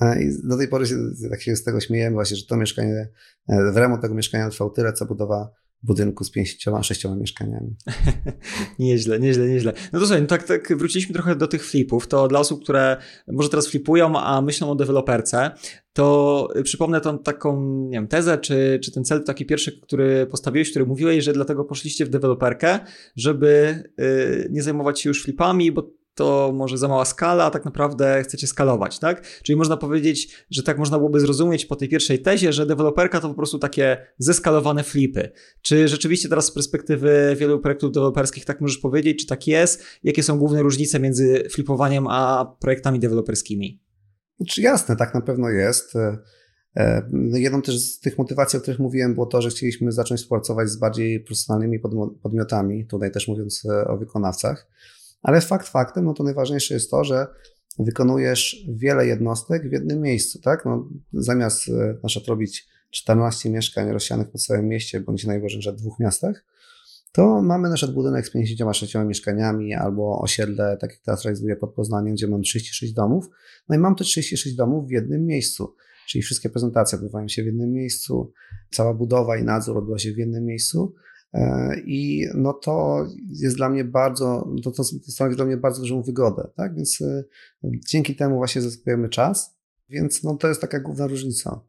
E, 0.00 0.22
I 0.22 0.30
do 0.44 0.56
tej 0.56 0.68
pory 0.68 0.86
się, 0.86 0.96
tak 1.30 1.42
się 1.42 1.56
z 1.56 1.64
tego 1.64 1.80
śmiejemy 1.80 2.14
właśnie, 2.14 2.36
że 2.36 2.46
to 2.46 2.56
mieszkanie, 2.56 3.08
w 3.48 3.76
remont 3.76 4.02
tego 4.02 4.14
mieszkania 4.14 4.50
trwał 4.50 4.70
tyle, 4.70 4.92
co 4.92 5.06
budowa 5.06 5.50
budynku 5.82 6.24
z 6.24 6.30
pięcioma, 6.30 6.82
sześcioma 6.82 7.16
mieszkaniami. 7.16 7.76
nieźle, 8.78 9.20
nieźle, 9.20 9.48
nieźle. 9.48 9.72
No 9.92 10.00
to 10.00 10.06
słuchaj, 10.06 10.22
no 10.22 10.28
tak, 10.28 10.42
tak 10.42 10.78
wróciliśmy 10.78 11.14
trochę 11.14 11.36
do 11.36 11.48
tych 11.48 11.66
flipów. 11.66 12.06
To 12.08 12.28
dla 12.28 12.40
osób, 12.40 12.62
które 12.62 12.96
może 13.28 13.48
teraz 13.48 13.68
flipują, 13.68 14.18
a 14.18 14.42
myślą 14.42 14.70
o 14.70 14.74
deweloperce, 14.74 15.50
to 15.92 16.48
przypomnę 16.64 17.00
tą 17.00 17.18
taką, 17.18 17.60
nie 17.88 17.98
wiem, 17.98 18.08
tezę, 18.08 18.38
czy, 18.38 18.80
czy 18.84 18.92
ten 18.92 19.04
cel 19.04 19.24
taki 19.24 19.46
pierwszy, 19.46 19.80
który 19.80 20.26
postawiłeś, 20.26 20.70
który 20.70 20.86
mówiłeś, 20.86 21.24
że 21.24 21.32
dlatego 21.32 21.64
poszliście 21.64 22.06
w 22.06 22.08
deweloperkę, 22.08 22.78
żeby 23.16 23.82
yy, 23.98 24.48
nie 24.50 24.62
zajmować 24.62 25.00
się 25.00 25.10
już 25.10 25.22
flipami, 25.22 25.72
bo 25.72 25.90
to 26.16 26.52
może 26.54 26.78
za 26.78 26.88
mała 26.88 27.04
skala, 27.04 27.44
a 27.44 27.50
tak 27.50 27.64
naprawdę 27.64 28.22
chcecie 28.22 28.46
skalować, 28.46 28.98
tak? 28.98 29.22
Czyli 29.42 29.56
można 29.56 29.76
powiedzieć, 29.76 30.46
że 30.50 30.62
tak 30.62 30.78
można 30.78 30.98
byłoby 30.98 31.20
zrozumieć 31.20 31.66
po 31.66 31.76
tej 31.76 31.88
pierwszej 31.88 32.22
tezie, 32.22 32.52
że 32.52 32.66
deweloperka 32.66 33.20
to 33.20 33.28
po 33.28 33.34
prostu 33.34 33.58
takie 33.58 34.06
zeskalowane 34.18 34.84
flipy. 34.84 35.30
Czy 35.62 35.88
rzeczywiście 35.88 36.28
teraz 36.28 36.44
z 36.46 36.50
perspektywy 36.50 37.36
wielu 37.38 37.58
projektów 37.60 37.92
deweloperskich 37.92 38.44
tak 38.44 38.60
możesz 38.60 38.78
powiedzieć, 38.78 39.18
czy 39.20 39.26
tak 39.26 39.46
jest? 39.46 39.82
Jakie 40.04 40.22
są 40.22 40.38
główne 40.38 40.62
różnice 40.62 41.00
między 41.00 41.48
flipowaniem 41.50 42.06
a 42.06 42.56
projektami 42.60 43.00
deweloperskimi? 43.00 43.82
Czy 44.48 44.62
jasne, 44.62 44.96
tak 44.96 45.14
na 45.14 45.20
pewno 45.20 45.50
jest. 45.50 45.96
E, 45.96 46.18
e, 46.76 47.10
jedną 47.32 47.62
też 47.62 47.78
z 47.78 48.00
tych 48.00 48.18
motywacji, 48.18 48.56
o 48.56 48.62
których 48.62 48.80
mówiłem, 48.80 49.14
było 49.14 49.26
to, 49.26 49.42
że 49.42 49.48
chcieliśmy 49.48 49.92
zacząć 49.92 50.20
współpracować 50.20 50.68
z 50.68 50.76
bardziej 50.76 51.20
profesjonalnymi 51.20 51.78
podmiotami, 52.22 52.86
tutaj 52.86 53.10
też 53.10 53.28
mówiąc 53.28 53.64
e, 53.64 53.88
o 53.88 53.96
wykonawcach. 53.96 54.68
Ale 55.26 55.40
fakt 55.40 55.68
faktem, 55.68 56.04
no 56.04 56.14
to 56.14 56.24
najważniejsze 56.24 56.74
jest 56.74 56.90
to, 56.90 57.04
że 57.04 57.26
wykonujesz 57.78 58.64
wiele 58.68 59.06
jednostek 59.06 59.68
w 59.68 59.72
jednym 59.72 60.00
miejscu, 60.00 60.40
tak? 60.40 60.64
No, 60.64 60.88
zamiast 61.12 61.68
e, 61.68 61.72
na 62.02 62.08
przykład 62.08 62.28
robić 62.28 62.68
14 62.90 63.50
mieszkań 63.50 63.92
rozsianych 63.92 64.30
po 64.30 64.38
całym 64.38 64.68
mieście, 64.68 65.00
bądź 65.00 65.24
najwyżej 65.24 65.62
że 65.62 65.72
w 65.72 65.76
dwóch 65.76 66.00
miastach, 66.00 66.44
to 67.12 67.42
mamy 67.42 67.68
na 67.68 67.74
przykład 67.74 67.94
budynek 67.94 68.26
z 68.26 68.30
56 68.30 68.94
mieszkaniami 68.94 69.74
albo 69.74 70.20
osiedle, 70.20 70.76
tak 70.80 70.90
jak 70.90 71.00
teraz 71.00 71.24
realizuję 71.24 71.56
pod 71.56 71.74
Poznaniem, 71.74 72.14
gdzie 72.14 72.28
mam 72.28 72.42
36 72.42 72.92
domów. 72.92 73.28
No 73.68 73.76
i 73.76 73.78
mam 73.78 73.94
te 73.94 74.04
36 74.04 74.56
domów 74.56 74.88
w 74.88 74.90
jednym 74.90 75.26
miejscu. 75.26 75.74
Czyli 76.08 76.22
wszystkie 76.22 76.50
prezentacje 76.50 76.98
odbywają 76.98 77.28
się 77.28 77.42
w 77.42 77.46
jednym 77.46 77.72
miejscu, 77.72 78.32
cała 78.70 78.94
budowa 78.94 79.36
i 79.36 79.44
nadzór 79.44 79.78
odbywa 79.78 79.98
się 79.98 80.12
w 80.12 80.18
jednym 80.18 80.44
miejscu. 80.44 80.94
E, 81.36 81.74
I 81.86 82.26
no 82.34 82.52
to 82.52 83.06
jest 83.28 83.56
dla 83.56 83.68
mnie 83.68 83.84
bardzo, 83.84 84.48
to, 84.64 84.70
to 84.70 84.84
stanowi 84.84 85.36
dla 85.36 85.44
mnie 85.44 85.56
bardzo 85.56 85.80
dużą 85.80 86.02
wygodę, 86.02 86.48
tak? 86.56 86.74
Więc 86.74 87.00
e, 87.00 87.24
dzięki 87.88 88.16
temu 88.16 88.36
właśnie 88.36 88.62
zyskujemy 88.62 89.08
czas, 89.08 89.58
więc 89.88 90.22
no 90.22 90.36
to 90.36 90.48
jest 90.48 90.60
taka 90.60 90.80
główna 90.80 91.06
różnica. 91.06 91.60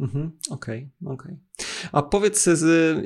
Mhm, 0.00 0.30
okej, 0.50 0.90
okay, 1.02 1.14
okej. 1.14 1.32
Okay. 1.32 1.66
A 1.92 2.02
powiedz, 2.02 2.48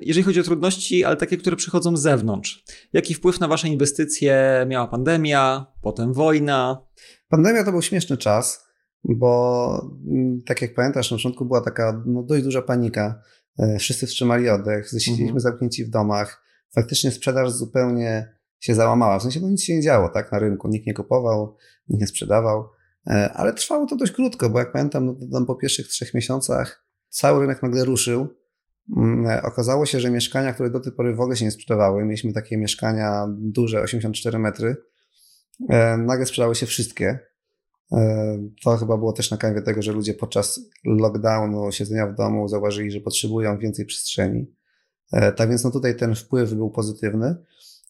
jeżeli 0.03 0.23
chodzi 0.23 0.41
o 0.41 0.43
trudności, 0.43 1.05
ale 1.05 1.17
takie, 1.17 1.37
które 1.37 1.57
przychodzą 1.57 1.97
z 1.97 2.03
zewnątrz, 2.03 2.65
jaki 2.93 3.15
wpływ 3.15 3.41
na 3.41 3.49
Wasze 3.49 3.69
inwestycje 3.69 4.65
miała 4.69 4.87
pandemia, 4.87 5.67
potem 5.83 6.13
wojna? 6.13 6.87
Pandemia 7.29 7.65
to 7.65 7.71
był 7.71 7.83
śmieszny 7.83 8.17
czas, 8.17 8.67
bo 9.05 9.91
mm, 10.07 10.43
tak 10.47 10.63
jak 10.63 10.75
pamiętasz, 10.75 11.11
na 11.11 11.17
początku 11.17 11.45
była 11.45 11.61
taka 11.61 12.03
no, 12.07 12.23
dość 12.23 12.45
duża 12.45 12.63
panika 12.63 13.23
wszyscy 13.79 14.07
wstrzymali 14.07 14.49
oddech, 14.49 14.89
siedzieliśmy 14.89 15.25
mhm. 15.25 15.41
zamknięci 15.41 15.85
w 15.85 15.91
domach. 15.91 16.43
Faktycznie 16.75 17.11
sprzedaż 17.11 17.51
zupełnie 17.51 18.35
się 18.61 18.75
załamała. 18.75 19.19
W 19.19 19.23
sensie 19.23 19.41
no 19.41 19.49
nic 19.49 19.63
się 19.63 19.75
nie 19.75 19.83
działo 19.83 20.09
tak 20.09 20.33
na 20.33 20.39
rynku. 20.39 20.69
Nikt 20.69 20.87
nie 20.87 20.95
kupował, 20.95 21.57
nikt 21.89 22.01
nie 22.01 22.07
sprzedawał. 22.07 22.69
E, 23.07 23.33
ale 23.33 23.53
trwało 23.53 23.87
to 23.87 23.97
dość 23.97 24.13
krótko, 24.13 24.51
bo 24.51 24.59
jak 24.59 24.73
pamiętam, 24.73 25.07
no, 25.07 25.17
tam 25.33 25.47
po 25.47 25.55
pierwszych 25.55 25.89
trzech 25.89 26.15
miesiącach 26.15 26.85
cały 27.09 27.41
rynek 27.41 27.63
nagle 27.63 27.85
ruszył. 27.85 28.29
Mm, 28.97 29.27
e, 29.27 29.43
okazało 29.43 29.87
się, 29.87 30.01
że 30.01 30.11
mieszkania, 30.11 30.53
które 30.53 30.71
do 30.71 30.81
tej 30.81 30.93
pory 30.93 31.15
w 31.15 31.21
ogóle 31.21 31.37
się 31.37 31.45
nie 31.45 31.51
sprzedawały, 31.51 32.05
mieliśmy 32.05 32.33
takie 32.33 32.57
mieszkania 32.57 33.27
duże, 33.29 33.81
84 33.83 34.39
metry, 34.39 34.77
nagle 35.99 36.27
sprzedały 36.27 36.55
się 36.55 36.67
wszystkie. 36.67 37.19
E, 37.93 38.39
to 38.65 38.77
chyba 38.77 38.97
było 38.97 39.13
też 39.13 39.31
na 39.31 39.37
kanwie 39.37 39.63
tego, 39.63 39.83
że 39.83 39.93
ludzie 39.93 40.15
podczas 40.15 40.61
lockdownu, 40.85 41.73
siedzenia 41.73 42.07
w 42.07 42.15
domu, 42.15 42.49
zauważyli, 42.49 42.91
że 42.91 43.01
potrzebują 43.01 43.59
więcej 43.59 43.87
przestrzeni. 43.87 44.55
E, 45.13 45.33
tak 45.33 45.49
więc 45.49 45.65
no 45.65 45.71
tutaj 45.71 45.97
ten 45.97 46.15
wpływ 46.15 46.55
był 46.55 46.71
pozytywny, 46.71 47.37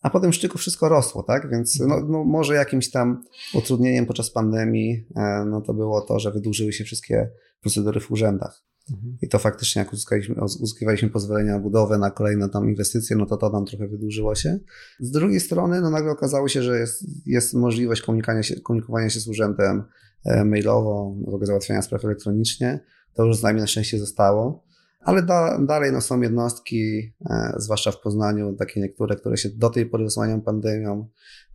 a 0.02 0.10
potem 0.10 0.32
szczyku 0.32 0.58
wszystko 0.58 0.88
rosło, 0.88 1.22
tak? 1.22 1.50
Więc 1.50 1.80
no, 1.80 2.00
no 2.00 2.24
może 2.24 2.54
jakimś 2.54 2.90
tam 2.90 3.22
utrudnieniem 3.54 4.06
podczas 4.06 4.30
pandemii 4.30 5.06
e, 5.16 5.44
no 5.50 5.60
to 5.60 5.74
było 5.74 6.00
to, 6.00 6.18
że 6.18 6.30
wydłużyły 6.30 6.72
się 6.72 6.84
wszystkie 6.84 7.30
procedury 7.60 8.00
w 8.00 8.10
urzędach. 8.10 8.69
Mhm. 8.90 9.18
I 9.22 9.29
to 9.29 9.38
faktycznie, 9.38 9.83
jak 9.83 9.92
uzyskaliśmy, 9.92 10.35
uzyskiwaliśmy 10.44 11.11
pozwolenia 11.11 11.53
na 11.53 11.59
budowę, 11.59 11.98
na 11.98 12.11
kolejne 12.11 12.48
tam 12.48 12.68
inwestycje, 12.68 13.16
no 13.16 13.26
to 13.26 13.37
to 13.37 13.50
nam 13.50 13.66
trochę 13.66 13.88
wydłużyło 13.88 14.35
się. 14.35 14.59
Z 15.00 15.11
drugiej 15.11 15.40
strony, 15.40 15.81
no 15.81 15.90
nagle 15.90 16.11
okazało 16.11 16.48
się, 16.48 16.62
że 16.62 16.79
jest, 16.79 17.05
jest 17.26 17.55
możliwość 17.55 18.03
komunikowania 18.03 18.42
się, 18.42 18.61
komunikowania 18.61 19.11
się 19.11 19.20
z 19.20 19.29
urzędem 19.29 19.83
e, 20.24 20.44
mailowo, 20.44 21.16
w 21.24 21.29
ogóle 21.29 21.46
załatwiania 21.46 21.83
spraw 21.83 22.05
elektronicznie. 22.05 22.81
To 23.14 23.24
już 23.24 23.37
z 23.37 23.42
nami 23.42 23.61
na 23.61 23.66
szczęście 23.66 23.98
zostało. 23.98 24.70
Ale 25.00 25.22
da, 25.22 25.59
dalej 25.59 25.92
no, 25.92 26.00
są 26.00 26.20
jednostki, 26.20 27.12
e, 27.31 27.53
zwłaszcza 27.57 27.90
w 27.90 28.00
Poznaniu, 28.00 28.55
takie 28.55 28.81
niektóre, 28.81 29.16
które 29.16 29.37
się 29.37 29.48
do 29.48 29.70
tej 29.70 29.87
pory 29.87 30.05
zasłaniają 30.05 30.40
pandemią, 30.40 31.09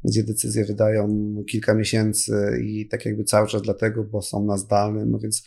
gdzie 0.04 0.24
decyzje 0.24 0.66
wydają 0.66 1.08
kilka 1.50 1.74
miesięcy 1.74 2.62
i 2.64 2.88
tak 2.88 3.06
jakby 3.06 3.24
cały 3.24 3.48
czas 3.48 3.62
dlatego, 3.62 4.04
bo 4.04 4.22
są 4.22 4.46
na 4.46 4.58
zdalnym, 4.58 5.12
no 5.12 5.20
więc 5.20 5.44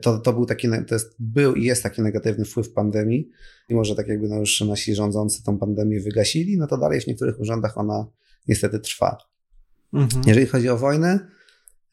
to, 0.00 0.18
to 0.18 0.32
był 0.32 0.46
taki, 0.46 0.68
to 0.88 0.94
jest, 0.94 1.16
był 1.18 1.54
i 1.54 1.64
jest 1.64 1.82
taki 1.82 2.02
negatywny 2.02 2.44
wpływ 2.44 2.72
pandemii. 2.72 3.30
Mimo, 3.70 3.84
że 3.84 3.94
tak 3.94 4.08
jakby 4.08 4.28
no 4.28 4.36
już 4.36 4.60
nasi 4.60 4.94
rządzący 4.94 5.44
tą 5.44 5.58
pandemię 5.58 6.00
wygasili, 6.00 6.58
no 6.58 6.66
to 6.66 6.78
dalej 6.78 7.00
w 7.00 7.06
niektórych 7.06 7.40
urzędach 7.40 7.78
ona 7.78 8.06
niestety 8.48 8.80
trwa. 8.80 9.16
Mhm. 9.92 10.22
Jeżeli 10.26 10.46
chodzi 10.46 10.68
o 10.68 10.76
wojnę, 10.76 11.28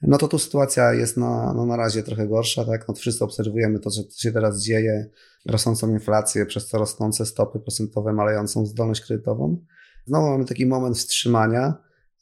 no 0.01 0.17
to 0.17 0.27
tu 0.27 0.39
sytuacja 0.39 0.93
jest 0.93 1.17
na, 1.17 1.53
no 1.53 1.65
na 1.65 1.77
razie 1.77 2.03
trochę 2.03 2.27
gorsza, 2.27 2.65
tak? 2.65 2.87
No 2.87 2.93
wszyscy 2.93 3.23
obserwujemy 3.23 3.79
to, 3.79 3.89
co 3.89 4.01
się 4.17 4.31
teraz 4.31 4.63
dzieje, 4.63 5.09
rosnącą 5.45 5.89
inflację, 5.89 6.45
przez 6.45 6.69
to 6.69 6.77
rosnące 6.77 7.25
stopy 7.25 7.59
procentowe, 7.59 8.13
malejącą 8.13 8.65
zdolność 8.65 9.01
kredytową. 9.01 9.65
Znowu 10.05 10.27
mamy 10.27 10.45
taki 10.45 10.65
moment 10.65 10.97
wstrzymania, 10.97 11.73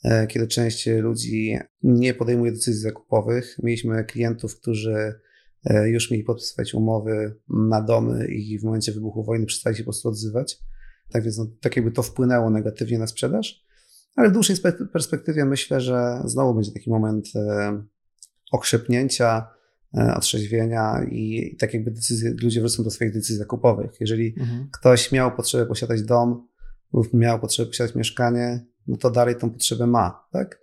e, 0.04 0.28
kiedy 0.28 0.48
część 0.48 0.88
ludzi 0.88 1.58
nie 1.84 2.14
podejmuje 2.14 2.52
decyzji 2.52 2.82
zakupowych. 2.82 3.58
Mieliśmy 3.64 4.04
klientów, 4.04 4.60
którzy 4.60 4.94
e, 4.94 5.14
już 5.86 6.12
mieli 6.12 6.24
podpisywać 6.24 6.74
umowy 6.74 7.36
na 7.50 7.82
domy 7.82 8.28
i 8.28 8.60
w 8.60 8.64
momencie 8.64 8.92
wybuchu 8.92 9.24
wojny 9.24 9.46
przestali 9.46 9.76
się 9.76 9.84
po 9.84 9.88
prostu 9.88 10.10
odzywać. 10.10 10.60
Tak 11.12 11.24
więc 11.24 11.38
no, 11.38 11.48
tak 11.62 11.76
jakby 11.76 11.92
to 11.92 12.04
wpłynęło 12.04 12.50
negatywnie 12.50 13.00
na 13.00 13.08
sprzedaż. 13.08 13.66
Ale 14.16 14.30
w 14.30 14.34
dłuższej 14.34 14.56
perspektywie 14.94 15.46
myślę, 15.46 15.82
że 15.82 16.22
znowu 16.26 16.54
będzie 16.56 16.72
taki 16.72 16.90
moment 16.90 17.26
e, 17.36 17.84
okrzepnięcia, 18.52 19.48
e, 19.98 20.14
otrzeźwienia 20.16 21.06
i 21.12 21.56
tak 21.60 21.74
jakby 21.74 21.92
decyzje, 21.92 22.34
ludzie 22.44 22.60
wrócą 22.60 22.84
do 22.84 22.92
swoich 22.92 23.14
decyzji 23.14 23.36
zakupowych. 23.36 23.92
Jeżeli 24.00 24.36
mhm. 24.40 24.70
ktoś 24.72 25.12
miał 25.12 25.36
potrzebę 25.36 25.66
posiadać 25.66 26.02
dom 26.02 26.48
lub 26.94 27.14
miał 27.14 27.40
potrzebę 27.40 27.68
posiadać 27.68 27.96
mieszkanie, 27.96 28.66
no 28.88 28.98
to 28.98 29.12
dalej 29.12 29.36
tą 29.36 29.50
potrzebę 29.50 29.88
ma, 29.88 30.28
tak? 30.32 30.60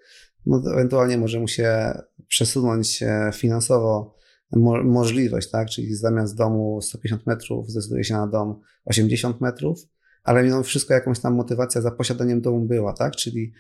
No 0.47 0.63
ewentualnie 0.73 1.19
może 1.19 1.41
mu 1.41 1.49
się 1.49 1.99
przesunąć 2.29 3.05
finansowo 3.33 4.17
mo 4.53 4.83
możliwość, 4.85 5.51
tak? 5.51 5.69
Czyli 5.69 5.95
zamiast 5.95 6.37
domu 6.37 6.81
150 6.83 7.27
metrów 7.27 7.71
zdecyduje 7.71 8.05
się 8.05 8.15
na 8.15 8.27
dom 8.27 8.61
80 8.85 9.41
metrów, 9.41 9.79
ale 10.25 10.45
mimo 10.45 10.63
wszystko 10.63 10.95
jakąś 10.95 11.21
tam 11.21 11.35
motywacja 11.35 11.81
za 11.81 11.91
posiadaniem 11.91 12.41
domu 12.41 12.61
była, 12.61 12.93
tak? 12.93 13.17
Czyli 13.17 13.53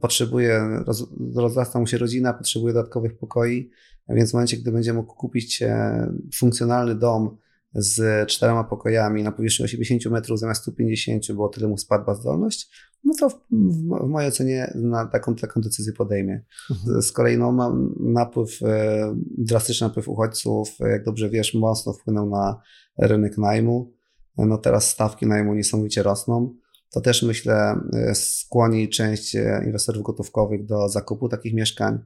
potrzebuje, 0.00 0.60
roz, 0.86 1.06
rozrasta 1.34 1.78
mu 1.80 1.86
się 1.86 1.98
rodzina, 1.98 2.32
potrzebuje 2.32 2.74
dodatkowych 2.74 3.18
pokoi, 3.18 3.70
więc 4.08 4.30
w 4.30 4.32
momencie, 4.32 4.56
gdy 4.56 4.72
będzie 4.72 4.92
mógł 4.92 5.14
kupić 5.14 5.62
e, 5.62 6.12
funkcjonalny 6.34 6.94
dom 6.94 7.36
z 7.74 8.28
czterema 8.28 8.64
pokojami 8.64 9.22
na 9.22 9.32
powierzchni 9.32 9.64
80 9.64 10.06
metrów 10.06 10.38
zamiast 10.38 10.62
150, 10.62 11.32
bo 11.32 11.48
tyle 11.48 11.68
mu 11.68 11.78
spadła 11.78 12.14
zdolność, 12.14 12.70
no 13.04 13.14
to 13.20 13.30
w, 13.30 13.40
w, 13.50 14.06
mojej 14.08 14.28
ocenie 14.28 14.72
na 14.74 15.06
taką, 15.06 15.34
taką 15.34 15.60
decyzję 15.60 15.92
podejmie. 15.92 16.44
Mhm. 16.70 17.02
Z 17.02 17.12
kolei 17.12 17.38
no, 17.38 17.52
ma 17.52 17.76
napływ, 18.00 18.62
e, 18.62 19.14
drastyczny 19.38 19.86
napływ 19.86 20.08
uchodźców, 20.08 20.68
jak 20.80 21.04
dobrze 21.04 21.30
wiesz, 21.30 21.54
mocno 21.54 21.92
wpłynął 21.92 22.30
na 22.30 22.60
rynek 22.98 23.38
najmu 23.38 24.00
no 24.46 24.58
teraz 24.58 24.90
stawki 24.90 25.26
najmu 25.26 25.54
niesamowicie 25.54 26.02
rosną. 26.02 26.54
To 26.90 27.00
też 27.00 27.22
myślę 27.22 27.80
e, 27.92 28.14
skłoni 28.14 28.88
część 28.88 29.36
e, 29.36 29.62
inwestorów 29.66 30.02
gotówkowych 30.02 30.66
do 30.66 30.88
zakupu 30.88 31.28
takich 31.28 31.54
mieszkań 31.54 31.98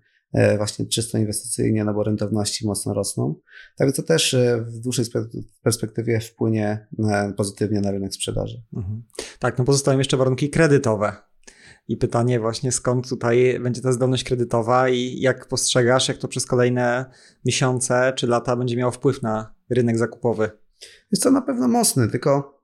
właśnie 0.56 0.86
czysto 0.86 1.18
inwestycyjnie, 1.18 1.84
no 1.84 1.94
bo 1.94 2.02
rentowności 2.02 2.66
mocno 2.66 2.94
rosną. 2.94 3.34
Tak 3.76 3.86
więc 3.88 3.96
to 3.96 4.02
też 4.02 4.36
w 4.58 4.78
dłuższej 4.78 5.04
perspektywie 5.62 6.20
wpłynie 6.20 6.86
pozytywnie 7.36 7.80
na 7.80 7.90
rynek 7.90 8.14
sprzedaży. 8.14 8.62
Mhm. 8.76 9.02
Tak, 9.38 9.58
no 9.58 9.64
pozostają 9.64 9.98
jeszcze 9.98 10.16
warunki 10.16 10.50
kredytowe. 10.50 11.16
I 11.88 11.96
pytanie 11.96 12.40
właśnie, 12.40 12.72
skąd 12.72 13.08
tutaj 13.08 13.60
będzie 13.60 13.80
ta 13.80 13.92
zdolność 13.92 14.24
kredytowa 14.24 14.88
i 14.88 15.20
jak 15.20 15.48
postrzegasz, 15.48 16.08
jak 16.08 16.18
to 16.18 16.28
przez 16.28 16.46
kolejne 16.46 17.04
miesiące 17.44 18.12
czy 18.16 18.26
lata 18.26 18.56
będzie 18.56 18.76
miało 18.76 18.92
wpływ 18.92 19.22
na 19.22 19.54
rynek 19.70 19.98
zakupowy? 19.98 20.50
Jest 21.10 21.22
to 21.22 21.30
na 21.30 21.42
pewno 21.42 21.68
mocny, 21.68 22.08
tylko 22.08 22.60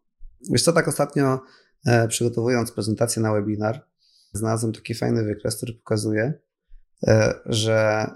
wiesz 0.51 0.62
co, 0.62 0.73
tak 0.73 0.89
ostatnio 0.89 1.41
e, 1.87 2.09
przygotowując 2.09 2.73
prezentację 2.73 3.23
na 3.23 3.33
webinar, 3.33 3.87
znalazłem 4.33 4.73
taki 4.73 4.95
fajny 4.95 5.25
wykres, 5.25 5.57
który 5.57 5.73
pokazuje, 5.75 6.23
e, 6.23 6.41
że 7.47 8.07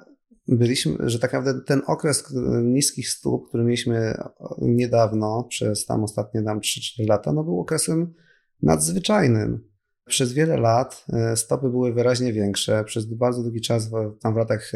byliśmy, 0.49 0.97
że 1.01 1.18
tak 1.18 1.32
naprawdę 1.32 1.64
ten 1.64 1.82
okres 1.87 2.35
niskich 2.62 3.09
stóp, 3.09 3.49
który 3.49 3.64
mieliśmy 3.64 4.14
niedawno, 4.59 5.47
przez 5.49 5.87
tam 5.87 6.05
ostatnie 6.05 6.43
tam 6.43 6.61
3-4 6.61 7.09
lata, 7.09 7.32
no 7.32 7.45
był 7.45 7.61
okresem 7.61 8.14
nadzwyczajnym. 8.62 9.68
Przez 10.07 10.32
wiele 10.32 10.57
lat 10.57 11.05
e, 11.12 11.37
stopy 11.37 11.68
były 11.68 11.93
wyraźnie 11.93 12.32
większe. 12.32 12.85
Przez 12.85 13.05
bardzo 13.05 13.43
długi 13.43 13.61
czas, 13.61 13.91
tam 14.20 14.35
w 14.35 14.37
latach 14.37 14.72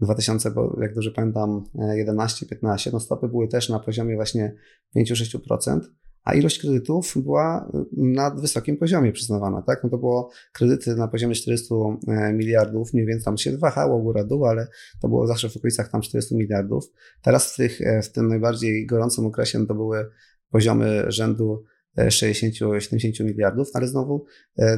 2000, 0.00 0.50
bo 0.50 0.78
jak 0.80 0.94
dobrze 0.94 1.10
pamiętam, 1.10 1.64
11-15, 1.74 2.92
no 2.92 3.00
stopy 3.00 3.28
były 3.28 3.48
też 3.48 3.68
na 3.68 3.78
poziomie 3.78 4.16
właśnie 4.16 4.54
5-6%, 4.96 5.80
a 6.24 6.34
ilość 6.34 6.58
kredytów 6.60 7.14
była 7.16 7.72
na 7.96 8.30
wysokim 8.30 8.76
poziomie 8.76 9.12
przyznawana, 9.12 9.62
tak? 9.62 9.84
No 9.84 9.90
to 9.90 9.98
było 9.98 10.30
kredyty 10.52 10.94
na 10.94 11.08
poziomie 11.08 11.34
400 11.34 11.74
e, 12.08 12.32
miliardów, 12.32 12.94
mniej 12.94 13.06
więcej 13.06 13.24
tam 13.24 13.38
się 13.38 13.58
wahało 13.58 13.98
góra 13.98 14.24
dół, 14.24 14.46
ale 14.46 14.66
to 15.00 15.08
było 15.08 15.26
zawsze 15.26 15.48
w 15.48 15.56
okolicach 15.56 15.90
tam 15.90 16.00
400 16.00 16.34
miliardów. 16.34 16.84
Teraz 17.22 17.52
w, 17.52 17.56
tych, 17.56 17.80
e, 17.80 18.02
w 18.02 18.12
tym 18.12 18.28
najbardziej 18.28 18.86
gorącym 18.86 19.26
okresie 19.26 19.58
no 19.58 19.66
to 19.66 19.74
były 19.74 20.06
poziomy 20.50 21.04
rzędu 21.08 21.64
60-70 21.98 23.20
e, 23.20 23.24
miliardów, 23.24 23.68
ale 23.74 23.86
znowu 23.86 24.24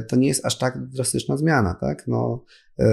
to 0.07 0.15
nie 0.15 0.27
jest 0.27 0.45
aż 0.45 0.57
tak 0.57 0.87
drastyczna 0.87 1.37
zmiana, 1.37 1.73
tak? 1.81 2.07
No, 2.07 2.43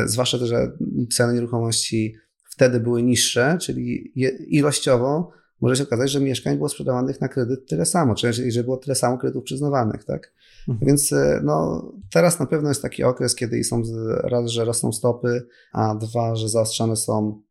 zwłaszcza, 0.07 0.39
że 0.39 0.73
ceny 1.11 1.35
nieruchomości 1.35 2.15
wtedy 2.51 2.81
były 2.81 3.03
niższe, 3.03 3.59
czyli 3.61 4.13
ilościowo 4.57 5.31
może 5.63 5.77
się 5.77 5.83
okazać, 5.83 6.11
że 6.11 6.21
mieszkań 6.21 6.57
było 6.57 6.69
sprzedawanych 6.69 7.21
na 7.21 7.29
kredyt 7.29 7.69
tyle 7.69 7.87
samo, 7.87 8.15
czyli 8.15 8.53
że 8.53 8.65
było 8.65 8.77
tyle 8.77 8.95
samo 8.95 9.19
kredytów 9.19 9.45
przyznawanych, 9.45 10.05
tak? 10.05 10.33
Mhm. 10.69 10.87
Więc 10.87 11.13
e, 11.13 11.41
no, 11.45 11.85
teraz 12.13 12.41
na 12.41 12.47
pewno 12.47 12.69
jest 12.69 12.83
taki 12.83 13.05
okres, 13.05 13.35
kiedy 13.35 13.65
są 13.65 13.83
raz, 14.25 14.51
że 14.51 14.65
rosną 14.65 14.93
stopy, 14.93 15.47
a 15.73 15.95
dwa, 15.95 16.37
że 16.37 16.49
zaostrzane 16.49 16.97
są, 16.97 17.43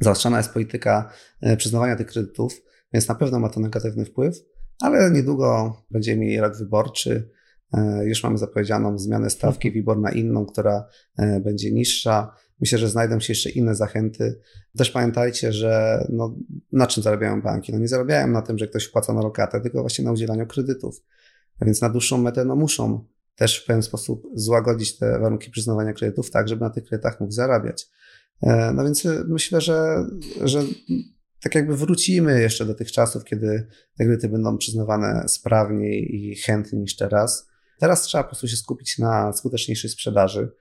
zaostrzana 0.00 0.36
jest 0.36 0.52
polityka 0.52 1.10
e, 1.40 1.56
przyznawania 1.56 1.96
tych 1.96 2.06
kredytów, 2.06 2.62
więc 2.92 3.08
na 3.08 3.14
pewno 3.14 3.40
ma 3.40 3.48
to 3.48 3.60
negatywny 3.60 4.04
wpływ, 4.04 4.36
ale 4.80 5.10
niedługo 5.10 5.76
będziemy 5.90 6.20
mieli 6.20 6.40
rok 6.40 6.56
wyborczy, 6.56 7.30
e, 7.72 8.04
już 8.04 8.22
mamy 8.22 8.38
zapowiedzianą 8.38 8.98
zmianę 8.98 9.30
stawki 9.30 9.68
mhm. 9.68 9.74
WIBOR 9.74 9.98
na 9.98 10.12
inną, 10.12 10.46
która 10.46 10.84
będzie 11.40 11.72
niższa. 11.72 12.36
Myślę, 12.60 12.78
że 12.78 12.88
znajdą 12.88 13.20
się 13.20 13.32
jeszcze 13.32 13.50
inne 13.50 13.74
zachęty. 13.74 14.40
Też 14.76 14.90
pamiętajcie, 14.90 15.52
że 15.52 16.04
no, 16.08 16.36
na 16.72 16.86
czym 16.86 17.02
zarabiają 17.02 17.42
banki? 17.42 17.72
No 17.72 17.78
nie 17.78 17.88
zarabiają 17.88 18.26
na 18.26 18.42
tym, 18.42 18.58
że 18.58 18.68
ktoś 18.68 18.84
wpłaca 18.84 19.12
na 19.12 19.22
lokatę, 19.22 19.60
tylko 19.60 19.80
właśnie 19.80 20.04
na 20.04 20.12
udzielaniu 20.12 20.46
kredytów. 20.46 21.02
A 21.60 21.64
więc 21.64 21.80
na 21.80 21.88
dłuższą 21.88 22.18
metę 22.18 22.44
no, 22.44 22.56
muszą 22.56 23.04
też 23.36 23.62
w 23.62 23.66
pewien 23.66 23.82
sposób 23.82 24.26
złagodzić 24.34 24.98
te 24.98 25.18
warunki 25.18 25.50
przyznawania 25.50 25.92
kredytów, 25.92 26.30
tak, 26.30 26.48
żeby 26.48 26.60
na 26.60 26.70
tych 26.70 26.84
kredytach 26.84 27.20
mógł 27.20 27.32
zarabiać. 27.32 27.88
E, 28.42 28.72
no 28.72 28.84
więc 28.84 29.06
e, 29.06 29.24
myślę, 29.28 29.60
że, 29.60 30.06
że 30.44 30.62
tak 31.42 31.54
jakby 31.54 31.76
wrócimy 31.76 32.40
jeszcze 32.40 32.66
do 32.66 32.74
tych 32.74 32.92
czasów, 32.92 33.24
kiedy 33.24 33.66
te 33.96 34.04
kredyty 34.04 34.28
będą 34.28 34.58
przyznawane 34.58 35.24
sprawniej 35.28 36.14
i 36.14 36.36
chętniej 36.36 36.80
niż 36.80 36.96
teraz. 36.96 37.48
Teraz 37.78 38.02
trzeba 38.02 38.24
po 38.24 38.30
prostu 38.30 38.48
się 38.48 38.56
skupić 38.56 38.98
na 38.98 39.32
skuteczniejszej 39.32 39.90
sprzedaży. 39.90 40.52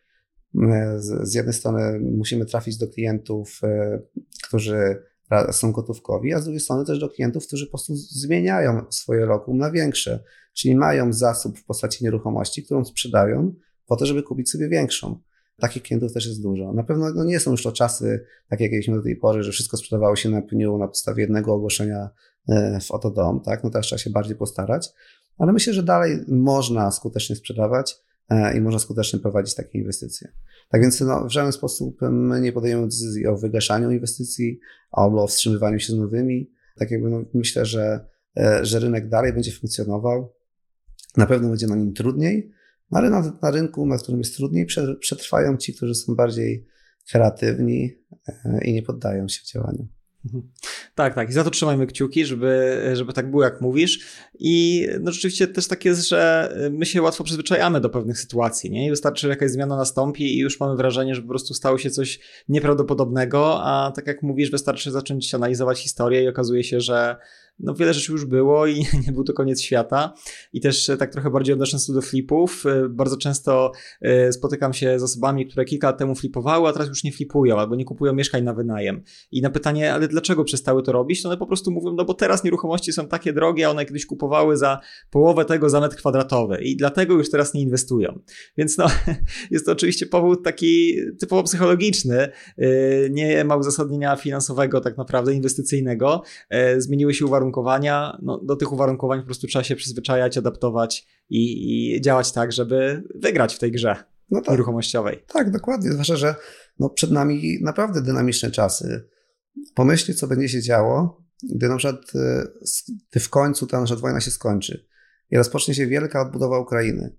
E, 0.63 0.95
z, 0.99 1.33
jednej 1.33 1.53
strony 1.53 1.99
musimy 1.99 2.45
trafić 2.45 2.77
do 2.77 2.87
klientów, 2.87 3.59
e, 3.63 3.99
którzy 4.43 5.03
są 5.51 5.71
gotówkowi, 5.71 6.33
a 6.33 6.39
z 6.39 6.43
drugiej 6.43 6.59
strony 6.59 6.85
też 6.85 6.99
do 6.99 7.09
klientów, 7.09 7.47
którzy 7.47 7.65
po 7.65 7.71
prostu 7.71 7.95
zmieniają 7.95 8.85
swoje 8.89 9.25
lokum 9.25 9.57
na 9.57 9.71
większe, 9.71 10.23
czyli 10.53 10.75
mają 10.75 11.13
zasób 11.13 11.59
w 11.59 11.65
postaci 11.65 12.03
nieruchomości, 12.03 12.63
którą 12.63 12.85
sprzedają 12.85 13.53
po 13.85 13.95
to, 13.95 14.05
żeby 14.05 14.23
kupić 14.23 14.51
sobie 14.51 14.69
większą. 14.69 15.19
Takich 15.59 15.83
klientów 15.83 16.13
też 16.13 16.25
jest 16.27 16.41
dużo. 16.41 16.73
Na 16.73 16.83
pewno 16.83 17.13
no 17.13 17.23
nie 17.23 17.39
są 17.39 17.51
już 17.51 17.63
to 17.63 17.71
czasy, 17.71 18.25
tak 18.49 18.59
jak 18.59 18.71
mieliśmy 18.71 18.95
do 18.95 19.03
tej 19.03 19.15
pory, 19.15 19.43
że 19.43 19.51
wszystko 19.51 19.77
sprzedawało 19.77 20.15
się 20.15 20.29
na 20.29 20.41
pniu 20.41 20.77
na 20.77 20.87
podstawie 20.87 21.21
jednego 21.21 21.53
ogłoszenia 21.53 22.09
e, 22.49 22.79
w 22.79 22.91
oto 22.91 23.11
dom, 23.11 23.41
tak? 23.41 23.63
No 23.63 23.69
teraz 23.69 23.85
trzeba 23.85 23.99
się 23.99 24.09
bardziej 24.09 24.35
postarać, 24.35 24.89
ale 25.37 25.53
myślę, 25.53 25.73
że 25.73 25.83
dalej 25.83 26.19
można 26.27 26.91
skutecznie 26.91 27.35
sprzedawać 27.35 27.95
i 28.55 28.61
można 28.61 28.79
skutecznie 28.79 29.19
prowadzić 29.19 29.55
takie 29.55 29.79
inwestycje. 29.79 30.31
Tak 30.69 30.81
więc 30.81 31.01
no, 31.01 31.25
w 31.25 31.31
żaden 31.31 31.51
sposób 31.51 32.01
my 32.01 32.41
nie 32.41 32.51
podejmujemy 32.51 32.87
decyzji 32.87 33.27
o 33.27 33.37
wygaszaniu 33.37 33.91
inwestycji 33.91 34.59
albo 34.91 35.23
o 35.23 35.27
wstrzymywaniu 35.27 35.79
się 35.79 35.93
z 35.93 35.97
nowymi. 35.97 36.51
Tak 36.79 36.91
jakby 36.91 37.09
no, 37.09 37.25
myślę, 37.33 37.65
że, 37.65 38.07
e, 38.37 38.65
że 38.65 38.79
rynek 38.79 39.09
dalej 39.09 39.33
będzie 39.33 39.51
funkcjonował. 39.51 40.33
Na 41.17 41.25
pewno 41.25 41.49
będzie 41.49 41.67
na 41.67 41.75
nim 41.75 41.93
trudniej, 41.93 42.51
ale 42.91 43.09
na, 43.09 43.37
na 43.41 43.51
rynku, 43.51 43.85
na 43.85 43.97
którym 43.97 44.19
jest 44.19 44.35
trudniej, 44.35 44.65
przetrwają 44.99 45.57
ci, 45.57 45.73
którzy 45.73 45.95
są 45.95 46.15
bardziej 46.15 46.67
kreatywni 47.11 47.91
e, 48.27 48.59
i 48.63 48.73
nie 48.73 48.83
poddają 48.83 49.27
się 49.27 49.45
działaniu. 49.53 49.87
Mhm. 50.25 50.43
Tak, 50.95 51.13
tak. 51.15 51.29
I 51.29 51.33
za 51.33 51.43
to 51.43 51.49
trzymajmy 51.49 51.87
kciuki, 51.87 52.25
żeby, 52.25 52.81
żeby 52.93 53.13
tak 53.13 53.31
było, 53.31 53.43
jak 53.43 53.61
mówisz. 53.61 53.99
I 54.39 54.87
no 54.99 55.11
rzeczywiście 55.11 55.47
też 55.47 55.67
tak 55.67 55.85
jest, 55.85 56.09
że 56.09 56.53
my 56.71 56.85
się 56.85 57.01
łatwo 57.01 57.23
przyzwyczajamy 57.23 57.81
do 57.81 57.89
pewnych 57.89 58.19
sytuacji, 58.19 58.71
nie? 58.71 58.87
I 58.87 58.89
wystarczy, 58.89 59.21
że 59.21 59.29
jakaś 59.29 59.51
zmiana 59.51 59.77
nastąpi 59.77 60.23
i 60.23 60.37
już 60.37 60.59
mamy 60.59 60.75
wrażenie, 60.75 61.15
że 61.15 61.21
po 61.21 61.27
prostu 61.27 61.53
stało 61.53 61.77
się 61.77 61.89
coś 61.89 62.19
nieprawdopodobnego, 62.49 63.63
a 63.63 63.91
tak 63.95 64.07
jak 64.07 64.23
mówisz, 64.23 64.51
wystarczy 64.51 64.91
zacząć 64.91 65.35
analizować 65.35 65.79
historię 65.79 66.23
i 66.23 66.27
okazuje 66.27 66.63
się, 66.63 66.81
że 66.81 67.15
no 67.59 67.73
wiele 67.73 67.93
rzeczy 67.93 68.11
już 68.11 68.25
było 68.25 68.67
i 68.67 68.85
nie 69.07 69.11
był 69.13 69.23
to 69.23 69.33
koniec 69.33 69.61
świata. 69.61 70.13
I 70.53 70.61
też 70.61 70.91
tak 70.99 71.11
trochę 71.11 71.29
bardziej 71.29 71.53
odnosząc 71.53 71.87
się 71.87 71.93
do 71.93 72.01
flipów, 72.01 72.63
bardzo 72.89 73.17
często 73.17 73.71
spotykam 74.31 74.73
się 74.73 74.99
z 74.99 75.03
osobami, 75.03 75.47
które 75.47 75.65
kilka 75.65 75.87
lat 75.87 75.97
temu 75.97 76.15
flipowały, 76.15 76.69
a 76.69 76.73
teraz 76.73 76.87
już 76.87 77.03
nie 77.03 77.11
flipują 77.11 77.59
albo 77.59 77.75
nie 77.75 77.85
kupują 77.85 78.13
mieszkań 78.13 78.43
na 78.43 78.53
wynajem. 78.53 79.03
I 79.31 79.41
na 79.41 79.49
pytanie, 79.49 79.93
ale 79.93 80.07
dlaczego 80.07 80.43
przestały 80.43 80.83
to 80.83 80.91
robić, 80.91 81.21
to 81.21 81.29
one 81.29 81.37
po 81.37 81.47
prostu 81.47 81.71
mówią, 81.71 81.93
no 81.93 82.05
bo 82.05 82.13
teraz 82.13 82.43
nieruchomości 82.43 82.93
są 82.93 83.07
takie 83.07 83.33
drogie, 83.33 83.67
a 83.67 83.69
one 83.69 83.85
kiedyś 83.85 84.05
kupowały 84.05 84.57
za 84.57 84.79
połowę 85.09 85.45
tego 85.45 85.69
za 85.69 85.79
metr 85.79 85.95
kwadratowy 85.95 86.57
i 86.63 86.75
dlatego 86.75 87.13
już 87.13 87.29
teraz 87.29 87.53
nie 87.53 87.61
inwestują. 87.61 88.19
Więc 88.57 88.77
no, 88.77 88.85
jest 89.51 89.65
to 89.65 89.71
oczywiście 89.71 90.05
powód 90.05 90.43
taki 90.43 90.95
typowo 91.19 91.43
psychologiczny, 91.43 92.29
nie 93.09 93.43
ma 93.43 93.55
uzasadnienia 93.55 94.15
finansowego 94.15 94.81
tak 94.81 94.97
naprawdę, 94.97 95.33
inwestycyjnego. 95.33 96.21
Zmieniły 96.77 97.13
się 97.13 97.25
uwarunkowania, 97.25 97.44
no, 98.21 98.39
do 98.43 98.55
tych 98.55 98.71
uwarunkowań 98.73 99.19
po 99.19 99.25
prostu 99.25 99.47
trzeba 99.47 99.63
się 99.63 99.75
przyzwyczajać, 99.75 100.37
adaptować 100.37 101.07
i, 101.29 101.95
i 101.95 102.01
działać 102.01 102.31
tak, 102.31 102.51
żeby 102.51 103.03
wygrać 103.15 103.55
w 103.55 103.59
tej 103.59 103.71
grze 103.71 103.95
no 104.31 104.41
tak, 104.41 104.49
nieruchomościowej. 104.49 105.23
Tak, 105.27 105.51
dokładnie, 105.51 105.91
zwłaszcza, 105.91 106.15
że 106.15 106.35
no, 106.79 106.89
przed 106.89 107.11
nami 107.11 107.59
naprawdę 107.61 108.01
dynamiczne 108.01 108.51
czasy. 108.51 109.09
Pomyślcie, 109.75 110.13
co 110.13 110.27
będzie 110.27 110.49
się 110.49 110.61
działo, 110.61 111.23
gdy 111.55 111.69
na 111.69 111.77
przykład 111.77 112.01
gdy 113.11 113.19
w 113.19 113.29
końcu 113.29 113.67
ta 113.67 113.81
nasza 113.81 113.95
wojna 113.95 114.21
się 114.21 114.31
skończy 114.31 114.87
i 115.31 115.37
rozpocznie 115.37 115.73
się 115.73 115.87
wielka 115.87 116.21
odbudowa 116.21 116.59
Ukrainy. 116.59 117.17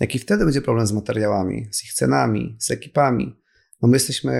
Jaki 0.00 0.18
wtedy 0.18 0.44
będzie 0.44 0.62
problem 0.62 0.86
z 0.86 0.92
materiałami, 0.92 1.68
z 1.72 1.84
ich 1.84 1.92
cenami, 1.92 2.56
z 2.60 2.70
ekipami? 2.70 3.42
No 3.82 3.88
my 3.88 3.96
jesteśmy 3.96 4.34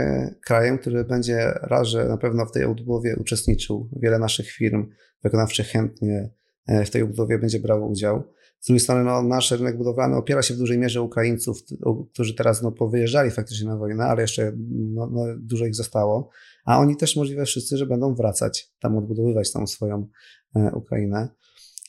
krajem, 0.44 0.78
który 0.78 1.04
będzie 1.04 1.52
raz, 1.62 1.88
że 1.88 2.08
na 2.08 2.16
pewno 2.16 2.46
w 2.46 2.52
tej 2.52 2.64
odbudowie 2.64 3.16
uczestniczył. 3.16 3.90
Wiele 4.02 4.18
naszych 4.18 4.50
firm 4.50 4.86
wykonawczych 5.22 5.66
chętnie 5.66 6.30
e, 6.66 6.84
w 6.84 6.90
tej 6.90 7.02
odbudowie 7.02 7.38
będzie 7.38 7.60
brało 7.60 7.88
udział. 7.88 8.22
Z 8.60 8.66
drugiej 8.66 8.80
strony 8.80 9.04
no, 9.04 9.22
nasz 9.22 9.50
rynek 9.50 9.76
budowlany 9.76 10.16
opiera 10.16 10.42
się 10.42 10.54
w 10.54 10.58
dużej 10.58 10.78
mierze 10.78 11.02
Ukraińców, 11.02 11.58
którzy 12.12 12.34
teraz 12.34 12.62
no, 12.62 12.72
powyjeżdżali 12.72 13.30
faktycznie 13.30 13.68
na 13.68 13.76
wojnę, 13.76 14.04
ale 14.04 14.22
jeszcze 14.22 14.52
no, 14.68 15.08
no, 15.12 15.24
dużo 15.38 15.66
ich 15.66 15.74
zostało. 15.74 16.30
A 16.64 16.78
oni 16.78 16.96
też 16.96 17.16
możliwe 17.16 17.44
wszyscy, 17.44 17.76
że 17.76 17.86
będą 17.86 18.14
wracać 18.14 18.74
tam, 18.80 18.96
odbudowywać 18.96 19.52
tą 19.52 19.66
swoją 19.66 20.08
e, 20.56 20.70
Ukrainę. 20.74 21.28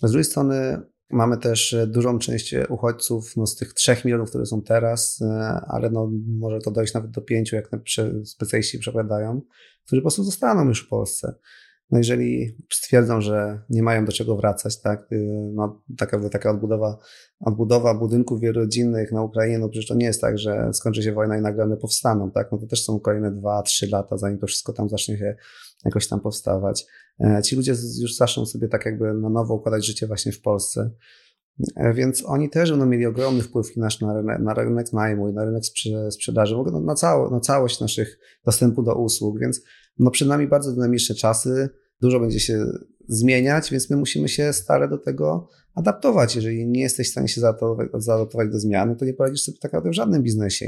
Z 0.04 0.12
drugiej 0.12 0.24
strony 0.24 0.82
Mamy 1.10 1.38
też 1.38 1.74
e, 1.74 1.88
dużą 1.88 2.20
część 2.20 2.54
e, 2.54 2.68
uchodźców 2.68 3.38
no, 3.38 3.48
z 3.48 3.56
tych 3.56 3.74
3 3.74 3.96
milionów, 4.06 4.30
które 4.30 4.46
są 4.46 4.62
teraz, 4.62 5.22
e, 5.22 5.62
ale 5.68 5.90
no, 5.90 6.12
może 6.28 6.60
to 6.60 6.72
dojść 6.72 6.94
nawet 6.94 7.12
do 7.12 7.22
5, 7.22 7.52
jak 7.52 7.70
specjaliści 8.26 8.80
przepowiadają, 8.80 9.42
którzy 9.86 10.02
po 10.02 10.04
prostu 10.04 10.24
zostaną 10.24 10.68
już 10.68 10.86
w 10.86 10.90
Polsce. 10.90 11.36
No 11.92 11.98
jeżeli 11.98 12.58
stwierdzą, 12.74 13.22
że 13.22 13.62
nie 13.70 13.84
mają 13.84 14.06
do 14.06 14.12
czego 14.12 14.36
wracać, 14.36 14.82
tak, 14.82 15.10
no, 15.54 15.84
taka, 15.98 16.30
taka 16.30 16.52
odbudowa, 16.52 16.98
odbudowa 17.40 17.94
budynków 17.94 18.42
wielorodzinnych 18.42 19.12
na 19.12 19.24
Ukrainie, 19.24 19.60
no 19.60 19.70
przecież 19.70 19.88
to 19.88 19.96
nie 19.96 20.06
jest 20.06 20.22
tak, 20.22 20.38
że 20.38 20.70
skończy 20.74 21.04
się 21.04 21.14
wojna 21.14 21.38
i 21.38 21.42
nagle 21.42 21.64
one 21.64 21.78
powstaną, 21.78 22.32
tak, 22.32 22.52
no 22.52 22.58
to 22.58 22.68
też 22.68 22.84
są 22.84 23.00
kolejne 23.00 23.32
2-3 23.32 23.92
lata, 23.92 24.18
zanim 24.18 24.40
to 24.40 24.48
wszystko 24.48 24.74
tam 24.74 24.90
zacznie 24.90 25.18
się 25.18 25.36
jakoś 25.86 26.08
tam 26.08 26.20
powstawać. 26.20 26.86
E, 27.20 27.42
ci 27.42 27.56
ludzie 27.56 27.74
już 28.02 28.16
zaczną 28.16 28.46
sobie 28.46 28.68
tak 28.68 28.86
jakby 28.86 29.14
na 29.14 29.30
nowo 29.30 29.54
układać 29.54 29.86
życie 29.86 30.08
właśnie 30.08 30.32
w 30.32 30.42
Polsce. 30.42 30.92
E, 31.76 31.94
więc 31.94 32.24
oni 32.26 32.50
też 32.50 32.72
będą 32.72 32.86
mieli 32.86 33.06
ogromny 33.06 33.44
wpływ 33.44 33.78
nasz 33.78 34.02
na, 34.02 34.18
rynek, 34.18 34.40
na 34.40 34.54
rynek 34.54 34.94
najmu 34.94 35.30
i 35.30 35.34
na 35.34 35.46
rynek 35.46 35.64
sprzedaży, 36.10 36.56
w 36.56 36.60
ogóle 36.60 36.82
na, 36.82 36.96
cało, 36.96 37.30
na 37.30 37.40
całość 37.40 37.80
naszych 37.80 38.20
dostępu 38.46 38.84
do 38.84 38.96
usług. 38.96 39.40
Więc 39.40 39.62
no 40.00 40.12
przed 40.12 40.28
nami 40.28 40.48
bardzo 40.48 40.72
dynamiczne 40.72 41.16
czasy, 41.16 41.70
dużo 42.02 42.20
będzie 42.20 42.40
się 42.40 42.66
zmieniać, 43.08 43.72
więc 43.72 43.90
my 43.90 43.98
musimy 43.98 44.30
się 44.30 44.54
stale 44.54 44.88
do 44.88 44.98
tego 44.98 45.50
adaptować. 45.76 46.36
Jeżeli 46.36 46.68
nie 46.68 46.82
jesteś 46.82 47.08
w 47.08 47.12
stanie 47.12 47.28
się 47.28 47.42
zaadaptować 47.94 48.50
do 48.52 48.60
zmiany, 48.60 48.96
to 48.96 49.06
nie 49.06 49.14
poradzisz 49.14 49.42
sobie 49.42 49.58
tak 49.58 49.74
naprawdę 49.74 49.90
w 49.90 49.96
żadnym 49.96 50.24
biznesie. 50.24 50.66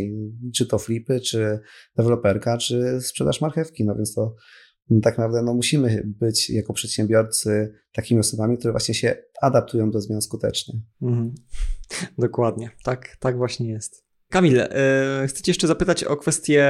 Czy 0.56 0.66
to 0.66 0.80
flipy, 0.80 1.20
czy 1.20 1.60
deweloperka, 1.98 2.58
czy 2.58 3.02
sprzedaż 3.02 3.42
marchewki. 3.42 3.86
No 3.86 3.96
więc 3.96 4.14
to 4.14 4.22
no 4.22 4.36
tak 5.04 5.18
naprawdę 5.18 5.42
no, 5.42 5.54
musimy 5.54 6.04
być 6.06 6.50
jako 6.50 6.74
przedsiębiorcy 6.74 7.74
takimi 7.94 8.20
osobami, 8.20 8.58
które 8.58 8.72
właśnie 8.72 8.96
się 8.96 9.16
adaptują 9.42 9.92
do 9.92 10.02
zmian 10.02 10.22
skutecznie. 10.22 10.80
Mhm. 11.02 11.36
Dokładnie, 12.18 12.70
tak, 12.84 13.18
tak 13.20 13.38
właśnie 13.38 13.70
jest. 13.70 14.06
Kamil, 14.30 14.56
yy, 14.56 15.28
chcę 15.28 15.44
Cię 15.44 15.52
jeszcze 15.52 15.68
zapytać 15.68 16.04
o 16.04 16.18
kwestię 16.18 16.70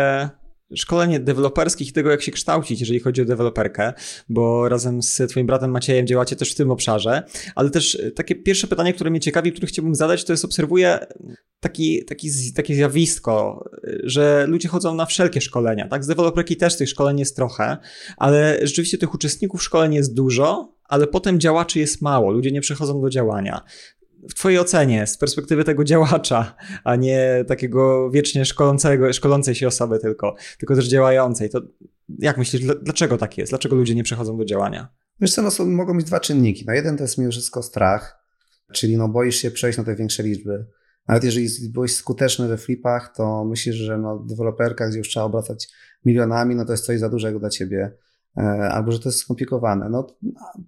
szkolenie 0.76 1.20
deweloperskich 1.20 1.89
i 1.89 1.91
tego, 1.91 2.11
jak 2.11 2.22
się 2.22 2.32
kształcić, 2.32 2.80
jeżeli 2.80 2.99
chodzi 2.99 3.22
o 3.22 3.26
deweloperkę, 3.26 3.93
bo 4.30 4.70
razem 4.70 5.01
z 5.01 5.30
Twoim 5.30 5.47
bratem 5.47 5.72
Maciejem 5.72 6.07
działacie 6.07 6.36
też 6.36 6.51
w 6.51 6.55
tym 6.55 6.72
obszarze, 6.72 7.24
ale 7.55 7.70
też 7.70 8.01
takie 8.15 8.36
pierwsze 8.36 8.67
pytanie, 8.67 8.93
które 8.93 9.09
mnie 9.09 9.20
ciekawi, 9.20 9.51
które 9.51 9.67
chciałbym 9.67 9.95
zadać, 9.95 10.24
to 10.24 10.34
jest 10.34 10.45
obserwuję 10.45 10.99
taki, 11.59 12.05
taki, 12.05 12.30
takie 12.55 12.76
zjawisko, 12.76 13.70
że 14.03 14.45
ludzie 14.47 14.70
chodzą 14.70 14.95
na 14.95 15.05
wszelkie 15.05 15.41
szkolenia, 15.41 15.88
tak? 15.88 16.03
Z 16.03 16.07
deweloperki 16.07 16.57
też 16.57 16.78
tych 16.78 16.89
szkoleń 16.89 17.20
jest 17.20 17.36
trochę, 17.36 17.78
ale 18.17 18.59
rzeczywiście 18.61 18.97
tych 18.97 19.13
uczestników 19.13 19.63
szkoleń 19.63 19.93
jest 19.93 20.13
dużo, 20.13 20.74
ale 20.84 21.07
potem 21.07 21.39
działaczy 21.39 21.80
jest 21.80 22.01
mało, 22.01 22.32
ludzie 22.32 22.51
nie 22.51 22.61
przechodzą 22.61 23.01
do 23.01 23.09
działania 23.09 23.63
w 24.30 24.34
Twojej 24.34 24.59
ocenie, 24.59 25.07
z 25.07 25.17
perspektywy 25.17 25.63
tego 25.63 25.84
działacza, 25.84 26.55
a 26.84 26.95
nie 26.95 27.45
takiego 27.47 28.11
wiecznie 28.11 28.45
szkolącego, 28.45 29.13
szkolącej 29.13 29.55
się 29.55 29.67
osoby 29.67 29.99
tylko, 29.99 30.36
tylko 30.57 30.76
też 30.76 30.88
działającej, 30.88 31.49
to 31.49 31.61
jak 32.20 32.38
myślisz, 32.38 32.61
dlaczego 32.82 33.17
tak 33.17 33.38
jest? 33.38 33.51
Dlaczego 33.51 33.76
ludzie 33.76 33.95
nie 33.95 34.03
przechodzą 34.03 34.38
do 34.38 34.45
działania? 34.45 34.88
Wiesz 35.22 35.34
co, 35.34 35.41
no, 35.41 35.65
mogą 35.65 35.97
być 35.97 36.05
dwa 36.05 36.20
czynniki. 36.20 36.63
No 36.67 36.74
jeden 36.74 36.97
to 36.97 37.03
jest 37.03 37.17
mimo 37.17 37.32
wszystko 37.32 37.63
strach, 37.63 38.26
czyli 38.74 38.97
no 38.97 39.07
boisz 39.07 39.36
się 39.36 39.51
przejść 39.51 39.78
na 39.78 39.84
te 39.84 39.95
większe 39.95 40.24
liczby. 40.24 40.65
Nawet 41.07 41.24
jeżeli 41.24 41.47
byłeś 41.70 41.95
skuteczny 41.95 42.47
we 42.47 42.57
flipach, 42.57 43.13
to 43.15 43.45
myślisz, 43.45 43.76
że 43.76 43.97
no 43.97 44.20
deweloperka, 44.20 44.89
gdzie 44.89 44.97
już 44.97 45.07
trzeba 45.07 45.26
obracać 45.26 45.67
milionami, 46.05 46.55
no 46.55 46.65
to 46.65 46.72
jest 46.72 46.86
coś 46.86 46.99
za 46.99 47.09
dużego 47.09 47.39
dla 47.39 47.49
ciebie. 47.49 47.91
E, 48.40 48.70
albo 48.70 48.92
że 48.92 49.00
to 49.00 49.10
jest 49.10 49.20
skomplikowane. 49.20 49.90
No, 49.90 50.08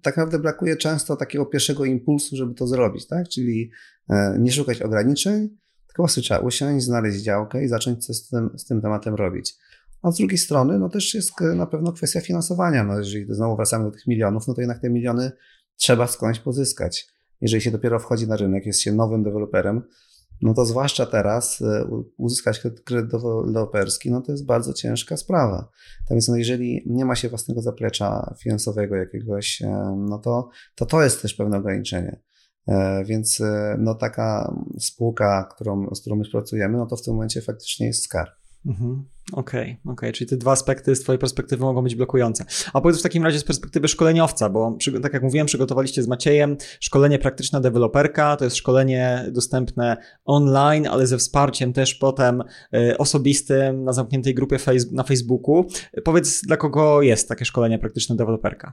tak 0.02 0.16
naprawdę 0.16 0.38
brakuje 0.38 0.76
często 0.76 1.16
takiego 1.16 1.46
pierwszego 1.46 1.84
impulsu, 1.84 2.36
żeby 2.36 2.54
to 2.54 2.66
zrobić, 2.66 3.06
tak? 3.06 3.28
Czyli 3.28 3.70
e, 4.10 4.36
nie 4.38 4.52
szukać 4.52 4.82
ograniczeń, 4.82 5.48
tylko 5.86 6.02
właśnie 6.02 6.22
trzeba 6.22 6.40
usiąść, 6.40 6.86
znaleźć 6.86 7.22
działkę 7.22 7.64
i 7.64 7.68
zacząć 7.68 8.06
coś 8.06 8.16
z 8.16 8.28
tym, 8.28 8.50
z 8.56 8.64
tym 8.64 8.80
tematem 8.80 9.14
robić. 9.14 9.54
A 10.02 10.10
z 10.10 10.16
drugiej 10.16 10.38
strony, 10.38 10.78
no 10.78 10.88
też 10.88 11.14
jest 11.14 11.40
na 11.40 11.66
pewno 11.66 11.92
kwestia 11.92 12.20
finansowania. 12.20 12.84
No, 12.84 12.98
jeżeli 12.98 13.34
znowu 13.34 13.56
wracamy 13.56 13.84
do 13.84 13.90
tych 13.90 14.06
milionów, 14.06 14.48
no 14.48 14.54
to 14.54 14.60
jednak 14.60 14.80
te 14.80 14.90
miliony 14.90 15.32
trzeba 15.76 16.06
skądś 16.06 16.38
pozyskać. 16.38 17.08
Jeżeli 17.40 17.62
się 17.62 17.70
dopiero 17.70 17.98
wchodzi 17.98 18.28
na 18.28 18.36
rynek, 18.36 18.66
jest 18.66 18.80
się 18.80 18.92
nowym 18.92 19.22
deweloperem, 19.22 19.82
no 20.42 20.54
to 20.54 20.64
zwłaszcza 20.64 21.06
teraz 21.06 21.62
e, 21.62 21.84
uzyskać 22.16 22.60
kredyt 22.84 23.10
deweloperski, 23.10 24.10
no 24.10 24.20
to 24.20 24.32
jest 24.32 24.46
bardzo 24.46 24.72
ciężka 24.72 25.16
sprawa. 25.16 25.68
Tak 26.08 26.10
więc 26.10 26.28
no 26.28 26.36
jeżeli 26.36 26.82
nie 26.86 27.04
ma 27.04 27.14
się 27.14 27.28
własnego 27.28 27.62
zaplecza 27.62 28.34
finansowego 28.42 28.96
jakiegoś, 28.96 29.62
e, 29.62 29.96
no 30.08 30.18
to 30.18 30.48
to, 30.74 30.86
to 30.86 31.02
jest 31.02 31.22
też 31.22 31.34
pewne 31.34 31.58
ograniczenie. 31.58 32.20
E, 32.68 33.04
więc 33.04 33.42
no 33.78 33.94
taka 33.94 34.54
spółka, 34.78 35.48
którą, 35.54 35.94
z 35.94 36.00
którą 36.00 36.16
my 36.16 36.24
pracujemy, 36.32 36.78
no 36.78 36.86
to 36.86 36.96
w 36.96 37.02
tym 37.02 37.14
momencie 37.14 37.42
faktycznie 37.42 37.86
jest 37.86 38.04
skarb. 38.04 38.41
Mhm. 38.66 39.04
Okej, 39.32 39.62
okay, 39.62 39.72
okej, 39.72 39.92
okay. 39.92 40.12
czyli 40.12 40.30
te 40.30 40.36
dwa 40.36 40.52
aspekty 40.52 40.96
z 40.96 41.00
Twojej 41.00 41.18
perspektywy 41.18 41.64
mogą 41.64 41.82
być 41.82 41.94
blokujące. 41.94 42.44
A 42.72 42.80
powiedz 42.80 42.98
w 42.98 43.02
takim 43.02 43.24
razie 43.24 43.38
z 43.38 43.44
perspektywy 43.44 43.88
szkoleniowca, 43.88 44.48
bo 44.48 44.76
tak 45.02 45.12
jak 45.12 45.22
mówiłem, 45.22 45.46
przygotowaliście 45.46 46.02
z 46.02 46.08
Maciejem 46.08 46.56
szkolenie 46.80 47.18
praktyczna 47.18 47.60
deweloperka, 47.60 48.36
to 48.36 48.44
jest 48.44 48.56
szkolenie 48.56 49.26
dostępne 49.30 49.96
online, 50.24 50.86
ale 50.86 51.06
ze 51.06 51.18
wsparciem 51.18 51.72
też 51.72 51.94
potem 51.94 52.42
y, 52.74 52.98
osobistym 52.98 53.84
na 53.84 53.92
zamkniętej 53.92 54.34
grupie 54.34 54.56
na 54.92 55.02
Facebooku. 55.02 55.66
Powiedz, 56.04 56.42
dla 56.42 56.56
kogo 56.56 57.02
jest 57.02 57.28
takie 57.28 57.44
szkolenie 57.44 57.78
praktyczna 57.78 58.16
deweloperka? 58.16 58.72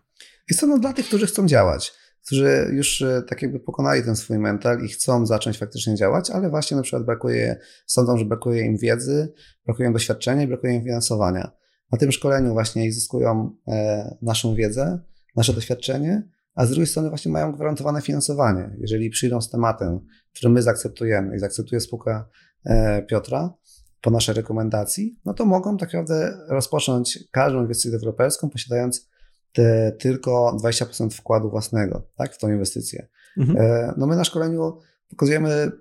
Jest 0.49 0.61
to 0.61 0.67
no, 0.67 0.79
dla 0.79 0.93
tych, 0.93 1.05
którzy 1.05 1.25
chcą 1.25 1.47
działać 1.47 1.91
którzy 2.25 2.69
już 2.73 3.01
e, 3.01 3.23
tak 3.29 3.41
jakby 3.41 3.59
pokonali 3.59 4.03
ten 4.03 4.15
swój 4.15 4.39
mental 4.39 4.83
i 4.85 4.87
chcą 4.87 5.25
zacząć 5.25 5.57
faktycznie 5.57 5.95
działać, 5.95 6.29
ale 6.31 6.49
właśnie 6.49 6.77
na 6.77 6.83
przykład 6.83 7.05
brakuje, 7.05 7.59
sądzą, 7.85 8.17
że 8.17 8.25
brakuje 8.25 8.65
im 8.65 8.77
wiedzy, 8.77 9.33
brakuje 9.65 9.87
im 9.87 9.93
doświadczenia 9.93 10.43
i 10.43 10.47
brakuje 10.47 10.73
im 10.73 10.83
finansowania. 10.83 11.51
Na 11.91 11.97
tym 11.97 12.11
szkoleniu 12.11 12.53
właśnie 12.53 12.93
zyskują 12.93 13.55
e, 13.67 14.17
naszą 14.21 14.55
wiedzę, 14.55 14.99
nasze 15.35 15.53
doświadczenie, 15.53 16.29
a 16.55 16.65
z 16.65 16.69
drugiej 16.69 16.87
strony 16.87 17.09
właśnie 17.09 17.31
mają 17.31 17.51
gwarantowane 17.51 18.01
finansowanie. 18.01 18.75
Jeżeli 18.79 19.09
przyjdą 19.09 19.41
z 19.41 19.49
tematem, 19.49 19.99
który 20.35 20.53
my 20.53 20.61
zaakceptujemy 20.61 21.35
i 21.35 21.39
zaakceptuje 21.39 21.81
spółka 21.81 22.29
e, 22.65 23.01
Piotra, 23.01 23.53
po 24.01 24.11
naszej 24.11 24.35
rekomendacji, 24.35 25.19
no 25.25 25.33
to 25.33 25.45
mogą 25.45 25.77
tak 25.77 25.93
naprawdę 25.93 26.37
rozpocząć 26.49 27.19
każdą 27.31 27.61
inwestycję 27.61 27.91
deweloperską, 27.91 28.49
posiadając 28.49 29.09
te 29.53 29.91
tylko 29.91 30.57
20% 30.63 31.09
wkładu 31.09 31.49
własnego 31.49 32.07
tak, 32.15 32.33
w 32.33 32.37
tą 32.37 32.49
inwestycję. 32.49 33.07
Mhm. 33.37 33.57
E, 33.57 33.93
no 33.97 34.07
my 34.07 34.15
na 34.15 34.23
szkoleniu 34.23 34.79
pokazujemy 35.09 35.71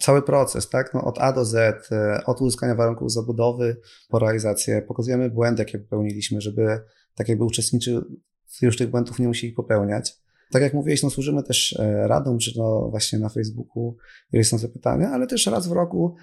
cały 0.00 0.22
proces, 0.22 0.68
tak? 0.68 0.94
No 0.94 1.04
od 1.04 1.18
A 1.18 1.32
do 1.32 1.44
Z, 1.44 1.88
e, 1.92 2.24
od 2.24 2.40
uzyskania 2.40 2.74
warunków 2.74 3.12
zabudowy 3.12 3.76
po 4.08 4.18
realizację. 4.18 4.82
Pokazujemy 4.82 5.30
błędy, 5.30 5.62
jakie 5.62 5.78
popełniliśmy, 5.78 6.40
żeby 6.40 6.80
tak 7.14 7.28
jakby 7.28 7.44
uczestnicy 7.44 8.00
już 8.62 8.76
tych 8.76 8.90
błędów 8.90 9.18
nie 9.18 9.28
musieli 9.28 9.52
popełniać. 9.52 10.16
Tak 10.52 10.62
jak 10.62 10.74
mówiłeś, 10.74 11.02
no 11.02 11.10
służymy 11.10 11.42
też 11.42 11.78
radą, 12.02 12.38
czy 12.38 12.54
to 12.54 12.88
właśnie 12.90 13.18
na 13.18 13.28
Facebooku, 13.28 13.96
jeżeli 14.32 14.50
są 14.50 14.58
te 14.58 14.68
pytania, 14.68 15.10
ale 15.10 15.26
też 15.26 15.46
raz 15.46 15.68
w 15.68 15.72
roku 15.72 16.16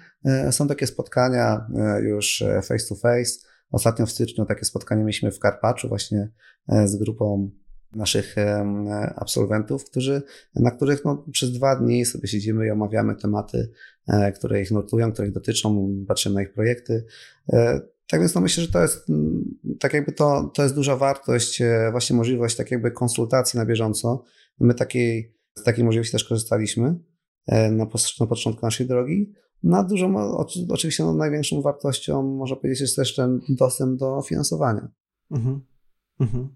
są 0.50 0.68
takie 0.68 0.86
spotkania 0.86 1.66
już 2.02 2.44
face 2.62 2.88
to 2.88 2.94
face. 2.94 3.53
Ostatnio 3.74 4.06
w 4.06 4.10
styczniu 4.10 4.46
takie 4.46 4.64
spotkanie 4.64 5.02
mieliśmy 5.02 5.30
w 5.30 5.38
Karpaczu 5.38 5.88
właśnie 5.88 6.30
z 6.84 6.96
grupą 6.96 7.50
naszych 7.96 8.36
absolwentów, 9.16 9.84
którzy, 9.84 10.22
na 10.54 10.70
których 10.70 11.04
no, 11.04 11.24
przez 11.32 11.52
dwa 11.52 11.76
dni 11.76 12.04
sobie 12.04 12.28
siedzimy 12.28 12.66
i 12.66 12.70
omawiamy 12.70 13.16
tematy, 13.16 13.70
e, 14.08 14.32
które 14.32 14.62
ich 14.62 14.70
nurtują, 14.70 15.12
które 15.12 15.28
ich 15.28 15.34
dotyczą, 15.34 15.88
patrzymy 16.08 16.34
na 16.34 16.42
ich 16.42 16.52
projekty. 16.52 17.04
E, 17.52 17.80
tak 18.06 18.20
więc 18.20 18.34
no 18.34 18.40
myślę, 18.40 18.62
że 18.62 18.68
to 18.68 18.82
jest 18.82 19.06
tak 19.80 19.92
jakby 19.92 20.12
to, 20.12 20.52
to 20.54 20.62
jest 20.62 20.74
duża 20.74 20.96
wartość, 20.96 21.60
e, 21.60 21.88
właśnie 21.90 22.16
możliwość 22.16 22.56
tak 22.56 22.70
jakby 22.70 22.90
konsultacji 22.90 23.58
na 23.58 23.66
bieżąco. 23.66 24.24
My 24.60 24.74
takiej, 24.74 25.36
z 25.54 25.62
takiej 25.62 25.84
możliwości 25.84 26.12
też 26.12 26.24
korzystaliśmy 26.24 26.94
na, 27.70 27.86
na 28.20 28.26
początku 28.26 28.66
naszej 28.66 28.86
drogi. 28.86 29.32
Na 29.64 29.82
dużą, 29.82 30.36
oczywiście 30.70 31.04
no, 31.04 31.14
największą 31.14 31.62
wartością 31.62 32.22
można 32.22 32.56
powiedzieć 32.56 32.80
jest 32.80 32.96
też 32.96 33.14
ten 33.14 33.40
dostęp 33.48 33.98
do 33.98 34.22
finansowania. 34.22 34.88
Mhm. 35.30 35.60
Mhm. 36.20 36.48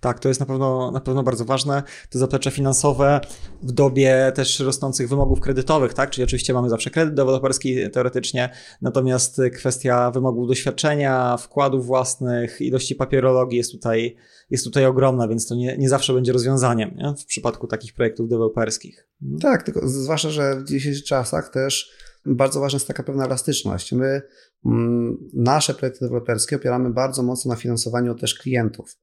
Tak, 0.00 0.18
to 0.20 0.28
jest 0.28 0.40
na 0.40 0.46
pewno, 0.46 0.90
na 0.90 1.00
pewno 1.00 1.22
bardzo 1.22 1.44
ważne. 1.44 1.82
To 2.10 2.18
zaplecze 2.18 2.50
finansowe 2.50 3.20
w 3.62 3.72
dobie 3.72 4.32
też 4.34 4.60
rosnących 4.60 5.08
wymogów 5.08 5.40
kredytowych, 5.40 5.94
tak? 5.94 6.10
Czyli 6.10 6.24
oczywiście 6.24 6.54
mamy 6.54 6.68
zawsze 6.68 6.90
kredyt 6.90 7.14
deweloperski 7.14 7.90
teoretycznie, 7.90 8.50
natomiast 8.82 9.40
kwestia 9.54 10.10
wymogów 10.10 10.48
doświadczenia, 10.48 11.36
wkładów 11.36 11.86
własnych, 11.86 12.60
ilości 12.60 12.94
papierologii 12.94 13.58
jest 13.58 13.72
tutaj, 13.72 14.16
jest 14.50 14.64
tutaj 14.64 14.86
ogromna, 14.86 15.28
więc 15.28 15.46
to 15.46 15.54
nie, 15.54 15.78
nie 15.78 15.88
zawsze 15.88 16.14
będzie 16.14 16.32
rozwiązaniem 16.32 16.90
nie? 16.96 17.14
w 17.18 17.24
przypadku 17.24 17.66
takich 17.66 17.94
projektów 17.94 18.28
deweloperskich. 18.28 19.08
Mhm. 19.22 19.40
Tak, 19.40 19.62
tylko 19.62 19.88
zwłaszcza, 19.88 20.30
że 20.30 20.60
w 20.60 20.64
dzisiejszych 20.64 21.04
czasach 21.04 21.48
też 21.48 22.01
bardzo 22.26 22.60
ważna 22.60 22.76
jest 22.76 22.86
taka 22.86 23.02
pewna 23.02 23.24
elastyczność. 23.24 23.92
My 23.92 24.22
mm, 24.66 25.16
nasze 25.34 25.74
projekty 25.74 26.00
deweloperskie 26.00 26.56
opieramy 26.56 26.90
bardzo 26.90 27.22
mocno 27.22 27.48
na 27.48 27.56
finansowaniu 27.56 28.14
też 28.14 28.34
klientów. 28.34 28.96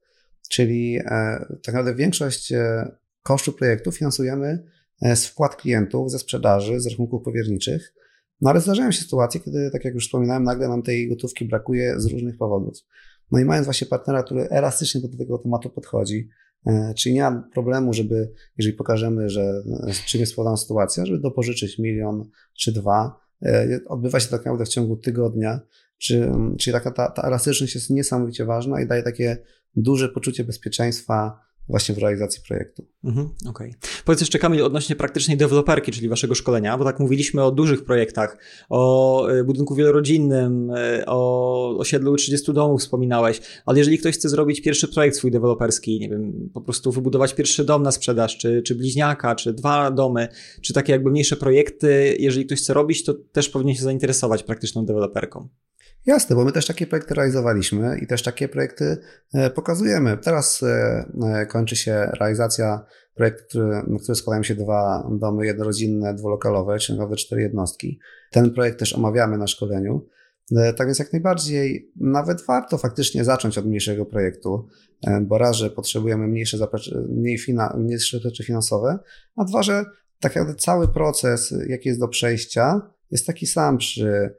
Czyli 0.50 0.98
e, 0.98 1.04
tak 1.62 1.74
naprawdę 1.74 1.94
większość 1.94 2.52
e, 2.52 2.90
kosztów 3.22 3.56
projektu 3.56 3.92
finansujemy 3.92 4.64
e, 5.02 5.16
z 5.16 5.26
wkład 5.26 5.56
klientów, 5.56 6.10
ze 6.10 6.18
sprzedaży, 6.18 6.80
z 6.80 6.86
rachunków 6.86 7.22
powierniczych. 7.22 7.94
No 8.40 8.50
ale 8.50 8.60
zdarzają 8.60 8.92
się 8.92 9.02
sytuacje, 9.02 9.40
kiedy, 9.40 9.70
tak 9.72 9.84
jak 9.84 9.94
już 9.94 10.04
wspominałem, 10.04 10.42
nagle 10.42 10.68
nam 10.68 10.82
tej 10.82 11.08
gotówki 11.08 11.44
brakuje 11.44 12.00
z 12.00 12.06
różnych 12.06 12.36
powodów. 12.36 12.78
No 13.30 13.38
i 13.38 13.44
mając 13.44 13.64
właśnie 13.64 13.86
partnera, 13.86 14.22
który 14.22 14.48
elastycznie 14.48 15.00
do 15.00 15.08
tego 15.18 15.38
tematu 15.38 15.70
podchodzi, 15.70 16.28
czyli 16.96 17.14
nie 17.14 17.22
ma 17.22 17.48
problemu, 17.52 17.92
żeby, 17.92 18.32
jeżeli 18.58 18.76
pokażemy, 18.76 19.28
że 19.30 19.62
czym 20.06 20.20
jest 20.20 20.32
spowodowana 20.32 20.56
sytuacja, 20.56 21.06
żeby 21.06 21.18
dopożyczyć 21.18 21.78
milion 21.78 22.30
czy 22.58 22.72
dwa, 22.72 23.20
odbywa 23.86 24.20
się 24.20 24.28
tak 24.28 24.40
naprawdę 24.40 24.64
w 24.64 24.68
ciągu 24.68 24.96
tygodnia, 24.96 25.60
czy, 25.98 26.32
czyli 26.58 26.74
taka 26.74 26.90
ta, 26.90 27.10
ta 27.10 27.22
elastyczność 27.22 27.74
jest 27.74 27.90
niesamowicie 27.90 28.44
ważna 28.44 28.80
i 28.80 28.86
daje 28.86 29.02
takie 29.02 29.38
duże 29.76 30.08
poczucie 30.08 30.44
bezpieczeństwa 30.44 31.40
właśnie 31.68 31.94
w 31.94 31.98
realizacji 31.98 32.42
projektu. 32.48 32.86
Mhm, 33.04 33.26
Okej. 33.26 33.50
Okay. 33.50 33.90
Powiedz 34.04 34.20
jeszcze 34.20 34.38
Kamil 34.38 34.64
odnośnie 34.64 34.96
praktycznej 34.96 35.36
deweloperki, 35.36 35.92
czyli 35.92 36.08
waszego 36.08 36.34
szkolenia, 36.34 36.78
bo 36.78 36.84
tak 36.84 37.00
mówiliśmy 37.00 37.42
o 37.44 37.50
dużych 37.50 37.84
projektach, 37.84 38.38
o 38.68 39.28
e, 39.28 39.44
budynku 39.44 39.74
wielorodzinnym, 39.74 40.70
e, 40.70 41.04
o 41.06 41.78
osiedlu 41.78 42.16
30 42.16 42.52
domów 42.52 42.80
wspominałeś, 42.80 43.40
ale 43.66 43.78
jeżeli 43.78 43.98
ktoś 43.98 44.14
chce 44.14 44.28
zrobić 44.28 44.62
pierwszy 44.62 44.88
projekt 44.88 45.16
swój 45.16 45.30
deweloperski, 45.30 46.00
nie 46.00 46.08
wiem, 46.08 46.50
po 46.54 46.60
prostu 46.60 46.92
wybudować 46.92 47.34
pierwszy 47.34 47.64
dom 47.64 47.82
na 47.82 47.92
sprzedaż, 47.92 48.38
czy, 48.38 48.62
czy 48.62 48.74
bliźniaka, 48.74 49.34
czy 49.34 49.52
dwa 49.52 49.90
domy, 49.90 50.28
czy 50.62 50.72
takie 50.72 50.92
jakby 50.92 51.10
mniejsze 51.10 51.36
projekty, 51.36 52.16
jeżeli 52.18 52.46
ktoś 52.46 52.58
chce 52.58 52.74
robić, 52.74 53.04
to 53.04 53.14
też 53.14 53.48
powinien 53.48 53.76
się 53.76 53.82
zainteresować 53.82 54.42
praktyczną 54.42 54.84
deweloperką. 54.84 55.48
Jasne, 56.06 56.36
bo 56.36 56.44
my 56.44 56.52
też 56.52 56.66
takie 56.66 56.86
projekty 56.86 57.14
realizowaliśmy 57.14 57.98
i 57.98 58.06
też 58.06 58.22
takie 58.22 58.48
projekty 58.48 58.98
e, 59.34 59.50
pokazujemy. 59.50 60.18
Teraz 60.18 60.62
e, 60.62 61.04
e, 61.22 61.46
kończy 61.46 61.76
się 61.76 62.10
realizacja 62.20 62.84
projektu, 63.14 63.44
który, 63.48 63.66
na 63.66 63.98
który 64.02 64.14
składają 64.14 64.42
się 64.42 64.54
dwa 64.54 65.08
domy 65.18 65.46
jednorodzinne, 65.46 66.14
dwulokalowe, 66.14 66.78
czyli 66.78 66.98
naprawdę 66.98 67.16
cztery 67.16 67.42
jednostki. 67.42 67.98
Ten 68.30 68.50
projekt 68.50 68.78
też 68.78 68.92
omawiamy 68.92 69.38
na 69.38 69.46
szkoleniu. 69.46 70.06
Tak 70.76 70.86
więc 70.86 70.98
jak 70.98 71.12
najbardziej 71.12 71.92
nawet 71.96 72.46
warto 72.46 72.78
faktycznie 72.78 73.24
zacząć 73.24 73.58
od 73.58 73.66
mniejszego 73.66 74.06
projektu, 74.06 74.68
bo 75.22 75.38
raz, 75.38 75.56
że 75.56 75.70
potrzebujemy 75.70 76.28
mniejsze, 76.28 76.58
mniej 77.08 77.38
fina, 77.38 77.76
mniejsze 77.78 78.18
rzeczy 78.18 78.44
finansowe, 78.44 78.98
a 79.36 79.44
dwa, 79.44 79.62
że 79.62 79.84
tak 80.20 80.36
naprawdę 80.36 80.60
cały 80.60 80.88
proces, 80.88 81.54
jaki 81.68 81.88
jest 81.88 82.00
do 82.00 82.08
przejścia, 82.08 82.90
jest 83.10 83.26
taki 83.26 83.46
sam 83.46 83.78
przy 83.78 84.34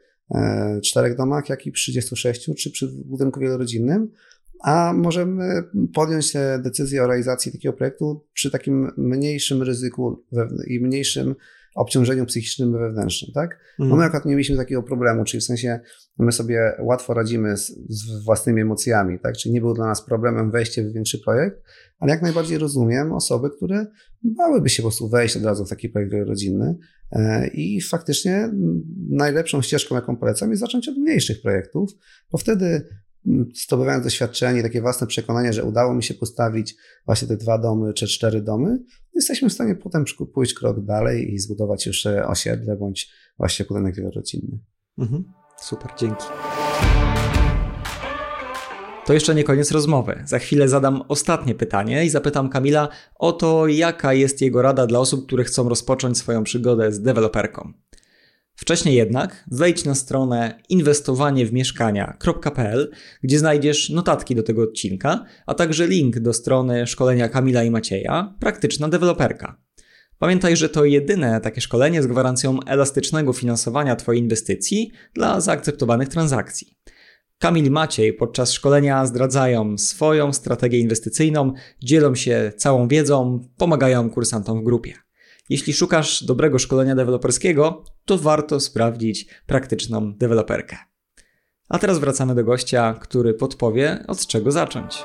czterech 0.84 1.16
domach, 1.16 1.50
jak 1.50 1.68
i 1.68 1.72
przy 1.72 1.92
36 1.92 2.50
czy 2.58 2.72
przy 2.72 2.88
budynku 3.06 3.40
wielorodzinnym, 3.40 4.12
a 4.64 4.94
możemy 4.94 5.64
podjąć 5.94 6.34
decyzję 6.64 7.04
o 7.04 7.08
realizacji 7.08 7.52
takiego 7.52 7.74
projektu 7.74 8.26
przy 8.34 8.52
takim 8.52 8.92
mniejszym 8.98 9.62
ryzyku 9.62 10.24
i 10.68 10.80
mniejszym 10.80 11.36
obciążeniu 11.76 12.26
psychicznym 12.26 12.72
wewnętrznym, 12.72 13.32
tak? 13.34 13.60
Mm. 13.80 13.90
No 13.90 13.96
my 13.96 14.04
akurat 14.04 14.26
nie 14.26 14.32
mieliśmy 14.32 14.58
takiego 14.58 14.84
problemu, 14.84 15.24
czyli 15.24 15.42
w 15.42 15.44
sensie 15.44 15.80
my 16.20 16.32
sobie 16.32 16.72
łatwo 16.80 17.14
radzimy 17.14 17.58
z, 17.58 17.68
z, 17.90 18.24
własnymi 18.26 18.62
emocjami, 18.62 19.20
tak? 19.20 19.38
Czyli 19.38 19.54
nie 19.54 19.62
był 19.62 19.74
dla 19.74 19.86
nas 19.86 20.06
problemem 20.06 20.52
wejście 20.52 20.84
w 20.84 20.94
większy 20.94 21.20
projekt, 21.20 21.58
ale 22.00 22.12
jak 22.12 22.22
najbardziej 22.22 22.58
rozumiem 22.58 23.12
osoby, 23.12 23.50
które 23.50 23.86
bałyby 24.24 24.70
się 24.70 24.84
po 24.84 24.90
prostu 24.90 25.10
wejść 25.10 25.38
od 25.38 25.44
razu 25.44 25.66
w 25.66 25.70
taki 25.70 25.90
projekt 25.90 26.14
rodzinny 26.14 26.78
e, 27.12 27.48
i 27.48 27.82
faktycznie 27.82 28.52
najlepszą 29.10 29.62
ścieżką, 29.62 29.96
jaką 29.96 30.18
polecam, 30.18 30.50
jest 30.50 30.60
zacząć 30.60 30.90
od 30.90 30.98
mniejszych 30.98 31.42
projektów, 31.42 31.92
bo 32.32 32.38
wtedy 32.38 32.88
zdobywając 33.66 34.04
doświadczenie, 34.04 34.64
takie 34.64 34.82
własne 34.82 35.08
przekonanie, 35.08 35.54
że 35.54 35.64
udało 35.64 35.94
mi 35.94 36.04
się 36.04 36.14
postawić 36.14 36.76
właśnie 37.06 37.28
te 37.28 37.38
dwa 37.38 37.58
domy 37.58 37.94
czy 37.94 38.08
cztery 38.08 38.42
domy, 38.42 38.80
jesteśmy 39.22 39.50
w 39.50 39.54
stanie 39.54 39.76
potem 39.76 40.06
pójść 40.34 40.54
krok 40.54 40.86
dalej 40.86 41.34
i 41.34 41.40
zbudować 41.40 41.86
już 41.86 42.06
osiedle 42.06 42.76
bądź 42.76 43.12
właśnie 43.38 43.66
budynek 43.66 43.96
wielorodzinny. 43.96 44.60
Mhm. 44.98 45.24
Super, 45.62 45.92
dzięki. 45.98 46.26
To 49.06 49.14
jeszcze 49.14 49.36
nie 49.36 49.44
koniec 49.44 49.72
rozmowy. 49.72 50.24
Za 50.26 50.40
chwilę 50.40 50.70
zadam 50.70 51.02
ostatnie 51.08 51.56
pytanie 51.56 52.06
i 52.06 52.10
zapytam 52.10 52.50
Kamila 52.50 52.90
o 53.16 53.32
to, 53.32 53.68
jaka 53.68 54.14
jest 54.14 54.42
jego 54.42 54.62
rada 54.62 54.88
dla 54.88 55.00
osób, 55.00 55.26
które 55.26 55.44
chcą 55.44 55.70
rozpocząć 55.70 56.18
swoją 56.18 56.44
przygodę 56.44 56.92
z 56.92 57.02
deweloperką. 57.02 57.74
Wcześniej 58.56 58.96
jednak 58.96 59.46
wejdź 59.52 59.86
na 59.86 59.96
stronę 59.96 60.62
inwestowaniewmieszkania.pl, 60.70 62.92
gdzie 63.24 63.40
znajdziesz 63.40 63.90
notatki 63.90 64.36
do 64.36 64.44
tego 64.44 64.64
odcinka, 64.64 65.26
a 65.46 65.54
także 65.54 65.88
link 65.88 66.20
do 66.20 66.34
strony 66.34 66.88
szkolenia 66.88 67.30
Kamila 67.30 67.64
i 67.64 67.72
Macieja 67.72 68.36
Praktyczna 68.40 68.90
deweloperka. 68.90 69.62
Pamiętaj, 70.20 70.58
że 70.58 70.70
to 70.70 70.86
jedyne 70.86 71.42
takie 71.42 71.62
szkolenie 71.62 72.04
z 72.04 72.08
gwarancją 72.08 72.60
elastycznego 72.68 73.34
finansowania 73.34 73.96
Twojej 73.96 74.22
inwestycji 74.22 74.92
dla 75.14 75.42
zaakceptowanych 75.42 76.10
transakcji. 76.10 76.78
Kamil 77.38 77.66
i 77.66 77.70
Maciej 77.70 78.14
podczas 78.14 78.52
szkolenia 78.52 79.06
zdradzają 79.06 79.78
swoją 79.78 80.34
strategię 80.34 80.80
inwestycyjną, 80.80 81.54
dzielą 81.84 82.16
się 82.16 82.52
całą 82.58 82.88
wiedzą, 82.88 83.48
pomagają 83.58 84.10
kursantom 84.10 84.62
w 84.62 84.64
grupie. 84.64 84.94
Jeśli 85.52 85.74
szukasz 85.74 86.24
dobrego 86.24 86.60
szkolenia 86.60 86.96
deweloperskiego, 86.96 87.84
to 88.06 88.18
warto 88.18 88.60
sprawdzić 88.60 89.28
praktyczną 89.46 90.14
deweloperkę. 90.14 90.78
A 91.70 91.80
teraz 91.80 92.00
wracamy 92.00 92.36
do 92.36 92.44
gościa, 92.44 92.94
który 92.94 93.34
podpowie, 93.34 94.04
od 94.08 94.28
czego 94.28 94.52
zacząć. 94.52 95.04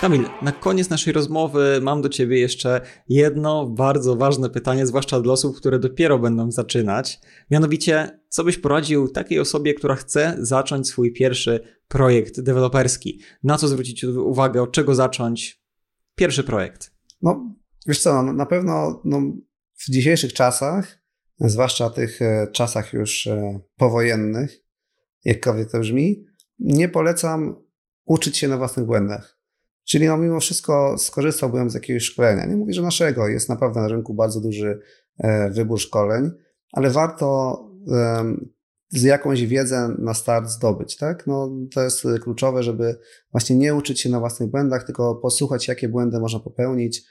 Kamil, 0.00 0.24
na 0.42 0.52
koniec 0.52 0.90
naszej 0.90 1.12
rozmowy 1.12 1.78
mam 1.82 2.02
do 2.02 2.08
Ciebie 2.08 2.40
jeszcze 2.40 2.80
jedno 3.08 3.66
bardzo 3.66 4.16
ważne 4.16 4.50
pytanie, 4.50 4.86
zwłaszcza 4.86 5.20
dla 5.20 5.32
osób, 5.32 5.56
które 5.56 5.78
dopiero 5.78 6.18
będą 6.18 6.50
zaczynać. 6.50 7.20
Mianowicie, 7.50 8.20
co 8.28 8.44
byś 8.44 8.58
poradził 8.58 9.08
takiej 9.08 9.38
osobie, 9.38 9.74
która 9.74 9.94
chce 9.94 10.36
zacząć 10.38 10.88
swój 10.88 11.12
pierwszy 11.12 11.60
projekt 11.88 12.40
deweloperski? 12.40 13.20
Na 13.42 13.58
co 13.58 13.68
zwrócić 13.68 14.04
uwagę, 14.04 14.62
od 14.62 14.72
czego 14.72 14.94
zacząć? 14.94 15.62
Pierwszy 16.14 16.44
projekt. 16.44 16.92
No, 17.22 17.61
wiesz 17.86 18.02
co, 18.02 18.22
no, 18.22 18.32
na 18.32 18.46
pewno 18.46 19.02
no, 19.04 19.20
w 19.76 19.90
dzisiejszych 19.90 20.32
czasach, 20.32 20.98
zwłaszcza 21.40 21.90
tych 21.90 22.22
e, 22.22 22.46
czasach 22.52 22.92
już 22.92 23.26
e, 23.26 23.60
powojennych, 23.76 24.58
jakkolwiek 25.24 25.70
to 25.70 25.80
brzmi, 25.80 26.24
nie 26.58 26.88
polecam 26.88 27.56
uczyć 28.04 28.38
się 28.38 28.48
na 28.48 28.56
własnych 28.56 28.86
błędach. 28.86 29.38
Czyli 29.84 30.06
no, 30.06 30.16
mimo 30.16 30.40
wszystko 30.40 30.98
skorzystałbym 30.98 31.70
z 31.70 31.74
jakiegoś 31.74 32.02
szkolenia. 32.02 32.46
Nie 32.46 32.56
mówię, 32.56 32.72
że 32.72 32.82
naszego. 32.82 33.28
Jest 33.28 33.48
naprawdę 33.48 33.80
na 33.80 33.88
rynku 33.88 34.14
bardzo 34.14 34.40
duży 34.40 34.80
e, 35.18 35.50
wybór 35.50 35.80
szkoleń, 35.80 36.30
ale 36.72 36.90
warto 36.90 37.58
z 38.88 39.02
jakąś 39.02 39.46
wiedzę 39.46 39.94
na 39.98 40.14
start 40.14 40.48
zdobyć, 40.48 40.96
tak? 40.96 41.26
No, 41.26 41.50
to 41.74 41.82
jest 41.82 42.02
kluczowe, 42.22 42.62
żeby 42.62 42.98
właśnie 43.32 43.56
nie 43.56 43.74
uczyć 43.74 44.00
się 44.00 44.08
na 44.08 44.20
własnych 44.20 44.50
błędach, 44.50 44.84
tylko 44.84 45.14
posłuchać, 45.14 45.68
jakie 45.68 45.88
błędy 45.88 46.20
można 46.20 46.40
popełnić, 46.40 47.02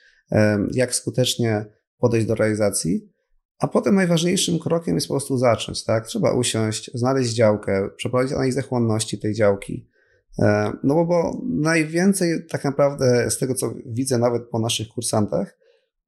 jak 0.71 0.95
skutecznie 0.95 1.65
podejść 1.97 2.27
do 2.27 2.35
realizacji. 2.35 3.11
A 3.59 3.67
potem 3.67 3.95
najważniejszym 3.95 4.59
krokiem 4.59 4.95
jest 4.95 5.07
po 5.07 5.13
prostu 5.13 5.37
zacząć, 5.37 5.83
tak? 5.83 6.07
Trzeba 6.07 6.33
usiąść, 6.33 6.91
znaleźć 6.93 7.33
działkę, 7.33 7.89
przeprowadzić 7.97 8.33
analizę 8.33 8.61
chłonności 8.61 9.19
tej 9.19 9.33
działki. 9.33 9.89
No 10.83 10.95
bo, 10.95 11.05
bo 11.05 11.41
najwięcej 11.43 12.45
tak 12.49 12.63
naprawdę 12.63 13.31
z 13.31 13.37
tego, 13.37 13.55
co 13.55 13.73
widzę 13.85 14.17
nawet 14.17 14.49
po 14.49 14.59
naszych 14.59 14.87
kursantach, 14.87 15.57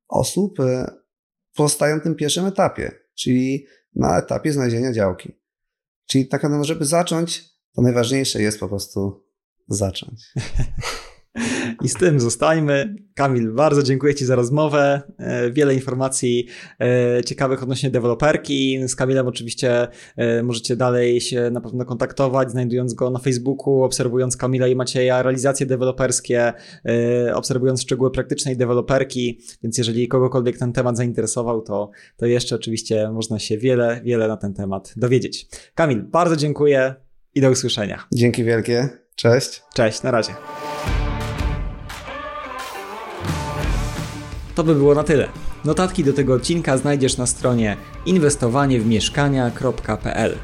osób 0.07 0.59
e, 0.59 0.91
pozostają 1.55 1.99
w 1.99 2.03
tym 2.03 2.15
pierwszym 2.15 2.45
etapie, 2.45 2.91
czyli 3.15 3.65
na 3.95 4.19
etapie 4.19 4.53
znalezienia 4.53 4.93
działki. 4.93 5.39
Czyli 6.05 6.27
tak 6.27 6.43
naprawdę, 6.43 6.65
żeby 6.65 6.85
zacząć, 6.85 7.43
to 7.75 7.81
najważniejsze 7.81 8.41
jest 8.41 8.59
po 8.59 8.69
prostu 8.69 9.25
zacząć. 9.67 10.33
I 11.83 11.89
z 11.89 11.93
tym 11.93 12.19
zostańmy. 12.19 12.95
Kamil, 13.15 13.51
bardzo 13.51 13.83
dziękuję 13.83 14.15
Ci 14.15 14.25
za 14.25 14.35
rozmowę. 14.35 15.01
E, 15.17 15.51
wiele 15.51 15.73
informacji 15.73 16.47
e, 16.79 17.23
ciekawych 17.23 17.63
odnośnie 17.63 17.89
deweloperki. 17.89 18.87
Z 18.87 18.95
Kamilem 18.95 19.27
oczywiście 19.27 19.87
e, 20.17 20.43
możecie 20.43 20.75
dalej 20.75 21.21
się 21.21 21.49
na 21.51 21.61
pewno 21.61 21.85
kontaktować, 21.85 22.51
znajdując 22.51 22.93
go 22.93 23.09
na 23.09 23.19
Facebooku, 23.19 23.83
obserwując 23.83 24.37
Kamila 24.37 24.67
i 24.67 24.75
Macieja, 24.75 25.23
realizacje 25.23 25.65
deweloperskie, 25.65 26.53
obserwując 27.33 27.81
szczegóły 27.81 28.11
praktycznej 28.11 28.57
deweloperki. 28.57 29.39
Więc 29.63 29.77
jeżeli 29.77 30.07
kogokolwiek 30.07 30.57
ten 30.57 30.73
temat 30.73 30.97
zainteresował, 30.97 31.61
to, 31.61 31.91
to 32.17 32.25
jeszcze 32.25 32.55
oczywiście 32.55 33.11
można 33.11 33.39
się 33.39 33.57
wiele, 33.57 34.01
wiele 34.03 34.27
na 34.27 34.37
ten 34.37 34.53
temat 34.53 34.93
dowiedzieć. 34.97 35.47
Kamil, 35.75 36.03
bardzo 36.03 36.35
dziękuję 36.35 36.95
i 37.35 37.41
do 37.41 37.51
usłyszenia. 37.51 38.03
Dzięki 38.13 38.43
wielkie. 38.43 38.89
Cześć. 39.15 39.61
Cześć, 39.73 40.03
na 40.03 40.11
razie. 40.11 40.33
To 44.55 44.63
by 44.63 44.75
było 44.75 44.95
na 44.95 45.03
tyle. 45.03 45.29
Notatki 45.65 46.03
do 46.03 46.13
tego 46.13 46.33
odcinka 46.33 46.77
znajdziesz 46.77 47.17
na 47.17 47.25
stronie 47.25 47.77
inwestowaniewmieszkania.pl. 48.05 50.37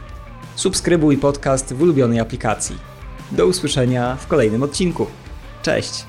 Subskrybuj 0.55 1.17
podcast 1.17 1.73
w 1.73 1.81
ulubionej 1.81 2.19
aplikacji. 2.19 2.77
Do 3.31 3.47
usłyszenia 3.47 4.15
w 4.15 4.27
kolejnym 4.27 4.63
odcinku. 4.63 5.07
Cześć! 5.61 6.05